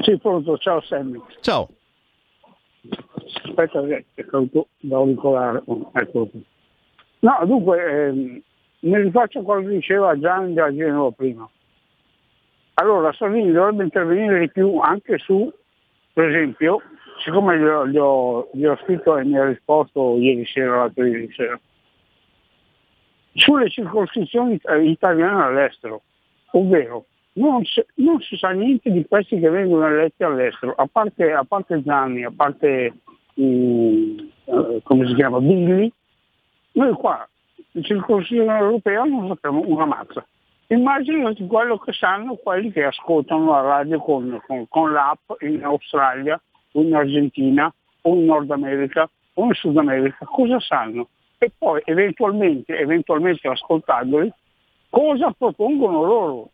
[0.01, 0.57] Sì, pronto.
[0.57, 1.19] Ciao Sammy.
[1.41, 1.69] Ciao.
[3.43, 5.61] Aspetta che è caduto da auricolare.
[5.65, 6.43] Oh, Eccolo qui.
[7.19, 8.41] No, dunque, ehm,
[8.85, 11.49] mi rifaccio che diceva Gianni da Genova prima.
[12.75, 15.51] Allora Salvini dovrebbe intervenire di più anche su,
[16.13, 16.81] per esempio,
[17.23, 21.05] siccome gli ho, gli ho- gli ho scritto e mi ha risposto ieri sera, l'altro
[21.05, 21.59] ieri sera,
[23.33, 26.01] sulle circoscrizioni italiane all'estero,
[26.51, 27.63] ovvero non
[27.95, 32.23] non si sa niente di questi che vengono eletti all'estero, a parte, a parte Zanni,
[32.23, 32.93] a parte
[33.39, 35.91] mm, eh, come si chiama, Billy,
[36.73, 37.27] noi qua
[37.75, 40.25] in circoscrizione europea non sappiamo una mazza.
[40.67, 46.41] Immaginati quello che sanno quelli che ascoltano la radio con, con- con l'app in Australia
[46.71, 47.71] o in Argentina
[48.01, 51.09] o in Nord America o in Sud America, cosa sanno?
[51.37, 54.31] E poi eventualmente, eventualmente ascoltandoli,
[54.89, 56.49] cosa propongono loro?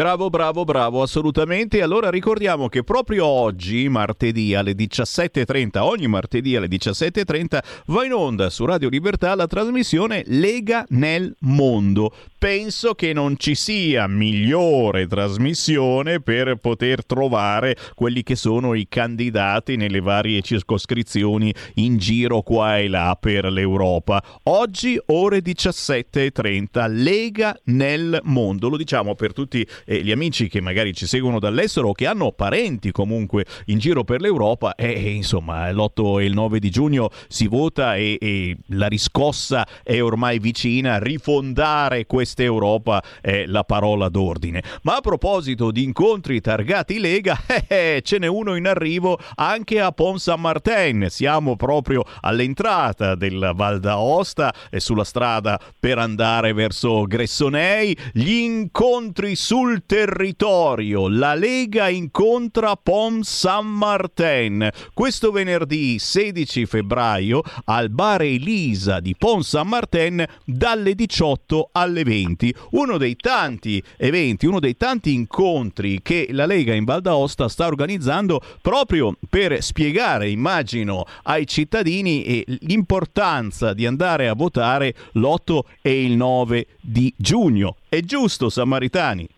[0.00, 1.82] Bravo, bravo, bravo, assolutamente.
[1.82, 7.58] Allora ricordiamo che proprio oggi, martedì alle 17.30, ogni martedì alle 17.30,
[7.88, 12.14] va in onda su Radio Libertà la trasmissione Lega nel Mondo.
[12.38, 19.76] Penso che non ci sia migliore trasmissione per poter trovare quelli che sono i candidati
[19.76, 24.24] nelle varie circoscrizioni in giro qua e là per l'Europa.
[24.44, 28.70] Oggi ore 17.30, Lega nel Mondo.
[28.70, 32.30] Lo diciamo per tutti eh, gli amici che magari ci seguono dall'estero o che hanno
[32.30, 34.76] parenti comunque in giro per l'Europa.
[34.76, 39.66] E e, insomma, l'8 e il 9 di giugno si vota e, e la riscossa
[39.82, 40.98] è ormai vicina.
[40.98, 44.62] Rifondare questa Europa è la parola d'ordine.
[44.82, 49.90] Ma a proposito di incontri targati Lega, eh, ce n'è uno in arrivo anche a
[49.92, 51.06] Pont San Martin.
[51.08, 57.96] Siamo proprio all'entrata della Val d'Aosta e sulla strada per andare verso Gressonei.
[58.12, 61.08] Gli incontri sul territorio.
[61.08, 64.68] La Lega incontra Pont San Martin.
[64.92, 72.54] Questo venerdì 16 febbraio al bar Elisa di Pont San Martin dalle 18 alle 20.
[72.72, 77.66] Uno dei tanti eventi, uno dei tanti incontri che la Lega in Val d'Aosta sta
[77.66, 86.04] organizzando proprio per spiegare, immagino, ai cittadini eh, l'importanza di andare a votare l'8 e
[86.04, 87.76] il 9 di giugno.
[87.88, 89.28] È giusto, Samaritani?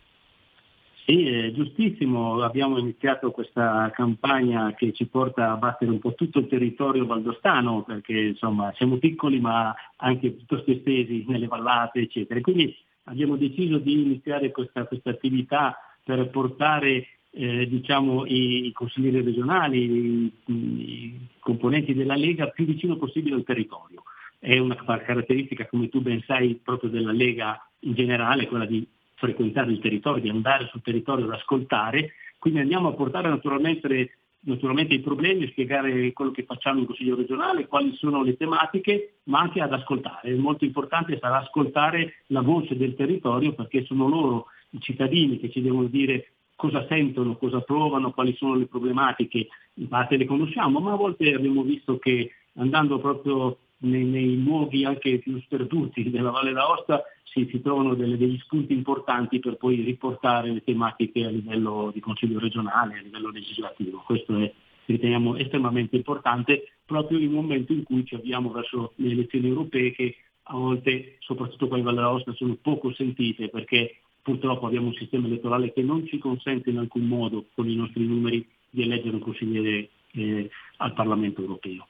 [1.13, 6.39] Sì, è giustissimo, abbiamo iniziato questa campagna che ci porta a battere un po' tutto
[6.39, 12.41] il territorio valdostano, perché insomma siamo piccoli ma anche piuttosto estesi nelle vallate, eccetera.
[12.41, 12.75] Quindi
[13.05, 19.83] abbiamo deciso di iniziare questa, questa attività per portare eh, diciamo, i, i consiglieri regionali,
[19.83, 24.05] i, i componenti della Lega più vicino possibile al territorio.
[24.39, 28.87] È una caratteristica, come tu ben sai, proprio della Lega in generale, quella di
[29.23, 34.95] frequentare il territorio, di andare sul territorio ad ascoltare, quindi andiamo a portare naturalmente, naturalmente
[34.95, 39.39] i problemi, a spiegare quello che facciamo in Consiglio regionale, quali sono le tematiche, ma
[39.39, 40.35] anche ad ascoltare.
[40.35, 45.63] Molto importante sarà ascoltare la voce del territorio perché sono loro i cittadini che ci
[45.63, 50.93] devono dire cosa sentono, cosa provano, quali sono le problematiche, in parte le conosciamo, ma
[50.93, 56.53] a volte abbiamo visto che andando proprio nei, nei luoghi anche più sperduti della Valle
[56.53, 61.91] d'Aosta si, si trovano delle- degli spunti importanti per poi riportare le tematiche a livello
[61.93, 64.03] di Consiglio regionale, a livello legislativo.
[64.05, 64.53] Questo è,
[64.85, 69.93] riteniamo estremamente importante proprio in un momento in cui ci avviamo verso le elezioni europee
[69.93, 74.95] che a volte, soprattutto qua in Valle d'Aosta, sono poco sentite perché purtroppo abbiamo un
[74.95, 79.17] sistema elettorale che non ci consente in alcun modo, con i nostri numeri, di eleggere
[79.17, 80.51] un consigliere eh,
[80.83, 81.87] al Parlamento europeo.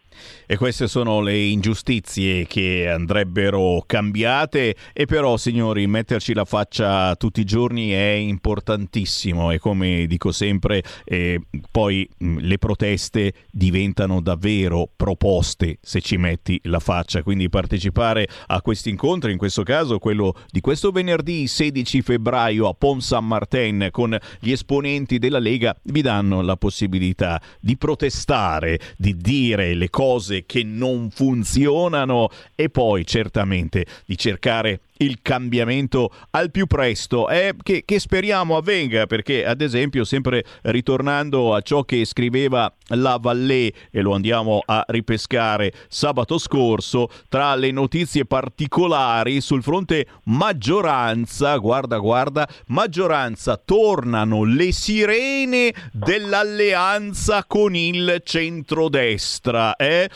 [0.46, 4.76] E queste sono le ingiustizie che andrebbero cambiate.
[4.92, 9.50] E però signori metterci la faccia tutti i giorni è importantissimo.
[9.50, 11.40] E come dico sempre eh,
[11.70, 17.22] poi mh, le proteste diventano davvero proposte se ci metti la faccia.
[17.22, 22.74] Quindi partecipare a questi incontri in questo caso quello di questo venerdì 16 febbraio a
[22.74, 29.16] Pont San Martin con gli esponenti della Lega vi danno la possibilità di protestare di
[29.16, 36.66] dire le cose che non funzionano e poi certamente di cercare il cambiamento al più
[36.66, 42.72] presto eh, che, che, speriamo avvenga perché ad esempio sempre ritornando a ciò che scriveva
[42.88, 50.06] la Vallée e lo andiamo a ripescare sabato scorso tra le notizie particolari sul fronte
[50.24, 60.08] maggioranza guarda guarda maggioranza tornano le sirene dell'alleanza con il centrodestra eh?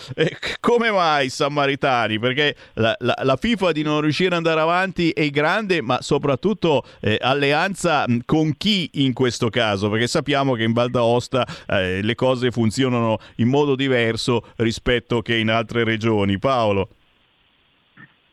[0.60, 5.11] come mai Sammaritani perché la, la, la FIFA di non riuscire ad andare avanti avanti
[5.11, 9.89] e grande, ma soprattutto eh, alleanza con chi in questo caso?
[9.89, 15.36] Perché sappiamo che in Val d'Aosta eh, le cose funzionano in modo diverso rispetto che
[15.36, 16.39] in altre regioni.
[16.39, 16.90] Paolo.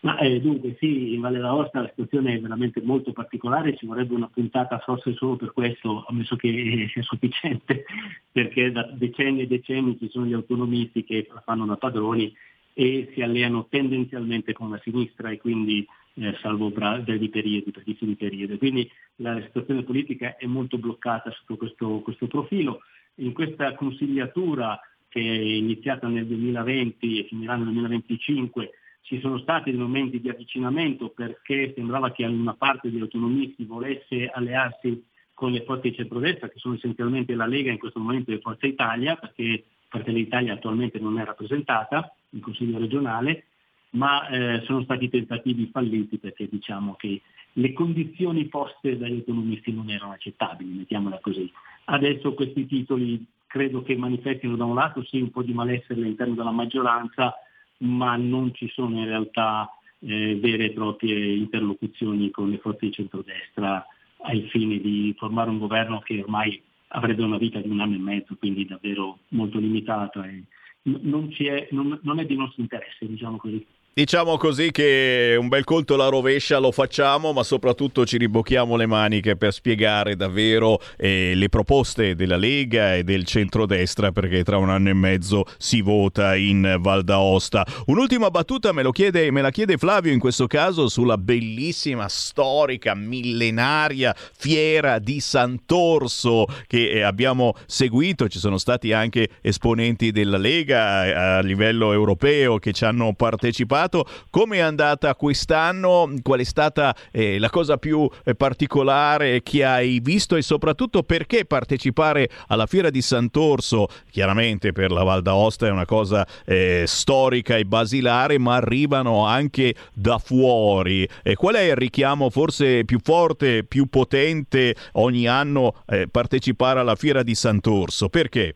[0.02, 4.14] Ma, eh, dunque sì, in Valle d'Aosta la situazione è veramente molto particolare, ci vorrebbe
[4.14, 7.86] una puntata forse solo per questo, ammesso che sia sufficiente,
[8.30, 12.36] perché da decenni e decenni ci sono gli autonomisti che la fanno da padroni
[12.74, 18.58] e si alleano tendenzialmente con la sinistra e quindi eh, salvo brevi periodi, pochissimi periodi.
[18.58, 22.82] Quindi la situazione politica è molto bloccata sotto questo, questo profilo.
[23.16, 28.72] In questa consigliatura che è iniziata nel 2020 e finirà nel 2025
[29.02, 34.28] ci sono stati dei momenti di avvicinamento perché sembrava che una parte degli autonomisti volesse
[34.28, 38.40] allearsi con le forze di centrodestra, che sono essenzialmente la Lega in questo momento e
[38.40, 43.46] Forza Italia, perché Fratelli d'Italia attualmente non è rappresentata in Consiglio regionale,
[43.94, 47.22] ma eh, sono stati tentativi falliti perché diciamo che
[47.54, 51.52] le condizioni poste dagli economisti non erano accettabili, mettiamola così.
[51.86, 56.34] Adesso questi titoli credo che manifestino da un lato sì un po' di malessere all'interno
[56.34, 57.36] della maggioranza,
[57.80, 62.92] ma non ci sono in realtà eh, vere e proprie interlocuzioni con le forze di
[62.92, 63.86] centrodestra
[64.24, 68.00] ai fini di formare un governo che ormai avrebbe una vita di un anno e
[68.00, 70.44] mezzo, quindi davvero molto limitata e
[70.84, 73.66] non, è, non, non è di nostro interesse, diciamo così.
[73.96, 78.88] Diciamo così che un bel colto alla rovescia lo facciamo, ma soprattutto ci ribocchiamo le
[78.88, 84.72] maniche per spiegare davvero eh, le proposte della Lega e del centrodestra, perché tra un
[84.72, 87.64] anno e mezzo si vota in Val d'Aosta.
[87.86, 94.16] Un'ultima battuta me, chiede, me la chiede Flavio in questo caso sulla bellissima, storica, millenaria
[94.16, 98.28] fiera di Sant'Orso che eh, abbiamo seguito.
[98.28, 103.82] Ci sono stati anche esponenti della Lega eh, a livello europeo che ci hanno partecipato
[103.84, 104.06] passato.
[104.30, 106.12] Come è andata quest'anno?
[106.22, 111.46] Qual è stata eh, la cosa più eh, particolare che hai visto e soprattutto perché
[111.46, 113.88] partecipare alla fiera di Sant'Orso?
[114.10, 119.76] Chiaramente per la Val d'Aosta è una cosa eh, storica e basilare, ma arrivano anche
[119.94, 121.08] da fuori.
[121.36, 127.24] qual è il richiamo forse più forte, più potente ogni anno eh, partecipare alla fiera
[127.24, 128.10] di Sant'Orso?
[128.10, 128.56] Perché?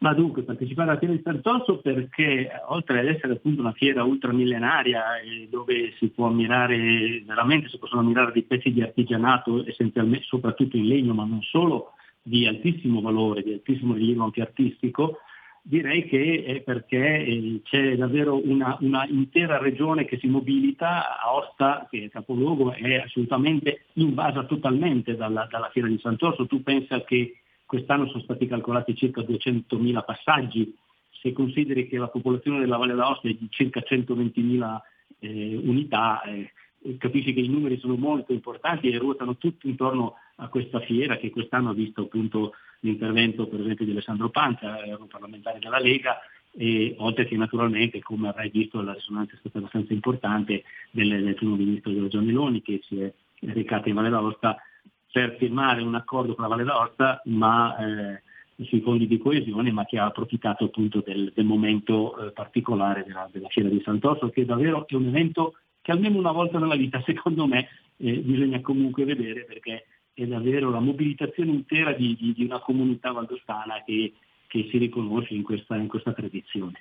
[0.00, 5.18] Ma dunque partecipare alla fiera di Sant'Orso perché oltre ad essere appunto una fiera ultramillenaria
[5.18, 10.76] eh, dove si può ammirare, veramente si possono ammirare dei pezzi di artigianato essenzialmente, soprattutto
[10.76, 15.18] in legno, ma non solo, di altissimo valore, di altissimo rilievo anche artistico,
[15.62, 21.88] direi che è perché eh, c'è davvero una, una, intera regione che si mobilita, Aosta,
[21.90, 26.46] che è capoluogo, è assolutamente invasa totalmente dalla, dalla fiera di Sant'Orso.
[26.46, 30.74] Tu pensa che quest'anno sono stati calcolati circa 200.000 passaggi,
[31.20, 34.78] se consideri che la popolazione della Valle d'Aosta è di circa 120.000
[35.18, 36.50] eh, unità, eh,
[36.96, 41.28] capisci che i numeri sono molto importanti e ruotano tutti intorno a questa fiera che
[41.28, 46.20] quest'anno ha visto appunto l'intervento per esempio di Alessandro Panza, un parlamentare della Lega,
[46.56, 51.34] e oltre che naturalmente, come avrai visto, la risonanza è stata abbastanza importante del, del
[51.34, 54.56] primo ministro Giorgio Meloni che si è recato in Valle d'Aosta
[55.10, 58.22] per firmare un accordo con la Valle d'Aosta, ma eh,
[58.64, 63.28] sui fondi di coesione, ma che ha approfittato appunto del, del momento eh, particolare della,
[63.32, 67.02] della, Fiera di Sant'Orso, che davvero è un evento che almeno una volta nella vita,
[67.06, 72.44] secondo me, eh, bisogna comunque vedere perché è davvero la mobilitazione intera di, di, di
[72.44, 74.12] una comunità valdostana che,
[74.48, 76.80] che si riconosce in questa, in questa tradizione.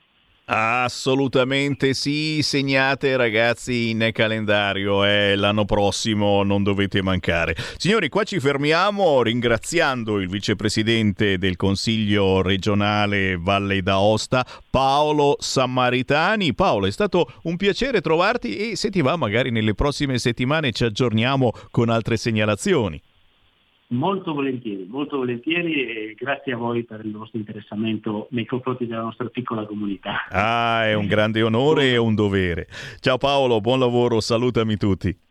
[0.49, 7.53] Assolutamente sì, segnate ragazzi in calendario, eh, l'anno prossimo non dovete mancare.
[7.75, 16.53] Signori, qua ci fermiamo ringraziando il vicepresidente del Consiglio regionale Valle d'Aosta, Paolo Sammaritani.
[16.53, 20.85] Paolo, è stato un piacere trovarti e se ti va magari nelle prossime settimane ci
[20.85, 23.01] aggiorniamo con altre segnalazioni.
[23.89, 29.03] Molto volentieri, molto volentieri e grazie a voi per il vostro interessamento nei confronti della
[29.03, 30.27] nostra piccola comunità.
[30.29, 32.67] Ah, è un grande onore e un dovere.
[32.99, 35.26] Ciao Paolo, buon lavoro, salutami tutti.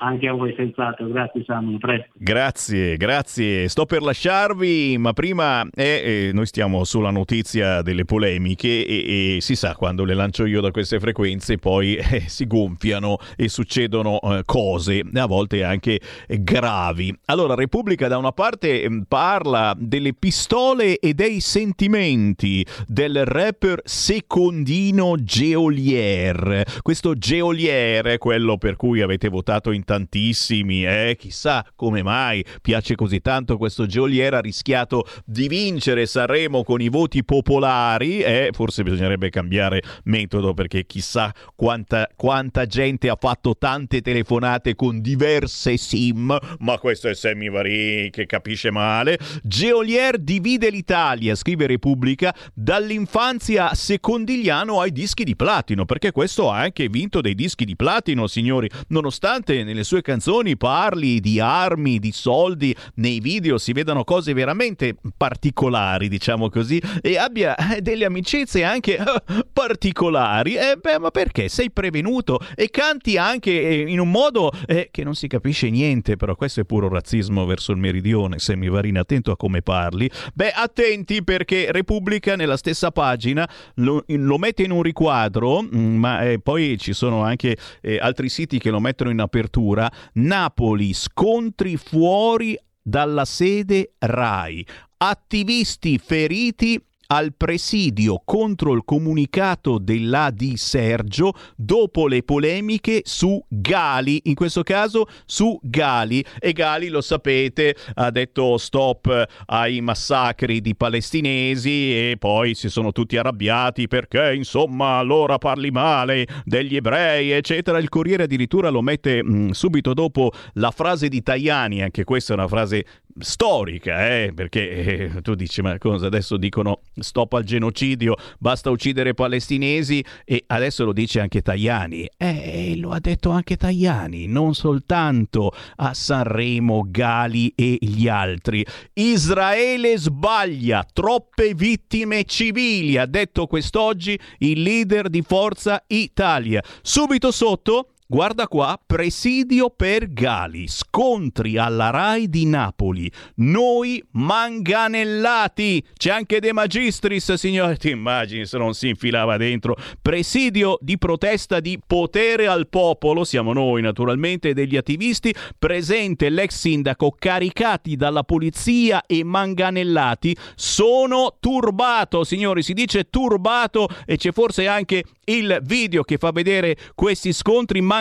[0.00, 2.10] Anche a voi senz'altro, grazie Samu, presto.
[2.14, 3.68] Grazie, grazie.
[3.68, 9.40] Sto per lasciarvi, ma prima eh, eh, noi stiamo sulla notizia delle polemiche e, e,
[9.40, 14.20] si sa quando le lancio io da queste frequenze poi eh, si gonfiano e succedono
[14.20, 17.12] eh, cose, a volte anche gravi.
[17.24, 25.16] Allora, Repubblica da una parte eh, parla delle pistole e dei sentimenti del rapper secondino
[25.18, 26.62] Geolier.
[26.82, 31.16] Questo Geolier è quello per cui avete votato in tantissimi, eh?
[31.18, 36.90] chissà come mai piace così tanto questo Geolier, ha rischiato di vincere Sanremo con i
[36.90, 38.50] voti popolari, eh?
[38.52, 45.78] forse bisognerebbe cambiare metodo perché chissà quanta, quanta gente ha fatto tante telefonate con diverse
[45.78, 49.18] sim, ma questo è Sammy Varin che capisce male.
[49.42, 56.90] Geolier divide l'Italia, scrive Repubblica, dall'infanzia secondigliano ai dischi di platino, perché questo ha anche
[56.90, 62.74] vinto dei dischi di platino, signori, nonostante nelle sue canzoni parli di armi, di soldi,
[62.94, 68.96] nei video si vedono cose veramente particolari, diciamo così, e abbia eh, delle amicizie anche
[68.96, 69.04] eh,
[69.52, 70.54] particolari.
[70.54, 71.48] Eh, beh, ma perché?
[71.48, 76.16] Sei prevenuto e canti anche eh, in un modo eh, che non si capisce niente,
[76.16, 80.10] però questo è puro razzismo verso il meridione, se mi varina attento a come parli.
[80.34, 86.36] Beh, attenti perché Repubblica nella stessa pagina lo, lo mette in un riquadro, mm, ma
[86.42, 87.56] poi ci sono anche
[88.00, 89.67] altri siti che lo mettono in apertura
[90.14, 94.66] Napoli, scontri fuori dalla sede RAI,
[94.98, 104.20] attivisti feriti al presidio contro il comunicato della di Sergio dopo le polemiche su Gali,
[104.24, 106.22] in questo caso su Gali.
[106.38, 112.92] E Gali, lo sapete, ha detto stop ai massacri di palestinesi e poi si sono
[112.92, 117.78] tutti arrabbiati perché, insomma, allora parli male degli ebrei, eccetera.
[117.78, 122.36] Il Corriere addirittura lo mette mh, subito dopo la frase di Tajani, anche questa è
[122.36, 122.84] una frase
[123.20, 124.32] storica, eh?
[124.34, 130.44] perché eh, tu dici ma cosa adesso dicono stop al genocidio, basta uccidere palestinesi e
[130.46, 132.08] adesso lo dice anche Tajani.
[132.16, 138.64] Eh, lo ha detto anche Tajani, non soltanto a Sanremo, Gali e gli altri.
[138.94, 146.62] Israele sbaglia, troppe vittime civili, ha detto quest'oggi il leader di Forza Italia.
[146.82, 156.12] Subito sotto Guarda qua, presidio per Gali, scontri alla RAI di Napoli, noi manganellati, c'è
[156.12, 161.78] anche De Magistris, signore, ti immagini se non si infilava dentro, presidio di protesta di
[161.86, 169.22] potere al popolo, siamo noi naturalmente, degli attivisti, presente l'ex sindaco, caricati dalla polizia e
[169.22, 176.30] manganellati, sono turbato, signori, si dice turbato e c'è forse anche il video che fa
[176.30, 177.96] vedere questi scontri manganellati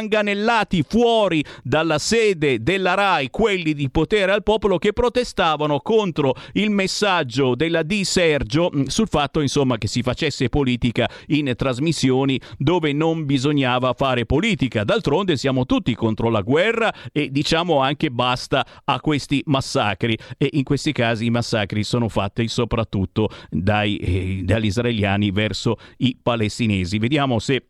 [0.87, 7.55] fuori dalla sede della RAI, quelli di potere al popolo che protestavano contro il messaggio
[7.55, 13.25] della Di Sergio mm, sul fatto insomma che si facesse politica in trasmissioni dove non
[13.25, 14.83] bisognava fare politica.
[14.83, 20.63] D'altronde siamo tutti contro la guerra e diciamo anche basta a questi massacri e in
[20.63, 26.97] questi casi i massacri sono fatti soprattutto dai, eh, dagli israeliani verso i palestinesi.
[26.97, 27.63] Vediamo se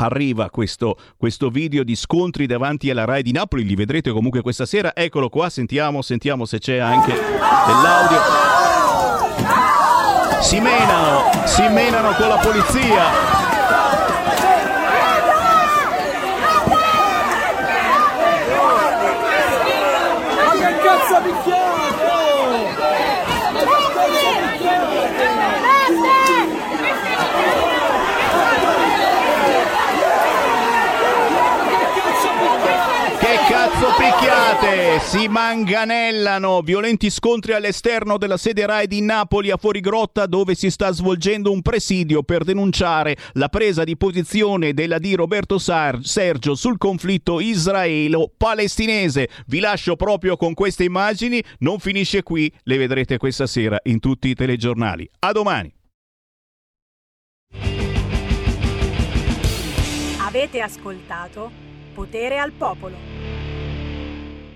[0.00, 4.66] arriva questo, questo, video di scontri davanti alla RAI di Napoli, li vedrete comunque questa
[4.66, 4.94] sera.
[4.94, 8.18] Eccolo qua, sentiamo, sentiamo se c'è anche dell'audio.
[10.40, 13.36] Si menano, si menano con la polizia.
[20.44, 21.68] Ma che cazzo picchiate?
[33.48, 33.94] cazzo
[35.00, 40.92] Si manganellano violenti scontri all'esterno della sede RAI di Napoli a Fuorigrotta dove si sta
[40.92, 46.76] svolgendo un presidio per denunciare la presa di posizione della di Roberto Sar- Sergio sul
[46.76, 49.28] conflitto israelo-palestinese.
[49.46, 54.28] Vi lascio proprio con queste immagini, non finisce qui, le vedrete questa sera in tutti
[54.28, 55.08] i telegiornali.
[55.20, 55.74] A domani!
[60.20, 61.50] Avete ascoltato
[61.94, 63.17] Potere al Popolo.